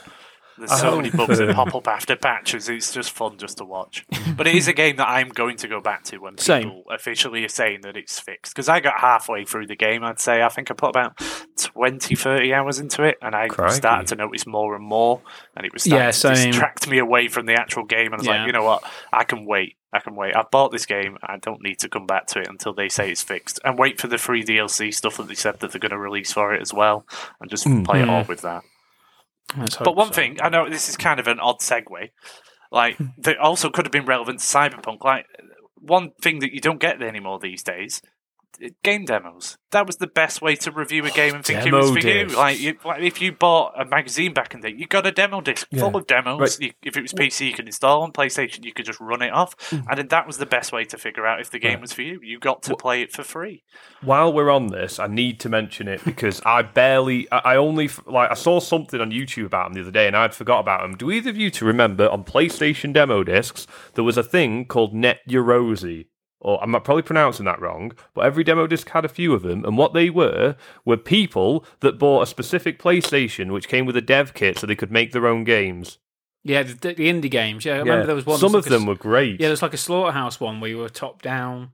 There's 0.57 0.79
so 0.79 0.95
many 0.95 1.11
oh. 1.13 1.17
bugs 1.17 1.37
that 1.39 1.53
pop 1.53 1.75
up 1.75 1.87
after 1.87 2.15
patches. 2.15 2.69
It's 2.69 2.93
just 2.93 3.11
fun 3.11 3.37
just 3.37 3.57
to 3.57 3.65
watch. 3.65 4.05
But 4.37 4.47
it 4.47 4.55
is 4.55 4.67
a 4.67 4.73
game 4.73 4.95
that 4.97 5.07
I'm 5.07 5.29
going 5.29 5.57
to 5.57 5.67
go 5.67 5.81
back 5.81 6.03
to 6.05 6.17
when 6.17 6.37
Same. 6.37 6.63
people 6.63 6.83
officially 6.89 7.43
are 7.43 7.49
saying 7.49 7.81
that 7.81 7.97
it's 7.97 8.19
fixed. 8.19 8.53
Because 8.53 8.69
I 8.69 8.79
got 8.79 8.99
halfway 8.99 9.43
through 9.43 9.67
the 9.67 9.75
game, 9.75 10.03
I'd 10.03 10.19
say. 10.19 10.41
I 10.41 10.49
think 10.49 10.71
I 10.71 10.73
put 10.73 10.89
about 10.89 11.21
20, 11.57 12.15
30 12.15 12.53
hours 12.53 12.79
into 12.79 13.03
it, 13.03 13.17
and 13.21 13.35
I 13.35 13.47
Crikey. 13.47 13.73
started 13.75 14.07
to 14.07 14.15
notice 14.15 14.47
more 14.47 14.75
and 14.75 14.83
more. 14.83 15.21
And 15.55 15.65
it 15.65 15.73
was 15.73 15.83
starting 15.83 15.99
Yeah, 15.99 16.11
to 16.11 16.13
same. 16.13 16.51
distract 16.51 16.87
me 16.87 16.99
away 16.99 17.27
from 17.27 17.45
the 17.45 17.53
actual 17.53 17.83
game. 17.83 18.07
And 18.07 18.15
I 18.15 18.17
was 18.17 18.27
Yeah. 18.27 18.37
like, 18.39 18.47
you 18.47 18.53
know 18.53 18.63
what? 18.63 18.83
I 19.11 19.23
can 19.23 19.45
wait. 19.45 19.77
I 19.91 19.99
can 19.99 20.15
wait. 20.15 20.35
I've 20.35 20.51
bought 20.51 20.71
this 20.71 20.85
game. 20.85 21.17
I 21.23 21.37
don't 21.37 21.63
need 21.63 21.79
to 21.79 21.89
come 21.89 22.05
back 22.05 22.27
to 22.27 22.39
it 22.39 22.47
until 22.49 22.73
they 22.73 22.89
say 22.89 23.11
it's 23.11 23.23
fixed. 23.23 23.59
And 23.63 23.77
wait 23.77 23.99
for 23.99 24.07
the 24.07 24.17
free 24.17 24.43
DLC 24.43 24.93
stuff 24.93 25.17
that 25.17 25.27
they 25.27 25.35
said 25.35 25.59
that 25.59 25.71
they're 25.71 25.79
going 25.79 25.91
to 25.91 25.97
release 25.97 26.33
for 26.33 26.53
it 26.53 26.61
as 26.61 26.73
well. 26.73 27.05
And 27.39 27.49
just 27.49 27.63
hmm. 27.63 27.83
play 27.83 28.01
it 28.01 28.09
all 28.09 28.25
with 28.25 28.41
that. 28.41 28.63
But 29.55 29.95
one 29.95 30.07
so. 30.07 30.13
thing, 30.13 30.37
I 30.41 30.49
know 30.49 30.69
this 30.69 30.89
is 30.89 30.97
kind 30.97 31.19
of 31.19 31.27
an 31.27 31.39
odd 31.39 31.59
segue, 31.59 32.09
like 32.71 32.97
hmm. 32.97 33.07
that 33.19 33.37
also 33.37 33.69
could 33.69 33.85
have 33.85 33.91
been 33.91 34.05
relevant 34.05 34.39
to 34.39 34.45
Cyberpunk. 34.45 35.03
Like 35.03 35.25
one 35.75 36.11
thing 36.21 36.39
that 36.39 36.53
you 36.53 36.61
don't 36.61 36.79
get 36.79 37.01
anymore 37.01 37.39
these 37.39 37.63
days, 37.63 38.01
game 38.83 39.05
demos. 39.05 39.57
That 39.71 39.85
was 39.87 39.97
the 39.97 40.07
best 40.07 40.41
way 40.41 40.55
to 40.57 40.71
review 40.71 41.05
a 41.05 41.11
game 41.11 41.35
and 41.35 41.43
think 41.45 41.65
it 41.65 41.73
was 41.73 41.89
for 41.91 41.99
discs. 41.99 42.31
you. 42.31 42.37
Like, 42.37 42.59
you, 42.59 42.77
like 42.85 43.01
if 43.01 43.21
you 43.21 43.31
bought 43.33 43.73
a 43.79 43.83
magazine 43.85 44.33
back 44.33 44.53
in 44.53 44.61
the 44.61 44.69
day, 44.71 44.77
you 44.77 44.87
got 44.87 45.05
a 45.05 45.11
demo 45.11 45.41
disc 45.41 45.67
full 45.77 45.95
of 45.95 46.07
demos. 46.07 46.39
Right. 46.39 46.59
You, 46.59 46.71
if 46.83 46.95
it 46.95 47.01
was 47.01 47.13
PC, 47.13 47.47
you 47.47 47.53
could 47.53 47.65
install 47.65 48.03
on 48.03 48.11
PlayStation, 48.13 48.63
you 48.63 48.71
could 48.73 48.85
just 48.85 48.99
run 48.99 49.21
it 49.21 49.33
off, 49.33 49.55
Mm. 49.69 49.85
and 49.89 49.97
then 49.97 50.07
that 50.09 50.27
was 50.27 50.37
the 50.37 50.45
best 50.45 50.71
way 50.71 50.85
to 50.85 50.97
figure 50.97 51.25
out 51.25 51.41
if 51.41 51.49
the 51.49 51.59
game 51.59 51.81
was 51.81 51.91
for 51.93 52.01
you. 52.03 52.19
You 52.23 52.39
got 52.39 52.61
to 52.63 52.75
play 52.77 53.01
it 53.01 53.11
for 53.11 53.23
free. 53.23 53.63
While 54.01 54.31
we're 54.31 54.49
on 54.51 54.67
this, 54.67 54.99
I 54.99 55.07
need 55.07 55.39
to 55.41 55.49
mention 55.49 55.87
it 55.87 56.03
because 56.05 56.41
I 56.45 56.61
barely, 56.61 57.29
I 57.31 57.39
I 57.45 57.55
only 57.57 57.89
like 58.05 58.31
I 58.31 58.35
saw 58.35 58.59
something 58.59 59.01
on 59.01 59.11
YouTube 59.11 59.45
about 59.47 59.65
them 59.65 59.73
the 59.73 59.81
other 59.81 59.91
day, 59.91 60.07
and 60.07 60.15
I'd 60.15 60.33
forgot 60.35 60.59
about 60.59 60.81
them. 60.81 60.95
Do 60.95 61.11
either 61.11 61.29
of 61.29 61.37
you 61.37 61.49
to 61.51 61.65
remember 61.65 62.09
on 62.09 62.23
PlayStation 62.23 62.93
demo 62.93 63.23
discs 63.23 63.65
there 63.95 64.03
was 64.03 64.17
a 64.17 64.23
thing 64.23 64.65
called 64.65 64.93
Net 64.93 65.19
Yaroze? 65.27 66.05
Or 66.45 66.61
I'm 66.61 66.73
probably 66.73 67.01
pronouncing 67.01 67.45
that 67.47 67.59
wrong, 67.59 67.91
but 68.13 68.23
every 68.23 68.43
demo 68.43 68.67
disc 68.67 68.87
had 68.89 69.03
a 69.03 69.09
few 69.09 69.33
of 69.33 69.41
them, 69.41 69.65
and 69.65 69.79
what 69.79 69.95
they 69.95 70.11
were 70.11 70.55
were 70.85 70.95
people 70.95 71.65
that 71.79 71.97
bought 71.97 72.21
a 72.21 72.27
specific 72.27 72.77
PlayStation 72.77 73.51
which 73.51 73.67
came 73.67 73.87
with 73.87 73.97
a 73.97 74.01
dev 74.01 74.35
kit 74.35 74.59
so 74.59 74.67
they 74.67 74.75
could 74.75 74.91
make 74.91 75.11
their 75.11 75.25
own 75.25 75.43
games. 75.43 75.97
Yeah, 76.43 76.61
the, 76.61 76.73
the 76.75 77.09
indie 77.11 77.31
games. 77.31 77.65
Yeah, 77.65 77.73
I 77.73 77.77
remember 77.79 78.05
there 78.05 78.15
was 78.15 78.27
one. 78.27 78.37
Some 78.37 78.53
of 78.53 78.63
like 78.63 78.69
them 78.69 78.83
s- 78.83 78.87
were 78.89 78.95
great. 78.95 79.41
Yeah, 79.41 79.47
there's 79.47 79.63
like 79.63 79.73
a 79.73 79.77
slaughterhouse 79.77 80.39
one 80.39 80.59
where 80.59 80.69
you 80.69 80.77
were 80.77 80.87
top 80.87 81.23
down. 81.23 81.71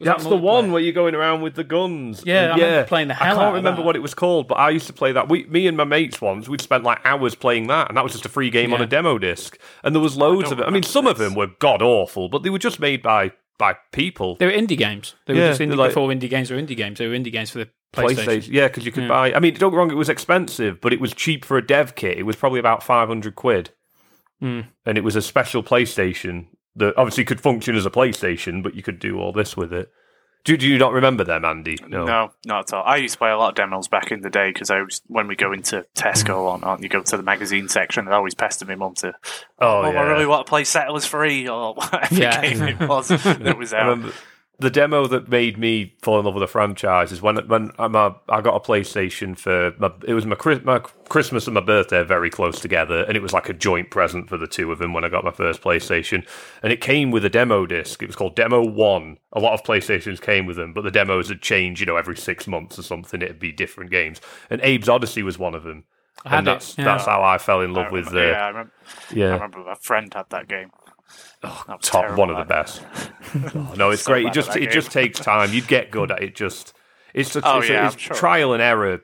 Was 0.00 0.06
That's 0.06 0.24
that 0.24 0.30
the 0.30 0.36
one 0.38 0.72
where 0.72 0.80
you're 0.80 0.94
going 0.94 1.14
around 1.14 1.42
with 1.42 1.54
the 1.54 1.62
guns. 1.62 2.22
Yeah, 2.24 2.52
I 2.52 2.54
remember 2.54 2.84
playing 2.84 3.08
the 3.08 3.14
hell 3.14 3.38
I 3.38 3.42
can't 3.42 3.54
remember 3.56 3.82
that. 3.82 3.86
what 3.86 3.94
it 3.94 4.00
was 4.00 4.14
called, 4.14 4.48
but 4.48 4.54
I 4.54 4.70
used 4.70 4.86
to 4.86 4.94
play 4.94 5.12
that. 5.12 5.28
We, 5.28 5.44
me 5.44 5.66
and 5.66 5.76
my 5.76 5.84
mates 5.84 6.22
once, 6.22 6.48
we'd 6.48 6.62
spent 6.62 6.82
like 6.82 7.00
hours 7.04 7.34
playing 7.34 7.66
that, 7.66 7.88
and 7.88 7.96
that 7.98 8.02
was 8.02 8.12
just 8.12 8.24
a 8.24 8.30
free 8.30 8.48
game 8.48 8.72
on 8.72 8.80
a 8.80 8.86
demo 8.86 9.18
disc. 9.18 9.58
And 9.84 9.94
there 9.94 10.02
was 10.02 10.16
loads 10.16 10.50
of 10.50 10.58
it. 10.60 10.66
I 10.66 10.70
mean, 10.70 10.82
some 10.82 11.06
of 11.06 11.18
them 11.18 11.34
were 11.34 11.48
god 11.58 11.82
awful, 11.82 12.30
but 12.30 12.42
they 12.42 12.50
were 12.50 12.58
just 12.58 12.80
made 12.80 13.02
by 13.02 13.32
by 13.58 13.76
people. 13.92 14.36
They 14.36 14.46
were 14.46 14.52
indie 14.52 14.76
games. 14.78 15.14
They 15.26 15.34
were 15.34 15.48
just 15.48 15.60
indie 15.60 15.76
like- 15.76 15.90
before 15.90 16.08
indie 16.08 16.28
games 16.30 16.50
were 16.50 16.56
indie 16.56 16.76
games. 16.76 16.98
They 16.98 17.06
were 17.06 17.14
indie 17.14 17.32
games 17.32 17.50
for 17.50 17.58
the 17.58 17.68
PlayStation. 17.92 18.24
PlayStation, 18.26 18.48
yeah, 18.52 18.66
because 18.68 18.84
you 18.84 18.90
could 18.92 19.06
buy. 19.08 19.32
I 19.32 19.38
mean, 19.40 19.54
don't 19.54 19.70
get 19.70 19.76
wrong, 19.76 19.90
it 19.90 19.94
was 19.96 20.08
expensive, 20.08 20.80
but 20.80 20.92
it 20.92 21.00
was 21.00 21.12
cheap 21.14 21.44
for 21.44 21.56
a 21.56 21.64
dev 21.66 21.94
kit. 21.94 22.18
It 22.18 22.24
was 22.24 22.34
probably 22.36 22.58
about 22.58 22.82
five 22.82 23.06
hundred 23.08 23.36
quid, 23.36 23.70
Hmm. 24.40 24.62
and 24.84 24.98
it 24.98 25.04
was 25.04 25.14
a 25.16 25.22
special 25.22 25.62
PlayStation 25.62 26.46
that 26.76 26.96
obviously 26.96 27.24
could 27.24 27.40
function 27.40 27.76
as 27.76 27.86
a 27.86 27.90
PlayStation, 27.90 28.62
but 28.62 28.74
you 28.74 28.82
could 28.82 28.98
do 28.98 29.18
all 29.20 29.32
this 29.32 29.56
with 29.56 29.72
it. 29.72 29.90
Do, 30.44 30.56
do 30.58 30.68
you 30.68 30.76
not 30.76 30.92
remember 30.92 31.24
them, 31.24 31.44
Andy? 31.44 31.78
No. 31.88 32.04
not 32.44 32.72
at 32.72 32.72
all. 32.74 32.84
I 32.84 32.96
used 32.96 33.14
to 33.14 33.18
play 33.18 33.30
a 33.30 33.38
lot 33.38 33.48
of 33.48 33.54
demos 33.54 33.88
back 33.88 34.12
in 34.12 34.20
the 34.20 34.28
day 34.28 34.50
because 34.52 34.70
I 34.70 34.82
was 34.82 35.00
when 35.06 35.26
we 35.26 35.36
go 35.36 35.52
into 35.52 35.86
Tesco 35.96 36.36
or 36.40 36.58
not, 36.58 36.82
you 36.82 36.88
go 36.90 37.00
to 37.00 37.16
the 37.16 37.22
magazine 37.22 37.68
section. 37.68 38.06
I 38.08 38.12
always 38.12 38.34
pestered 38.34 38.68
my 38.68 38.74
mum 38.74 38.94
to, 38.96 39.14
Oh, 39.58 39.82
"Oh, 39.82 39.90
yeah. 39.90 40.00
I 40.00 40.02
really 40.02 40.26
want 40.26 40.44
to 40.46 40.50
play 40.50 40.64
Settlers 40.64 41.06
Free 41.06 41.48
or 41.48 41.72
whatever 41.76 42.14
Yeah. 42.14 42.42
game 42.42 42.62
it 42.62 42.80
was 42.88 43.08
that 43.08 43.56
was 43.56 43.72
I 43.72 43.78
out." 43.80 44.12
Remember 44.58 44.64
the 44.64 44.70
demo 44.70 45.06
that 45.08 45.28
made 45.28 45.58
me 45.58 45.94
fall 46.00 46.18
in 46.18 46.24
love 46.24 46.34
with 46.34 46.42
the 46.42 46.46
franchise 46.48 47.10
is 47.10 47.20
when 47.20 47.36
when 47.48 47.72
I'm 47.78 47.94
a, 47.94 48.16
I 48.28 48.40
got 48.40 48.54
a 48.54 48.60
PlayStation 48.60 49.36
for 49.36 49.72
my, 49.78 49.90
it 50.06 50.14
was 50.14 50.26
my, 50.26 50.36
my 50.62 50.78
Christmas 51.08 51.46
and 51.46 51.54
my 51.54 51.60
birthday 51.60 51.98
are 51.98 52.04
very 52.04 52.30
close 52.30 52.60
together, 52.60 53.02
and 53.04 53.16
it 53.16 53.22
was 53.22 53.32
like 53.32 53.48
a 53.48 53.52
joint 53.52 53.90
present 53.90 54.28
for 54.28 54.36
the 54.38 54.46
two 54.46 54.70
of 54.70 54.78
them 54.78 54.92
when 54.92 55.04
I 55.04 55.08
got 55.08 55.24
my 55.24 55.32
first 55.32 55.60
PlayStation, 55.60 56.26
and 56.62 56.72
it 56.72 56.80
came 56.80 57.10
with 57.10 57.24
a 57.24 57.30
demo 57.30 57.66
disc. 57.66 58.02
It 58.02 58.06
was 58.06 58.16
called 58.16 58.36
Demo 58.36 58.64
One. 58.64 59.18
A 59.32 59.40
lot 59.40 59.54
of 59.54 59.64
PlayStations 59.64 60.20
came 60.20 60.46
with 60.46 60.56
them, 60.56 60.72
but 60.72 60.82
the 60.82 60.90
demos 60.90 61.28
had 61.28 61.42
changed. 61.42 61.80
You 61.80 61.86
know, 61.86 61.96
every 61.96 62.16
six 62.16 62.46
months 62.46 62.78
or 62.78 62.82
something, 62.82 63.22
it'd 63.22 63.40
be 63.40 63.52
different 63.52 63.90
games, 63.90 64.20
and 64.50 64.60
Abe's 64.62 64.88
Oddysee 64.88 65.24
was 65.24 65.38
one 65.38 65.54
of 65.54 65.64
them. 65.64 65.84
I 66.24 66.28
had 66.28 66.38
and 66.38 66.48
it, 66.48 66.50
that's 66.52 66.78
yeah. 66.78 66.84
that's 66.84 67.06
how 67.06 67.22
I 67.24 67.38
fell 67.38 67.60
in 67.60 67.72
love 67.72 67.86
I 67.86 67.90
with 67.90 68.06
remember- 68.12 68.20
the 68.28 68.32
yeah, 68.32 68.44
I 68.44 68.48
remember, 68.48 68.72
I 69.12 69.34
remember 69.34 69.70
a 69.70 69.76
friend 69.76 70.14
had 70.14 70.30
that 70.30 70.46
game. 70.48 70.70
Oh, 71.42 71.62
that 71.66 71.76
was 71.78 71.86
top 71.88 72.02
terrible, 72.02 72.20
one 72.20 72.30
of 72.30 72.36
the 72.38 72.44
best. 72.44 72.82
Oh, 73.54 73.74
no, 73.76 73.90
it's 73.90 74.02
So 74.02 74.12
great. 74.12 74.26
It 74.26 74.32
just 74.32 74.48
at 74.50 74.54
that 74.54 74.62
it 74.62 74.70
just 74.70 74.90
takes 74.90 75.20
time. 75.20 75.52
You'd 75.52 75.68
get 75.68 75.90
good 75.90 76.10
at 76.10 76.22
it. 76.22 76.34
Just 76.34 76.72
it's 77.12 77.32
just 77.34 77.46
Oh, 77.46 77.58
it's, 77.58 77.68
yeah, 77.68 77.88
it's 77.88 78.00
sure. 78.00 78.16
trial 78.16 78.52
and 78.54 78.62
error 78.62 79.00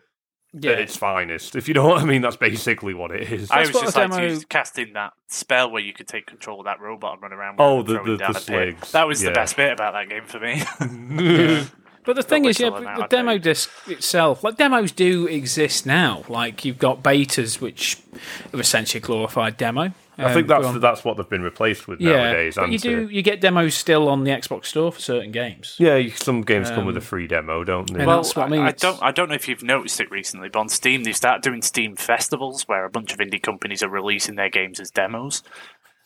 Yeah. 0.54 0.72
at 0.72 0.80
its 0.80 0.96
finest. 0.96 1.54
If 1.56 1.68
you 1.68 1.74
know 1.74 1.86
what 1.88 2.00
I 2.02 2.04
mean, 2.04 2.22
that's 2.22 2.36
basically 2.36 2.94
what 2.94 3.10
it 3.10 3.30
is. 3.32 3.50
I 3.50 3.58
That's 3.64 3.72
was 3.74 3.82
just 3.82 3.96
like 3.96 4.10
demo- 4.10 4.38
to 4.40 4.46
cast 4.46 4.78
in 4.78 4.94
that 4.94 5.12
spell 5.28 5.70
where 5.70 5.82
you 5.82 5.92
could 5.92 6.08
take 6.08 6.26
control 6.26 6.60
of 6.60 6.64
that 6.64 6.80
robot 6.80 7.14
and 7.14 7.22
run 7.22 7.32
around. 7.32 7.54
with 7.56 7.60
Oh, 7.60 7.82
the- 7.82 8.02
the- 8.12 8.16
down 8.16 8.32
the 8.32 8.38
a 8.38 8.40
sligs. 8.40 8.92
That 8.92 9.06
was 9.06 9.22
Yeah. 9.22 9.28
the 9.30 9.34
best 9.34 9.56
bit 9.56 9.72
about 9.72 9.92
that 9.92 10.08
game 10.08 10.24
for 10.24 10.40
me. 10.40 10.62
But 12.02 12.16
the 12.16 12.22
thing 12.22 12.46
is, 12.46 12.58
yeah, 12.58 12.70
the 12.70 13.06
demo 13.10 13.32
okay. 13.32 13.38
disc 13.40 13.70
itself, 13.86 14.42
like 14.42 14.56
demos 14.56 14.90
do 14.90 15.26
exist 15.26 15.84
now. 15.84 16.24
Like 16.30 16.64
you've 16.64 16.78
got 16.78 17.02
betas, 17.02 17.60
which 17.60 17.98
are 18.54 18.58
essentially 18.60 19.00
a 19.02 19.02
glorified 19.04 19.58
demo. 19.58 19.92
I 20.24 20.34
think 20.34 20.44
Um, 20.50 20.62
that's 20.62 20.66
on- 20.66 20.80
that's 20.80 21.04
what 21.04 21.16
they've 21.16 21.28
been 21.28 21.42
replaced 21.42 21.88
with 21.88 22.00
yeah. 22.00 22.12
nowadays. 22.12 22.54
but 22.56 22.70
you 22.70 22.78
do 22.78 23.02
it? 23.04 23.10
you 23.12 23.22
get 23.22 23.40
demos 23.40 23.74
still 23.74 24.08
on 24.08 24.24
the 24.24 24.30
Xbox 24.30 24.66
Store 24.66 24.92
for 24.92 25.00
certain 25.00 25.30
games. 25.32 25.76
Yeah, 25.78 25.96
you- 25.96 26.10
some 26.10 26.42
games 26.42 26.70
come 26.70 26.86
with 26.86 26.96
a 26.96 27.00
free 27.00 27.26
demo, 27.26 27.64
don't 27.64 27.92
they? 27.92 28.04
well, 28.04 28.18
that's 28.22 28.34
what 28.36 28.46
I 28.46 28.48
mean, 28.48 28.60
I, 28.62 28.68
it's- 28.68 28.80
don't. 28.82 29.02
I 29.02 29.10
don't 29.12 29.28
know 29.28 29.34
if 29.34 29.48
you've 29.48 29.62
noticed 29.62 30.00
it 30.00 30.10
recently, 30.10 30.48
but 30.48 30.58
on 30.60 30.68
Steam 30.68 31.04
they 31.04 31.12
start 31.12 31.42
doing 31.42 31.62
Steam 31.62 31.96
festivals 31.96 32.64
where 32.68 32.84
a 32.84 32.90
bunch 32.90 33.12
of 33.12 33.18
indie 33.18 33.42
companies 33.42 33.82
are 33.82 33.88
releasing 33.90 34.36
their 34.36 34.50
games 34.50 34.78
as 34.80 34.90
demos, 34.90 35.42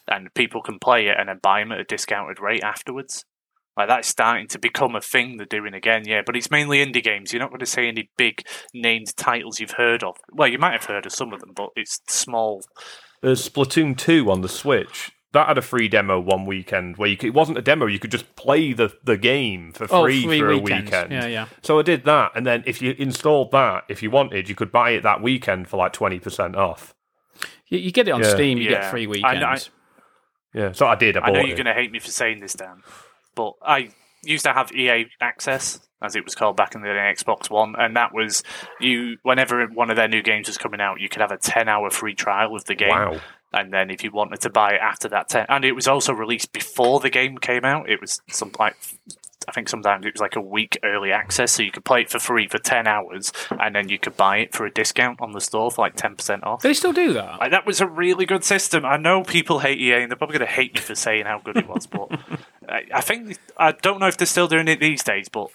and 0.09 0.33
people 0.35 0.63
can 0.63 0.79
play 0.79 1.07
it 1.09 1.17
and 1.19 1.29
then 1.29 1.39
buy 1.43 1.61
them 1.61 1.73
at 1.73 1.81
a 1.81 1.85
discounted 1.85 2.41
rate 2.41 2.63
afterwards. 2.63 3.25
Like 3.77 3.89
that's 3.89 4.07
starting 4.07 4.47
to 4.49 4.59
become 4.61 4.95
a 4.95 5.01
thing 5.01 5.37
they're 5.37 5.47
doing 5.47 5.75
again, 5.75 6.05
yeah. 6.07 6.23
But 6.25 6.37
it's 6.37 6.49
mainly 6.49 6.79
indie 6.79 7.03
games. 7.03 7.33
You're 7.33 7.41
not 7.41 7.51
going 7.51 7.59
to 7.59 7.67
see 7.67 7.89
any 7.89 8.09
big 8.17 8.43
named 8.73 9.17
titles 9.17 9.59
you've 9.59 9.73
heard 9.73 10.05
of. 10.05 10.17
Well, 10.31 10.47
you 10.47 10.61
might 10.61 10.75
have 10.75 10.85
heard 10.85 11.07
of 11.07 11.13
some 11.13 11.33
of 11.33 11.41
them, 11.41 11.51
but 11.57 11.71
it's 11.75 12.01
small. 12.07 12.63
There's 13.25 13.49
Splatoon 13.49 13.97
2 13.97 14.31
on 14.31 14.43
the 14.43 14.51
Switch. 14.51 15.11
That 15.33 15.49
had 15.49 15.57
a 15.57 15.63
free 15.63 15.89
demo 15.89 16.21
one 16.21 16.45
weekend 16.45 16.99
where 16.99 17.09
you 17.09 17.17
could, 17.17 17.29
it 17.29 17.35
wasn't 17.35 17.57
a 17.57 17.63
demo, 17.63 17.87
you 17.87 17.99
could 17.99 18.11
just 18.11 18.37
play 18.37 18.75
the, 18.75 18.93
the 19.03 19.17
game 19.17 19.73
for 19.73 19.87
Oh, 19.91 20.05
free, 20.05 20.25
free 20.25 20.39
for 20.41 20.51
a 20.51 20.59
weekends. 20.59 20.85
weekend. 20.91 21.11
Yeah, 21.13 21.27
yeah. 21.27 21.47
So 21.63 21.79
I 21.79 21.83
did 21.83 22.05
that, 22.05 22.33
and 22.37 22.47
then 22.47 22.63
if 22.67 22.83
you 22.83 22.95
installed 22.99 23.51
that, 23.53 23.85
if 23.89 24.03
you 24.03 24.11
wanted, 24.11 24.49
you 24.51 24.55
could 24.55 24.71
buy 24.71 24.91
it 24.91 25.03
that 25.05 25.23
weekend 25.23 25.69
for 25.69 25.79
like 25.79 25.95
20% 25.95 26.55
off. 26.55 26.95
You, 27.69 27.79
you 27.79 27.91
get 27.93 28.07
it 28.07 28.11
on 28.11 28.21
Yeah. 28.23 28.29
Steam, 28.35 28.59
you 28.59 28.65
Yeah. 28.65 28.83
get 28.83 28.91
free 28.91 29.05
I 29.25 29.35
know- 29.35 29.41
weekends. 29.49 29.71
Yeah, 30.53 30.73
so 30.73 30.87
I 30.87 30.95
did. 30.95 31.17
I, 31.17 31.23
I 31.23 31.31
know 31.31 31.41
you're 31.41 31.49
it. 31.49 31.57
going 31.57 31.67
to 31.67 31.73
hate 31.75 31.91
me 31.91 31.99
for 31.99 32.11
saying 32.11 32.39
this, 32.41 32.53
Dan, 32.53 32.83
but 33.35 33.55
I 33.61 33.89
used 34.23 34.45
to 34.45 34.53
have 34.53 34.71
EA 34.71 35.07
Access, 35.21 35.81
as 36.05 36.17
it 36.17 36.25
was 36.25 36.35
called 36.35 36.57
back 36.57 36.75
in 36.75 36.83
the 36.83 36.89
day, 36.89 37.15
Xbox 37.15 37.51
One, 37.51 37.75
and 37.79 37.97
that 37.97 38.15
was 38.15 38.43
you. 38.81 39.17
Whenever 39.23 39.67
one 39.67 39.91
of 39.91 39.97
their 39.97 40.09
new 40.09 40.23
games 40.23 40.49
was 40.49 40.59
coming 40.59 40.81
out, 40.81 41.01
you 41.01 41.09
could 41.09 41.21
have 41.21 41.33
a 41.33 41.39
ten-hour 41.39 41.91
free 41.91 42.15
trial 42.15 42.55
of 42.55 42.65
the 42.65 42.75
game. 42.75 42.91
Wow. 42.91 43.21
And 43.53 43.73
then 43.73 43.89
if 43.91 44.03
you 44.03 44.11
wanted 44.11 44.41
to 44.41 44.51
buy 44.51 44.73
it 44.73 44.81
after 44.81 45.09
that 45.09 45.29
ten, 45.29 45.47
and 45.49 45.65
it 45.65 45.73
was 45.73 45.87
also 45.87 46.13
released 46.13 46.53
before 46.53 47.01
the 47.01 47.11
game 47.11 47.39
came 47.39 47.65
out. 47.65 47.89
It 47.89 48.01
was 48.01 48.21
some 48.29 48.53
like. 48.59 48.77
I 49.47 49.53
think 49.53 49.69
sometimes 49.69 50.07
it 50.07 50.15
was 50.15 50.23
like 50.23 50.37
a 50.37 50.41
week 50.41 50.79
early 50.83 51.13
access, 51.13 51.53
so 51.53 51.63
you 51.63 51.71
could 51.71 51.85
play 51.85 52.01
it 52.01 52.11
for 52.11 52.19
free 52.19 52.49
for 52.49 52.59
ten 52.59 52.87
hours, 52.87 53.31
and 53.51 53.77
then 53.77 53.91
you 53.91 53.99
could 53.99 54.17
buy 54.17 54.39
it 54.39 54.55
for 54.55 54.65
a 54.65 54.71
discount 54.71 55.21
on 55.21 55.33
the 55.33 55.41
store 55.41 55.71
for 55.71 55.83
like 55.83 55.97
ten 55.97 56.17
percent 56.17 56.45
off. 56.45 56.63
They 56.63 56.73
still 56.73 56.95
do 56.95 57.13
that? 57.13 57.41
Like 57.41 57.51
that 57.51 57.67
was 57.67 57.83
a 57.83 57.87
really 57.87 58.25
good 58.25 58.43
system. 58.43 58.87
I 58.87 58.97
know 58.97 59.23
people 59.23 59.59
hate 59.59 59.79
EA, 59.79 60.01
and 60.01 60.11
they're 60.11 60.17
probably 60.17 60.39
going 60.39 60.49
to 60.49 60.55
hate 60.55 60.75
me 60.75 60.81
for 60.81 60.95
saying 60.95 61.27
how 61.27 61.41
good 61.45 61.59
it 61.59 61.69
was, 61.69 61.87
but 61.87 62.09
I, 62.69 62.85
I 62.95 63.01
think 63.03 63.39
I 63.57 63.73
don't 63.73 64.01
know 64.01 64.07
if 64.07 64.17
they're 64.17 64.27
still 64.27 64.49
doing 64.49 64.67
it 64.69 64.81
these 64.81 65.03
days. 65.03 65.29
But 65.29 65.51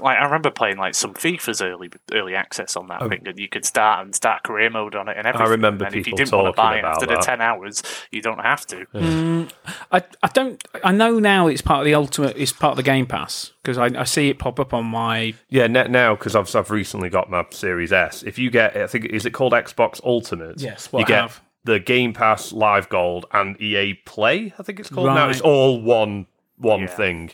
like 0.00 0.18
I 0.18 0.24
remember 0.24 0.50
playing 0.50 0.76
like 0.76 0.94
some 0.94 1.14
FIFA's 1.14 1.60
early 1.62 1.90
early 2.12 2.34
access 2.34 2.76
on 2.76 2.88
that 2.88 3.02
oh. 3.02 3.08
thing, 3.08 3.26
and 3.26 3.38
you 3.38 3.48
could 3.48 3.64
start 3.64 4.04
and 4.04 4.14
start 4.14 4.42
career 4.42 4.70
mode 4.70 4.94
on 4.94 5.08
it 5.08 5.16
and 5.16 5.26
everything. 5.26 5.46
I 5.46 5.50
remember 5.50 5.84
and 5.84 5.94
if 5.94 6.06
you 6.06 6.14
didn't 6.14 6.32
want 6.32 6.54
to 6.54 6.56
buy 6.56 6.76
it 6.76 6.80
about 6.80 7.02
after 7.02 7.06
the 7.06 7.16
ten 7.16 7.40
hours, 7.40 7.82
you 8.10 8.22
don't 8.22 8.40
have 8.40 8.66
to. 8.66 8.86
Mm, 8.94 9.50
I, 9.90 10.02
I 10.22 10.28
don't. 10.28 10.62
I 10.82 10.92
know 10.92 11.18
now 11.18 11.46
it's 11.46 11.62
part 11.62 11.80
of 11.80 11.84
the 11.86 11.94
ultimate. 11.94 12.36
It's 12.36 12.52
part 12.52 12.72
of 12.72 12.76
the 12.76 12.82
Game 12.82 13.06
Pass 13.06 13.52
because 13.62 13.78
I, 13.78 13.86
I 14.00 14.04
see 14.04 14.28
it 14.28 14.38
pop 14.38 14.60
up 14.60 14.74
on 14.74 14.86
my. 14.86 15.34
Yeah, 15.48 15.66
net 15.66 15.90
now 15.90 16.14
because 16.14 16.36
I've 16.36 16.54
I've 16.54 16.70
recently 16.70 17.10
got 17.10 17.30
my 17.30 17.44
Series 17.50 17.92
S. 17.92 18.22
If 18.22 18.38
you 18.38 18.50
get, 18.50 18.76
I 18.76 18.86
think 18.86 19.06
is 19.06 19.26
it 19.26 19.30
called 19.32 19.52
Xbox 19.52 20.00
Ultimate? 20.04 20.60
Yes, 20.60 20.92
what 20.92 21.00
you 21.00 21.04
I 21.04 21.08
get 21.08 21.22
have. 21.22 21.42
the 21.64 21.80
Game 21.80 22.12
Pass 22.12 22.52
Live 22.52 22.88
Gold 22.88 23.26
and 23.32 23.60
EA 23.60 23.94
Play. 24.04 24.52
I 24.58 24.62
think 24.62 24.80
it's 24.80 24.90
called 24.90 25.06
now. 25.06 25.28
It's 25.28 25.40
all 25.40 25.80
one 25.80 26.26
one 26.56 26.82
Yeah. 26.82 26.86
thing. 26.86 27.30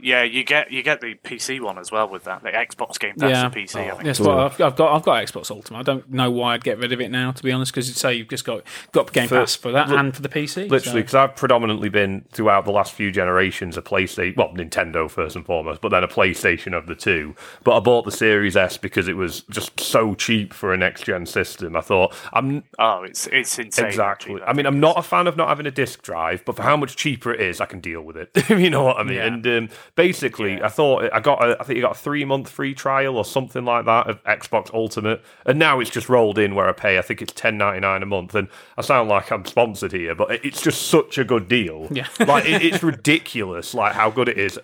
Yeah, 0.00 0.22
you 0.22 0.44
get 0.44 0.70
you 0.70 0.82
get 0.82 1.00
the 1.00 1.14
PC 1.16 1.60
one 1.60 1.78
as 1.78 1.90
well 1.90 2.08
with 2.08 2.24
that, 2.24 2.42
the 2.42 2.50
Xbox 2.50 2.98
Game 2.98 3.14
Pass 3.16 3.30
Yeah. 3.30 3.48
for 3.48 3.58
PC. 3.58 3.76
I 3.80 3.90
think. 3.90 4.04
Yes, 4.04 4.20
well, 4.20 4.38
I've, 4.40 4.60
I've 4.60 4.76
got. 4.76 4.94
I've 4.96 5.02
got 5.02 5.24
Xbox 5.24 5.50
Ultimate. 5.50 5.78
I 5.78 5.82
don't 5.82 6.10
know 6.10 6.30
why 6.30 6.54
I'd 6.54 6.62
get 6.64 6.78
rid 6.78 6.92
of 6.92 7.00
it 7.00 7.10
now, 7.10 7.32
to 7.32 7.42
be 7.42 7.50
honest, 7.50 7.72
because 7.72 7.88
you 7.88 7.94
say 7.94 8.14
you've 8.14 8.28
just 8.28 8.44
got 8.44 8.62
got 8.92 9.12
Game 9.12 9.28
For- 9.28 9.40
Pass 9.40 9.56
for 9.56 9.72
that 9.72 9.88
li- 9.88 9.96
and 9.96 10.14
for 10.14 10.22
the 10.22 10.28
PC. 10.28 10.68
Literally, 10.68 10.80
so- 10.80 10.92
because 10.94 11.14
I've 11.14 11.34
predominantly 11.36 11.88
been 11.88 12.24
throughout 12.32 12.64
the 12.64 12.70
last 12.70 12.92
few 12.92 13.10
generations 13.10 13.76
a 13.76 13.82
PlayStation, 13.82 14.36
well, 14.36 14.50
Nintendo 14.54 15.10
first 15.10 15.34
and 15.36 15.44
foremost, 15.44 15.80
but 15.80 15.88
then 15.90 16.04
a 16.04 16.08
PlayStation 16.08 16.76
of 16.76 16.86
the 16.86 16.94
two. 16.94 17.34
But 17.64 17.76
I 17.76 17.80
bought 17.80 18.04
the 18.04 18.12
Series 18.12 18.56
S 18.56 18.76
because 18.78 19.08
it 19.08 19.16
was 19.16 19.40
just 19.50 19.80
so 19.80 20.14
cheap 20.14 20.52
for 20.54 20.72
a 20.72 20.76
next 20.76 21.04
gen 21.04 21.26
system. 21.26 21.74
I 21.76 21.80
thought 21.80 22.14
I'm 22.32 22.62
Oh, 22.78 23.02
it's 23.02 23.26
it's 23.28 23.58
insane. 23.58 23.86
exactly. 23.86 24.34
actually, 24.34 24.42
I 24.48 24.52
mean, 24.52 24.66
I'm 24.66 24.78
not 24.80 24.98
a 24.98 25.02
fan 25.02 25.26
of 25.26 25.36
not 25.36 25.48
having 25.48 25.66
a 25.66 25.70
disk 25.70 26.02
drive, 26.02 26.44
but 26.44 26.56
for 26.56 26.62
how 26.62 26.76
much 26.76 26.96
cheaper 26.96 27.32
it 27.34 27.40
is, 27.40 27.60
I 27.60 27.66
can 27.66 27.80
deal 27.80 28.02
with 28.02 28.16
it. 28.16 28.30
you 28.48 28.70
know 28.70 28.84
what 28.84 28.96
I 28.98 29.02
mean? 29.02 29.16
Yeah. 29.16 29.26
And 29.26 29.46
um, 29.46 29.68
basically, 29.98 30.62
I 30.62 30.68
thought 30.68 31.12
I 31.12 31.18
got, 31.18 31.44
a, 31.44 31.60
I 31.60 31.64
think 31.64 31.76
you 31.76 31.82
got 31.82 31.96
a 31.96 31.98
three 31.98 32.24
month 32.24 32.48
free 32.48 32.72
trial 32.72 33.16
or 33.16 33.24
something 33.24 33.64
like 33.64 33.84
that 33.86 34.06
of 34.06 34.22
Xbox 34.22 34.72
Ultimate, 34.72 35.20
and 35.44 35.58
now 35.58 35.80
it's 35.80 35.90
just 35.90 36.08
rolled 36.08 36.38
in 36.38 36.54
where 36.54 36.68
I 36.68 36.72
pay. 36.72 36.98
I 36.98 37.02
think 37.02 37.20
it's 37.20 37.32
ten 37.32 37.58
ninety 37.58 37.80
nine 37.80 38.04
a 38.04 38.06
month, 38.06 38.36
and 38.36 38.46
I 38.76 38.82
sound 38.82 39.08
like 39.08 39.32
I'm 39.32 39.44
sponsored 39.44 39.90
here, 39.90 40.14
but 40.14 40.44
it's 40.44 40.62
just 40.62 40.82
such 40.82 41.18
a 41.18 41.24
good 41.24 41.48
deal. 41.48 41.88
Yeah. 41.90 42.06
like 42.20 42.46
it, 42.46 42.62
it's 42.72 42.82
ridiculous, 42.82 43.74
like 43.74 43.94
how 43.94 44.08
good 44.08 44.28
it 44.28 44.38
is. 44.38 44.56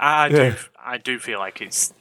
I 0.00 0.28
do. 0.28 0.36
Yeah. 0.36 0.56
I 0.80 0.96
do 0.96 1.18
feel 1.18 1.38
like 1.38 1.60
it's 1.60 1.92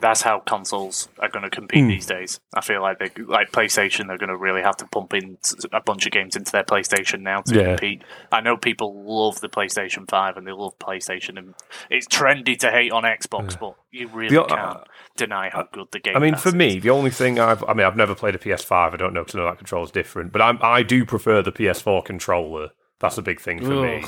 that's 0.00 0.22
how 0.22 0.40
consoles 0.40 1.08
are 1.20 1.28
going 1.28 1.44
to 1.44 1.50
compete 1.50 1.82
hmm. 1.82 1.88
these 1.88 2.06
days. 2.06 2.40
I 2.52 2.60
feel 2.60 2.82
like 2.82 2.98
they 2.98 3.10
like 3.22 3.52
PlayStation. 3.52 4.08
They're 4.08 4.18
going 4.18 4.30
to 4.30 4.36
really 4.36 4.62
have 4.62 4.76
to 4.78 4.86
pump 4.86 5.14
in 5.14 5.38
a 5.72 5.80
bunch 5.80 6.06
of 6.06 6.12
games 6.12 6.34
into 6.34 6.50
their 6.50 6.64
PlayStation 6.64 7.20
now 7.20 7.42
to 7.42 7.54
Yeah. 7.54 7.64
compete. 7.76 8.02
I 8.32 8.40
know 8.40 8.56
people 8.56 9.04
love 9.04 9.40
the 9.40 9.48
PlayStation 9.48 10.10
Five 10.10 10.36
and 10.36 10.46
they 10.46 10.52
love 10.52 10.78
PlayStation, 10.78 11.38
and 11.38 11.54
it's 11.90 12.08
trendy 12.08 12.58
to 12.58 12.70
hate 12.70 12.92
on 12.92 13.04
Xbox, 13.04 13.58
but 13.58 13.76
you 13.92 14.08
really 14.08 14.34
The- 14.34 14.42
uh, 14.42 14.56
can't 14.56 14.88
deny 15.16 15.50
how 15.50 15.68
good 15.70 15.88
the 15.92 16.00
game. 16.00 16.14
Is. 16.14 16.16
I 16.16 16.20
mean, 16.20 16.34
for 16.34 16.48
is. 16.48 16.54
me, 16.54 16.78
the 16.80 16.90
only 16.90 17.10
thing 17.10 17.38
I've, 17.38 17.62
I 17.64 17.74
mean, 17.74 17.86
I've 17.86 17.96
never 17.96 18.14
played 18.14 18.34
a 18.34 18.38
PS5. 18.38 18.94
I 18.94 18.96
don't 18.96 19.12
know 19.12 19.20
because 19.20 19.36
I 19.36 19.38
know 19.38 19.46
that 19.46 19.58
control's 19.58 19.92
different. 19.92 20.32
But 20.32 20.42
I'm, 20.42 20.58
I 20.60 20.82
do 20.82 21.04
prefer 21.04 21.42
the 21.42 21.52
PS4 21.52 22.04
controller. 22.04 22.70
That's 22.98 23.18
a 23.18 23.22
big 23.22 23.40
thing 23.40 23.64
for 23.64 23.82
me. 23.82 24.04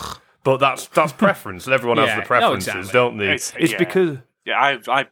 Ugh. 0.47 0.59
But 0.59 0.59
that's 0.59 0.87
that's 0.89 1.13
preference, 1.27 1.67
and 1.67 1.75
everyone 1.75 1.99
Yeah, 1.99 2.07
has 2.07 2.15
no, 2.17 2.21
the 2.23 2.27
preferences, 2.27 2.75
oh, 2.75 2.79
exactly. 2.79 2.93
don't 3.01 3.17
they? 3.19 3.25
It's- 3.27 3.53
It's, 3.59 3.73
yeah. 3.73 3.79
because 3.79 4.19
yeah, 4.45 4.59
I 4.61 4.79
I 4.89 5.07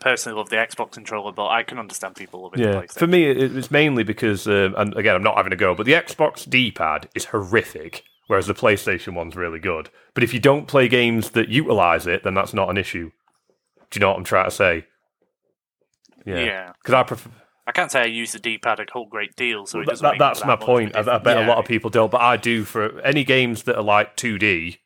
personally 0.00 0.36
love 0.38 0.48
the 0.50 0.56
Xbox 0.56 0.92
controller, 0.92 1.32
but 1.32 1.48
I 1.48 1.62
can 1.62 1.78
understand 1.78 2.16
people 2.16 2.42
loving 2.42 2.62
the 2.62 2.68
yeah, 2.68 2.74
PlayStation. 2.82 2.98
for 2.98 3.06
me, 3.06 3.24
it, 3.24 3.54
it's 3.56 3.70
mainly 3.70 4.02
because, 4.02 4.46
um, 4.46 4.74
and 4.78 4.96
again, 4.96 5.14
I'm 5.14 5.22
not 5.22 5.36
having 5.36 5.52
a 5.52 5.56
go, 5.56 5.74
but 5.74 5.84
the 5.86 5.92
Xbox 5.92 6.48
D-pad 6.48 7.08
is 7.14 7.26
horrific, 7.26 8.02
whereas 8.26 8.46
the 8.46 8.54
PlayStation 8.54 9.12
one's 9.14 9.36
really 9.36 9.58
good. 9.58 9.90
But 10.14 10.24
if 10.24 10.32
you 10.32 10.40
don't 10.40 10.66
play 10.66 10.88
games 10.88 11.30
that 11.32 11.50
utilize 11.50 12.06
it, 12.06 12.22
then 12.22 12.32
that's 12.34 12.54
not 12.54 12.70
an 12.70 12.78
issue. 12.78 13.10
Do 13.90 13.98
you 13.98 14.00
know 14.00 14.08
what 14.08 14.16
I'm 14.18 14.24
trying 14.24 14.46
to 14.46 14.50
say? 14.50 14.86
Yeah, 16.24 16.38
Yeah. 16.44 16.72
because 16.82 16.94
I 16.94 17.02
prefer. 17.02 17.30
I 17.70 17.72
can't 17.72 17.92
say 17.92 18.00
I 18.00 18.06
use 18.06 18.32
the 18.32 18.40
D-pad 18.40 18.80
a 18.80 18.86
whole 18.92 19.06
great 19.06 19.36
deal, 19.36 19.64
so 19.64 19.78
it 19.78 19.86
That- 19.86 20.00
that's 20.00 20.00
that 20.00 20.18
my 20.18 20.24
much 20.26 20.42
of 20.42 20.48
a 20.48 20.56
point. 20.56 20.96
I, 20.96 21.00
I 21.00 21.18
bet 21.18 21.36
Yeah. 21.36 21.46
a 21.46 21.48
lot 21.48 21.58
of 21.58 21.66
people 21.66 21.88
don't, 21.88 22.10
but 22.10 22.20
I 22.20 22.36
do. 22.36 22.64
For 22.64 23.00
any 23.02 23.22
games 23.22 23.62
that 23.62 23.76
are 23.76 23.82
like 23.82 24.16
2D, 24.16 24.78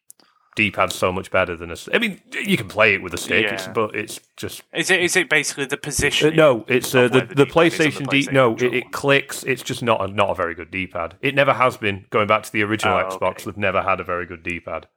D-pad's 0.54 0.94
so 0.94 1.10
much 1.10 1.30
better 1.30 1.56
than 1.56 1.70
a. 1.70 1.76
I 1.94 1.98
mean, 1.98 2.20
you 2.30 2.58
can 2.58 2.68
play 2.68 2.92
it 2.94 3.02
with 3.02 3.14
a 3.14 3.16
stick, 3.16 3.46
it's, 3.50 3.66
but 3.68 3.96
it's 3.96 4.20
just 4.36 4.62
Is 4.74 4.90
it 4.90 5.00
is 5.00 5.16
it 5.16 5.30
basically 5.30 5.64
the 5.64 5.78
uh, 5.78 5.80
position? 5.80 6.36
no. 6.36 6.66
It's 6.68 6.94
uh, 6.94 7.08
the 7.08 7.22
the, 7.22 7.34
the 7.34 7.46
PlayStation 7.46 8.06
D. 8.08 8.28
No, 8.30 8.54
it, 8.56 8.62
it 8.74 8.92
clicks. 8.92 9.44
It's 9.44 9.62
just 9.62 9.82
not 9.82 10.04
a, 10.04 10.06
not 10.12 10.28
a 10.28 10.34
very 10.34 10.54
good 10.54 10.70
D-pad. 10.70 11.16
It 11.22 11.34
never 11.34 11.54
has 11.54 11.78
been. 11.78 12.04
Going 12.10 12.26
back 12.26 12.42
to 12.42 12.52
the 12.52 12.62
original 12.62 12.98
Oh, 12.98 13.08
Xbox, 13.08 13.30
okay. 13.30 13.44
they've 13.46 13.56
never 13.56 13.80
had 13.82 13.98
a 13.98 14.04
very 14.04 14.26
good 14.26 14.42
D-pad. 14.42 14.88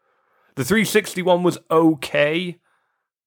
The 0.56 0.66
360 0.66 1.22
one 1.22 1.42
was 1.42 1.58
okay, 1.72 2.58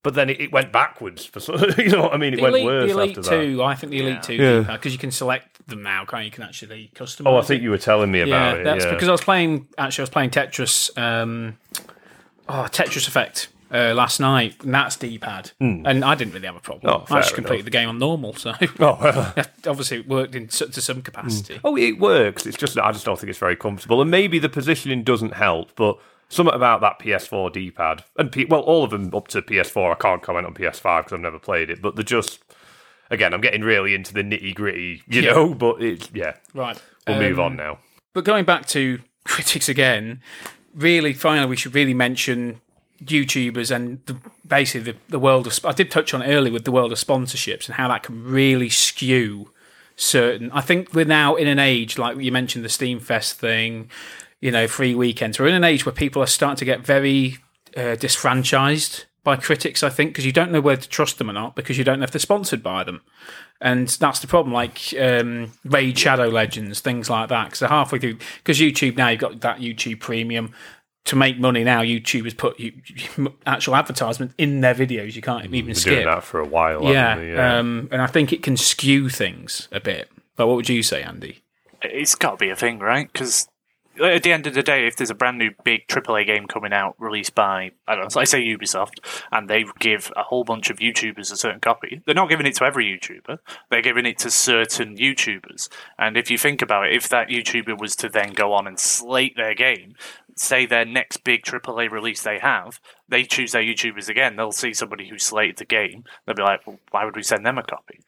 but 0.03 0.14
then 0.14 0.30
it, 0.30 0.40
it 0.40 0.53
went 0.53 0.72
backwards. 0.72 1.24
For 1.26 1.40
some, 1.40 1.57
you 1.78 1.88
know 1.90 2.03
what 2.03 2.14
I 2.14 2.16
mean? 2.16 2.34
It 2.34 2.36
The 2.36 2.42
went 2.42 2.55
Elite, 2.57 2.66
worse 2.66 2.92
the 2.92 2.98
Elite 2.98 3.18
after 3.18 3.30
that. 3.36 3.42
2, 3.44 3.62
I 3.62 3.74
think 3.74 3.90
the 3.90 4.01
Elite 4.01 4.14
Yeah. 4.16 4.20
2 4.20 4.34
Yeah. 4.34 4.72
because 4.76 4.92
you 4.92 4.98
can 4.98 5.11
select 5.11 5.66
them 5.68 5.82
now, 5.82 6.05
can't 6.05 6.22
you? 6.22 6.26
You 6.26 6.30
can 6.32 6.44
actually 6.44 6.90
customize 6.94 7.22
Oh, 7.26 7.36
I 7.36 7.38
it. 7.40 7.44
think 7.46 7.62
you 7.62 7.70
were 7.70 7.78
telling 7.78 8.11
me 8.11 8.20
about 8.20 8.28
yeah, 8.57 8.61
it. 8.61 8.64
that's 8.64 8.84
yeah. 8.84 8.90
because 8.92 9.09
I 9.09 9.12
was 9.12 9.20
playing. 9.20 9.68
Actually, 9.78 10.03
I 10.03 10.05
was 10.05 10.11
playing 10.11 10.30
Tetris. 10.30 10.98
Um, 10.98 11.59
oh, 12.48 12.66
Tetris 12.70 13.07
Effect 13.07 13.48
uh, 13.72 13.94
last 13.94 14.18
night. 14.20 14.57
And 14.64 14.74
that's 14.74 14.96
D-pad, 14.96 15.53
and 15.61 15.86
I 16.05 16.14
didn't 16.16 16.34
really 16.34 16.46
have 16.46 16.57
a 16.57 16.61
problem. 16.61 16.92
Oh, 16.92 17.14
I 17.14 17.20
just 17.20 17.34
completed 17.34 17.61
enough. 17.61 17.64
the 17.66 17.70
game 17.70 17.88
on 17.88 17.98
normal, 17.98 18.34
so 18.34 18.53
Oh, 18.80 18.98
well. 19.01 19.34
obviously 19.66 19.98
it 19.98 20.09
worked 20.09 20.34
in 20.34 20.46
s- 20.46 20.59
to 20.59 20.80
some 20.80 21.03
capacity. 21.03 21.61
Oh, 21.62 21.76
it 21.76 21.98
works. 22.01 22.46
It's 22.46 22.57
just 22.57 22.74
that 22.74 22.84
I 22.84 22.90
just 22.92 23.05
don't 23.05 23.18
think 23.18 23.30
it's 23.30 23.38
very 23.38 23.55
comfortable, 23.57 24.01
and 24.01 24.11
maybe 24.11 24.38
the 24.40 24.48
positioning 24.48 25.05
doesn't 25.05 25.34
help. 25.34 25.76
But 25.76 25.98
something 26.31 26.55
about 26.55 26.81
that 26.81 26.99
PS4 26.99 27.53
D-pad 27.53 28.03
and 28.16 28.33
P- 28.33 28.47
well, 28.47 28.61
all 28.62 28.83
of 28.85 28.91
them 28.91 29.14
up 29.14 29.28
to 29.28 29.43
PS4. 29.43 29.93
I 29.93 29.95
can't 29.97 30.22
comment 30.22 30.47
on 30.47 30.55
PS5 30.55 31.01
because 31.01 31.12
I've 31.12 31.20
never 31.20 31.39
played 31.39 31.68
it. 31.68 31.83
But 31.83 31.97
they're 31.97 32.03
just 32.05 32.39
again, 33.11 33.35
I'm 33.35 33.41
getting 33.43 33.61
really 33.62 33.95
into 33.95 34.14
the 34.14 34.22
nitty 34.22 34.55
gritty, 34.55 35.03
you 35.09 35.20
Yeah. 35.20 35.33
know. 35.33 35.55
But 35.55 35.83
it's 35.83 36.09
yeah, 36.14 36.35
Right, 36.55 36.81
we'll 37.07 37.16
Um, 37.18 37.22
move 37.22 37.39
on 37.39 37.57
now. 37.57 37.78
But 38.14 38.24
going 38.24 38.45
back 38.47 38.66
to 38.68 39.01
critics 39.24 39.68
again, 39.68 40.22
really, 40.74 41.12
finally, 41.12 41.47
we 41.49 41.57
should 41.57 41.74
really 41.74 41.95
mention 41.95 42.61
YouTubers 43.05 43.74
and 43.74 44.01
the, 44.07 44.16
basically 44.47 44.93
the, 44.93 44.99
the 45.09 45.18
world 45.18 45.47
of. 45.47 45.59
I 45.64 45.72
did 45.72 45.91
touch 45.91 46.12
on 46.14 46.22
it 46.22 46.26
earlier 46.33 46.53
with 46.53 46.64
the 46.64 46.72
world 46.72 46.93
of 46.93 46.99
sponsorships 46.99 47.66
and 47.66 47.74
how 47.76 47.89
that 47.89 48.03
can 48.05 48.22
really 48.24 48.68
skew 48.68 49.51
certain. 49.97 50.51
I 50.53 50.61
think 50.61 50.95
we're 50.95 51.05
now 51.05 51.35
in 51.35 51.47
an 51.49 51.59
age 51.59 51.99
like 51.99 52.16
you 52.18 52.31
mentioned 52.31 52.64
the 52.64 52.68
Steam 52.68 53.01
Fest 53.01 53.39
thing, 53.39 53.91
you 54.41 54.51
know, 54.51 54.66
free 54.66 54.95
weekends. 54.95 55.38
We're 55.38 55.49
in 55.49 55.55
an 55.55 55.64
age 55.64 55.84
where 55.84 55.93
people 55.93 56.22
are 56.22 56.26
starting 56.26 56.57
to 56.57 56.64
get 56.64 56.80
very 56.80 57.38
uh, 57.76 57.97
disfranchised 57.97 59.05
by 59.22 59.36
critics. 59.36 59.82
I 59.82 59.91
think 59.91 60.11
because 60.11 60.26
you 60.26 60.32
don't 60.32 60.51
know 60.51 60.61
whether 60.61 60.82
to 60.82 60.88
trust 60.88 61.18
them 61.18 61.28
or 61.30 61.34
not 61.34 61.55
because 61.55 61.76
you 61.76 61.84
don't 61.84 62.01
know 62.01 62.05
if 62.05 62.11
they're 62.11 62.18
sponsored 62.18 62.62
by 62.62 62.84
them. 62.84 63.03
And 63.61 63.88
that's 63.88 64.20
the 64.20 64.26
problem, 64.26 64.55
like 64.55 64.95
um, 64.99 65.53
Raid 65.64 65.99
Shadow 65.99 66.28
Legends, 66.28 66.80
things 66.80 67.11
like 67.11 67.28
that. 67.28 67.45
Because 67.45 67.61
they're 67.61 67.68
halfway 67.68 67.99
through, 67.99 68.16
because 68.38 68.59
YouTube 68.59 68.97
now, 68.97 69.09
you've 69.09 69.20
got 69.20 69.41
that 69.41 69.59
YouTube 69.59 70.01
Premium. 70.01 70.55
To 71.07 71.16
make 71.16 71.38
money 71.38 71.64
now, 71.64 71.80
YouTubers 71.80 72.36
put 72.36 72.61
you, 72.61 72.72
actual 73.47 73.74
advertisement 73.74 74.32
in 74.36 74.61
their 74.61 74.74
videos. 74.74 75.16
You 75.16 75.22
can't 75.22 75.47
even 75.47 75.66
We're 75.66 75.74
skip. 75.74 75.95
doing 75.95 76.07
that 76.07 76.22
for 76.22 76.41
a 76.41 76.47
while. 76.47 76.84
Yeah, 76.84 77.18
yeah. 77.18 77.59
Um, 77.59 77.88
and 77.91 78.03
I 78.03 78.07
think 78.07 78.34
it 78.34 78.43
can 78.43 78.57
skew 78.59 79.09
things 79.09 79.66
a 79.72 79.80
bit. 79.80 80.11
But 80.36 80.47
what 80.47 80.57
would 80.57 80.68
you 80.68 80.82
say, 80.82 81.03
Andy? 81.03 81.43
It's 81.82 82.14
got 82.14 82.32
to 82.32 82.36
be 82.36 82.51
a 82.51 82.57
thing, 82.57 82.80
right? 82.80 83.11
Because 83.11 83.49
at 84.01 84.22
the 84.22 84.32
end 84.32 84.46
of 84.46 84.55
the 84.55 84.62
day, 84.62 84.86
if 84.86 84.96
there's 84.96 85.11
a 85.11 85.14
brand 85.14 85.38
new 85.38 85.51
big 85.64 85.86
AAA 85.88 86.26
game 86.26 86.46
coming 86.46 86.72
out 86.72 86.94
released 86.98 87.34
by, 87.34 87.70
I 87.86 87.94
don't 87.94 88.05
know, 88.05 88.09
so 88.09 88.20
I 88.20 88.24
say 88.24 88.42
Ubisoft, 88.42 88.98
and 89.30 89.48
they 89.48 89.64
give 89.78 90.12
a 90.16 90.22
whole 90.22 90.44
bunch 90.44 90.70
of 90.70 90.78
YouTubers 90.78 91.32
a 91.32 91.36
certain 91.36 91.61
copy, 91.61 92.03
they're 92.05 92.14
not 92.14 92.28
giving 92.28 92.46
it 92.46 92.55
to 92.57 92.64
every 92.64 92.86
YouTuber. 92.86 93.38
They're 93.70 93.82
giving 93.82 94.07
it 94.07 94.18
to 94.18 94.30
certain 94.30 94.96
YouTubers. 94.96 95.68
And 95.98 96.16
if 96.16 96.30
you 96.30 96.38
think 96.38 96.62
about 96.62 96.86
it, 96.86 96.94
if 96.94 97.09
that 97.09 97.28
YouTuber 97.28 97.78
was 97.78 97.96
to 97.96 98.09
then 98.09 98.32
go 98.32 98.53
on 98.53 98.66
and 98.66 98.78
slate 98.78 99.36
their 99.36 99.55
game, 99.55 99.94
say 100.36 100.66
their 100.66 100.84
next 100.84 101.18
big 101.18 101.42
AAA 101.42 101.90
release 101.90 102.22
they 102.22 102.38
have, 102.38 102.80
they 103.09 103.24
choose 103.24 103.53
their 103.53 103.62
YouTubers 103.62 104.09
again. 104.09 104.36
They'll 104.36 104.53
see 104.53 104.72
somebody 104.72 105.09
who 105.09 105.18
slated 105.18 105.59
the 105.59 105.64
game. 105.64 106.05
They'll 106.24 106.36
be 106.36 106.42
like, 106.42 106.66
well, 106.66 106.78
why 106.90 107.05
would 107.05 107.16
we 107.16 107.22
send 107.22 107.44
them 107.44 107.59
a 107.59 107.62
copy? 107.62 108.01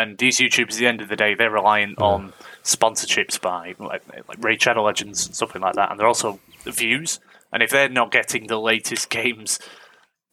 And 0.00 0.16
these 0.18 0.38
YouTubers, 0.38 0.74
at 0.74 0.78
the 0.78 0.86
end 0.86 1.00
of 1.00 1.08
the 1.08 1.16
day, 1.16 1.34
they're 1.34 1.50
reliant 1.50 1.98
on 2.00 2.32
sponsorships 2.62 3.40
by 3.40 3.74
like, 3.78 4.02
like 4.28 4.38
Raid 4.44 4.62
Shadow 4.62 4.84
Legends 4.84 5.26
and 5.26 5.34
something 5.34 5.60
like 5.60 5.74
that, 5.74 5.90
and 5.90 5.98
they're 5.98 6.06
also 6.06 6.38
views. 6.64 7.20
And 7.52 7.62
if 7.62 7.70
they're 7.70 7.88
not 7.88 8.12
getting 8.12 8.46
the 8.46 8.60
latest 8.60 9.10
games 9.10 9.58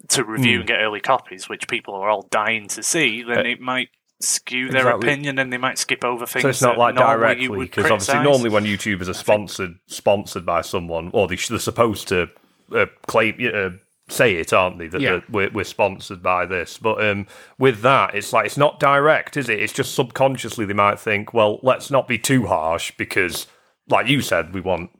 to 0.10 0.24
review 0.24 0.60
and 0.60 0.68
get 0.68 0.80
early 0.80 1.00
copies, 1.00 1.50
which 1.50 1.68
people 1.68 1.94
are 1.96 2.10
all 2.10 2.28
dying 2.30 2.68
to 2.70 2.84
see, 2.84 3.24
then 3.24 3.46
it 3.46 3.60
might 3.60 3.90
skew 4.22 4.70
their 4.70 4.86
Uh, 4.86 4.90
exactly. 4.90 5.10
opinion, 5.10 5.40
and 5.40 5.52
they 5.52 5.58
might 5.58 5.78
skip 5.78 6.04
over 6.04 6.26
things. 6.26 6.44
So 6.44 6.50
it's 6.50 6.62
not 6.62 6.78
like 6.78 6.96
directly 6.96 7.48
because 7.48 7.86
obviously 7.90 8.22
normally 8.22 8.50
when 8.50 8.66
YouTubers 8.66 9.10
are 9.10 9.14
sponsored 9.14 9.76
sponsored 9.88 10.46
by 10.46 10.62
someone, 10.62 11.10
or 11.14 11.28
they, 11.28 11.38
they're 11.38 11.60
supposed 11.60 12.08
to 12.10 12.30
uh, 12.74 12.86
claim 13.08 13.36
uh, 13.54 13.70
say 14.08 14.36
it, 14.36 14.54
aren't 14.54 14.78
they? 14.80 14.88
That 14.88 15.02
Yeah. 15.02 15.12
they're- 15.12 15.24
we're, 15.30 15.50
we're 15.52 15.64
sponsored 15.64 16.22
by 16.22 16.46
this. 16.46 16.78
But 16.78 17.04
um, 17.06 17.28
with 17.58 17.82
that, 17.82 18.14
it's 18.16 18.32
like 18.34 18.46
it's 18.46 18.58
not 18.58 18.80
direct, 18.80 19.36
is 19.38 19.50
it? 19.50 19.60
It's 19.60 19.74
just 19.74 19.96
subconsciously 19.96 20.66
they 20.66 20.74
might 20.74 21.00
think, 21.00 21.34
well, 21.34 21.60
let's 21.64 21.90
not 21.90 22.08
be 22.08 22.18
too 22.18 22.46
harsh 22.46 22.92
because, 22.98 23.48
like 23.90 24.08
you 24.08 24.22
said, 24.22 24.54
we 24.54 24.62
want 24.62 24.92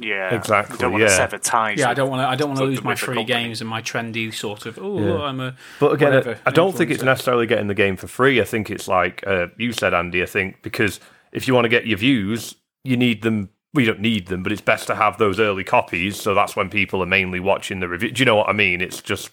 yeah, 0.00 0.32
Exactly, 0.32 0.74
You 0.74 0.78
don't 0.78 0.92
want 0.92 1.02
yeah. 1.02 1.08
to 1.08 1.14
sever 1.14 1.38
ties. 1.38 1.78
Yeah, 1.80 1.90
I 1.90 1.94
don't 1.94 2.08
want 2.08 2.22
to. 2.22 2.28
I 2.28 2.36
don't 2.36 2.50
want 2.50 2.60
to 2.60 2.66
lose 2.66 2.84
my 2.84 2.94
free 2.94 3.16
company. 3.16 3.24
games 3.24 3.60
and 3.60 3.68
my 3.68 3.82
trendy 3.82 4.32
sort 4.32 4.64
of. 4.64 4.78
Oh, 4.80 5.22
I'm 5.22 5.40
a. 5.40 5.56
But 5.80 5.92
again, 5.92 6.10
whatever, 6.14 6.38
I 6.46 6.52
don't 6.52 6.76
think 6.76 6.92
it's 6.92 7.02
necessarily 7.02 7.46
getting 7.48 7.66
the 7.66 7.74
game 7.74 7.96
for 7.96 8.06
free. 8.06 8.40
I 8.40 8.44
think 8.44 8.70
it's 8.70 8.86
like 8.86 9.26
uh, 9.26 9.48
you 9.56 9.72
said, 9.72 9.94
Andy. 9.94 10.22
I 10.22 10.26
think 10.26 10.62
because 10.62 11.00
if 11.32 11.48
you 11.48 11.54
want 11.54 11.64
to 11.64 11.68
get 11.68 11.84
your 11.84 11.98
views, 11.98 12.54
you 12.84 12.96
need 12.96 13.22
them. 13.22 13.48
We 13.74 13.84
don't 13.84 14.00
need 14.00 14.26
them, 14.28 14.42
but 14.42 14.50
it's 14.50 14.62
best 14.62 14.86
to 14.86 14.94
have 14.94 15.18
those 15.18 15.38
early 15.38 15.64
copies. 15.64 16.20
So 16.20 16.34
that's 16.34 16.56
when 16.56 16.70
people 16.70 17.02
are 17.02 17.06
mainly 17.06 17.38
watching 17.40 17.80
the 17.80 17.88
review. 17.88 18.10
Do 18.10 18.20
you 18.20 18.24
know 18.24 18.36
what 18.36 18.48
I 18.48 18.52
mean? 18.52 18.80
It's 18.80 19.02
just, 19.02 19.30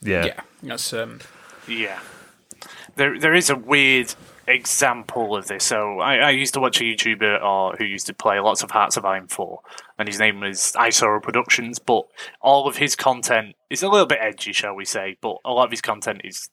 yeah, 0.00 0.26
Yeah, 0.26 0.40
that's 0.62 0.92
um. 0.92 1.20
Yeah. 1.68 2.00
There, 2.96 3.18
there 3.18 3.34
is 3.34 3.48
a 3.48 3.56
weird 3.56 4.14
example 4.50 5.36
of 5.36 5.46
this. 5.46 5.64
So 5.64 6.00
I, 6.00 6.16
I 6.16 6.30
used 6.30 6.54
to 6.54 6.60
watch 6.60 6.80
a 6.80 6.84
YouTuber 6.84 7.42
or 7.42 7.76
who 7.76 7.84
used 7.84 8.06
to 8.08 8.14
play 8.14 8.40
lots 8.40 8.62
of 8.62 8.70
Hearts 8.70 8.96
of 8.96 9.04
Iron 9.04 9.28
4, 9.28 9.60
and 9.98 10.08
his 10.08 10.18
name 10.18 10.40
was 10.40 10.72
Isoro 10.76 11.22
Productions, 11.22 11.78
but 11.78 12.06
all 12.40 12.68
of 12.68 12.76
his 12.76 12.96
content 12.96 13.54
is 13.70 13.82
a 13.82 13.88
little 13.88 14.06
bit 14.06 14.18
edgy, 14.20 14.52
shall 14.52 14.74
we 14.74 14.84
say, 14.84 15.16
but 15.20 15.36
a 15.44 15.52
lot 15.52 15.66
of 15.66 15.70
his 15.70 15.80
content 15.80 16.22
is 16.24 16.48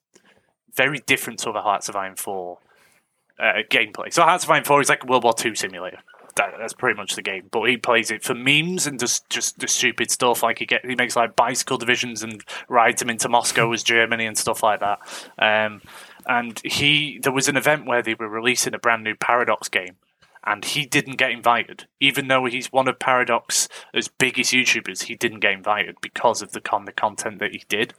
very 0.75 0.99
different 0.99 1.39
to 1.39 1.51
the 1.51 1.61
Hearts 1.61 1.89
of 1.89 1.95
Iron 1.95 2.15
4 2.15 2.57
uh, 3.39 3.43
gameplay. 3.69 4.13
So 4.13 4.23
Hearts 4.23 4.43
of 4.43 4.51
Iron 4.51 4.63
4 4.63 4.81
is 4.81 4.89
like 4.89 5.03
a 5.03 5.07
World 5.07 5.23
War 5.23 5.33
II 5.43 5.55
simulator. 5.55 5.99
That, 6.37 6.53
that's 6.57 6.73
pretty 6.73 6.95
much 6.95 7.15
the 7.15 7.21
game, 7.21 7.47
but 7.51 7.63
he 7.69 7.77
plays 7.77 8.11
it 8.11 8.23
for 8.23 8.33
memes 8.33 8.87
and 8.87 8.99
just 8.99 9.29
just 9.29 9.59
the 9.59 9.67
stupid 9.67 10.11
stuff. 10.11 10.43
Like 10.43 10.59
he 10.59 10.65
get 10.65 10.85
he 10.85 10.95
makes 10.95 11.15
like 11.15 11.35
bicycle 11.35 11.77
divisions 11.77 12.23
and 12.23 12.43
rides 12.69 12.99
them 12.99 13.09
into 13.09 13.27
Moscow 13.27 13.71
as 13.73 13.83
Germany 13.83 14.25
and 14.25 14.37
stuff 14.37 14.63
like 14.63 14.79
that. 14.79 14.99
Um, 15.37 15.81
and 16.27 16.59
he 16.63 17.19
there 17.21 17.31
was 17.31 17.47
an 17.47 17.57
event 17.57 17.85
where 17.85 18.01
they 18.01 18.13
were 18.13 18.29
releasing 18.29 18.73
a 18.73 18.79
brand 18.79 19.03
new 19.03 19.15
Paradox 19.15 19.67
game, 19.67 19.95
and 20.45 20.63
he 20.63 20.85
didn't 20.85 21.17
get 21.17 21.31
invited, 21.31 21.87
even 21.99 22.27
though 22.27 22.45
he's 22.45 22.71
one 22.71 22.87
of 22.87 22.99
Paradox's 22.99 24.07
biggest 24.17 24.53
YouTubers. 24.53 25.03
He 25.03 25.15
didn't 25.15 25.39
get 25.41 25.53
invited 25.53 25.97
because 26.01 26.41
of 26.41 26.51
the 26.51 26.61
con 26.61 26.85
the 26.85 26.91
content 26.91 27.39
that 27.39 27.51
he 27.51 27.63
did. 27.67 27.93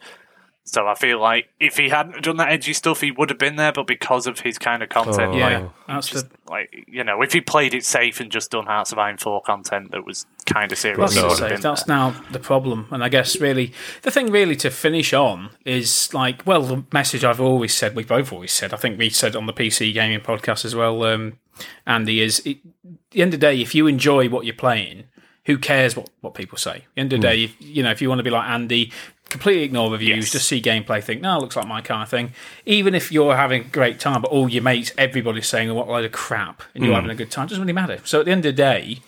So 0.69 0.87
I 0.87 0.95
feel 0.95 1.19
like 1.21 1.49
if 1.59 1.77
he 1.79 1.89
hadn't 1.89 2.23
done 2.25 2.37
that 2.37 2.51
edgy 2.51 2.73
stuff, 2.75 3.01
he 3.01 3.11
would 3.11 3.31
have 3.31 3.39
been 3.39 3.57
there. 3.57 3.73
But 3.73 3.87
because 3.87 4.27
of 4.27 4.41
his 4.41 4.59
kind 4.59 4.83
of 4.83 4.89
content, 4.91 5.33
Oh. 5.35 5.39
like, 5.39 5.39
Yeah, 5.39 5.69
that's 5.87 6.09
just 6.09 6.29
the. 6.29 6.37
like 6.51 6.85
you 6.87 7.03
know, 7.05 7.23
if 7.23 7.33
he 7.33 7.41
played 7.41 7.73
it 7.75 7.85
safe 7.85 8.21
and 8.21 8.31
just 8.31 8.51
done 8.51 8.66
Hearts 8.66 8.93
of 8.93 8.99
Iron 8.99 9.16
Four 9.16 9.41
content 9.43 9.91
that 9.93 10.05
was 10.05 10.27
kind 10.47 10.71
of 10.71 10.79
serious. 10.79 10.99
Well, 11.14 11.23
No, 11.23 11.29
that's, 11.35 11.41
would 11.53 11.62
that's 11.62 11.83
there. 11.85 11.97
now 11.97 12.14
the 12.33 12.39
problem, 12.39 12.87
and 12.91 13.03
I 13.03 13.09
guess 13.09 13.41
really 13.41 13.73
the 14.03 14.11
thing 14.11 14.31
really 14.31 14.57
to 14.57 14.71
finish 14.71 15.12
on 15.12 15.51
is 15.64 16.12
like, 16.12 16.47
well, 16.47 16.62
the 16.62 16.85
message 16.93 17.25
I've 17.25 17.41
always 17.41 17.75
said, 17.75 17.97
we've 17.97 18.07
both 18.09 18.33
always 18.33 18.53
said, 18.53 18.75
I 18.75 18.77
think 18.77 18.99
we 18.99 19.09
said 19.11 19.35
on 19.37 19.47
the 19.47 19.53
PC 19.53 19.93
gaming 19.95 20.21
podcast 20.21 20.64
as 20.64 20.75
well, 20.75 21.03
um, 21.05 21.39
Andy, 21.87 22.21
is 22.21 22.41
it, 22.41 22.59
at 22.59 23.11
the 23.12 23.23
end 23.23 23.33
of 23.35 23.41
the 23.41 23.47
day, 23.47 23.61
if 23.61 23.75
you 23.75 23.87
enjoy 23.87 24.29
what 24.29 24.45
you're 24.45 24.55
playing, 24.55 25.05
who 25.47 25.57
cares 25.57 25.97
what, 25.97 26.11
what 26.21 26.35
people 26.35 26.59
say? 26.59 26.71
At 26.77 26.83
the 26.95 27.01
end 27.01 27.12
of 27.14 27.21
the 27.23 27.27
day, 27.27 27.45
if, 27.45 27.57
you 27.59 27.83
know, 27.83 27.91
if 27.91 28.03
you 28.03 28.09
want 28.11 28.19
to 28.19 28.23
be 28.23 28.29
like 28.31 28.49
Andy, 28.49 28.93
completely 29.29 29.62
ignore 29.62 29.91
reviews, 29.91 30.24
Yes. 30.26 30.33
just 30.33 30.49
see 30.49 30.61
gameplay, 30.62 31.03
think, 31.03 31.20
no, 31.20 31.37
it 31.37 31.41
looks 31.41 31.57
like 31.57 31.66
my 31.66 31.81
kind 31.81 32.03
of 32.03 32.09
thing. 32.09 32.33
Even 32.66 32.95
if 32.95 33.12
you're 33.12 33.37
having 33.37 33.62
a 33.62 33.64
great 33.64 34.01
time, 34.01 34.22
but 34.22 34.31
all 34.31 34.49
your 34.49 34.62
mates, 34.62 34.93
everybody's 34.97 35.47
saying, 35.47 35.72
what 35.74 35.87
a 35.89 35.91
load 35.91 36.05
of 36.05 36.12
crap, 36.12 36.62
and 36.74 36.85
you're 36.85 36.95
having 36.95 37.11
a 37.11 37.14
good 37.14 37.31
time, 37.31 37.45
it 37.47 37.51
doesn't 37.51 37.62
really 37.62 37.72
matter. 37.72 37.99
So 38.05 38.20
at 38.20 38.26
the 38.26 38.33
end 38.33 38.45
of 38.47 38.55
the 38.57 38.62
day, 38.62 38.99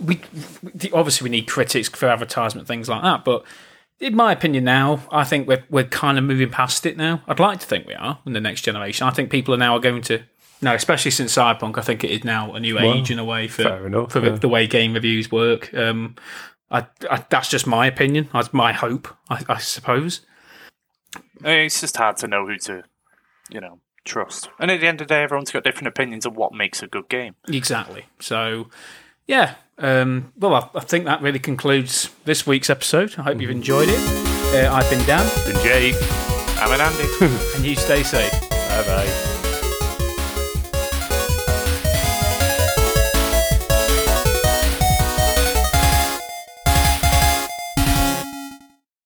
we 0.00 0.20
we- 0.62 0.90
obviously 0.92 1.24
we 1.24 1.30
need 1.30 1.46
critics 1.46 1.88
for 1.88 2.08
advertisement 2.08 2.66
things 2.66 2.88
like 2.88 3.02
that 3.02 3.24
but 3.24 3.44
in 4.00 4.16
my 4.16 4.32
opinion 4.32 4.64
now 4.64 5.00
i 5.12 5.22
think 5.22 5.46
we're, 5.46 5.62
we're 5.70 5.84
kind 5.84 6.18
of 6.18 6.24
moving 6.24 6.50
past 6.50 6.84
it 6.86 6.96
now 6.96 7.22
i'd 7.28 7.38
like 7.38 7.60
to 7.60 7.66
think 7.66 7.86
we 7.86 7.94
are 7.94 8.18
in 8.26 8.32
the 8.32 8.40
next 8.40 8.62
generation 8.62 9.06
i 9.06 9.10
think 9.10 9.30
people 9.30 9.54
are 9.54 9.58
now 9.58 9.78
going 9.78 10.02
to 10.02 10.20
no 10.60 10.74
especially 10.74 11.10
since 11.12 11.32
cyberpunk 11.36 11.78
i 11.78 11.82
think 11.82 12.02
it 12.02 12.10
is 12.10 12.24
now 12.24 12.52
a 12.54 12.58
new 12.58 12.80
age 12.80 13.12
in 13.12 13.18
a 13.20 13.24
way 13.24 13.46
for, 13.46 13.86
enough, 13.86 14.10
for 14.10 14.18
the, 14.18 14.30
yeah. 14.30 14.36
the 14.36 14.48
way 14.48 14.66
game 14.66 14.92
reviews 14.94 15.30
work 15.30 15.72
um 15.74 16.16
I, 16.72 16.86
I, 17.10 17.24
that's 17.28 17.48
just 17.48 17.66
my 17.66 17.86
opinion 17.86 18.28
that's 18.32 18.52
my 18.52 18.72
hope 18.72 19.08
I, 19.30 19.44
I 19.48 19.58
suppose 19.58 20.22
It's 21.44 21.80
just 21.80 21.96
hard 21.96 22.16
to 22.18 22.26
know 22.28 22.46
who 22.46 22.56
to, 22.58 22.82
you 23.50 23.60
know, 23.60 23.80
trust. 24.04 24.48
And 24.58 24.70
at 24.70 24.80
the 24.80 24.86
end 24.86 25.00
of 25.00 25.08
the 25.08 25.14
day, 25.14 25.22
everyone's 25.22 25.50
got 25.50 25.64
different 25.64 25.88
opinions 25.88 26.24
of 26.26 26.36
what 26.36 26.52
makes 26.54 26.82
a 26.82 26.86
good 26.86 27.08
game. 27.08 27.34
Exactly. 27.48 28.06
So, 28.20 28.68
yeah. 29.26 29.54
Um, 29.78 30.32
well, 30.38 30.54
I, 30.54 30.78
I 30.78 30.80
think 30.80 31.04
that 31.06 31.20
really 31.20 31.38
concludes 31.40 32.10
this 32.24 32.46
week's 32.46 32.70
episode. 32.70 33.14
I 33.18 33.22
hope 33.22 33.40
you've 33.40 33.50
enjoyed 33.50 33.88
it. 33.90 33.98
Uh, 34.54 34.72
I've 34.72 34.88
been 34.90 35.04
Dan, 35.06 35.28
And 35.46 35.58
Jake, 35.58 35.96
I'm 36.58 36.72
an 36.72 36.80
Andy. 36.80 37.08
and 37.56 37.64
you 37.64 37.74
stay 37.74 38.02
safe. 38.02 38.32
bye 38.50 38.84
bye. 38.86 39.41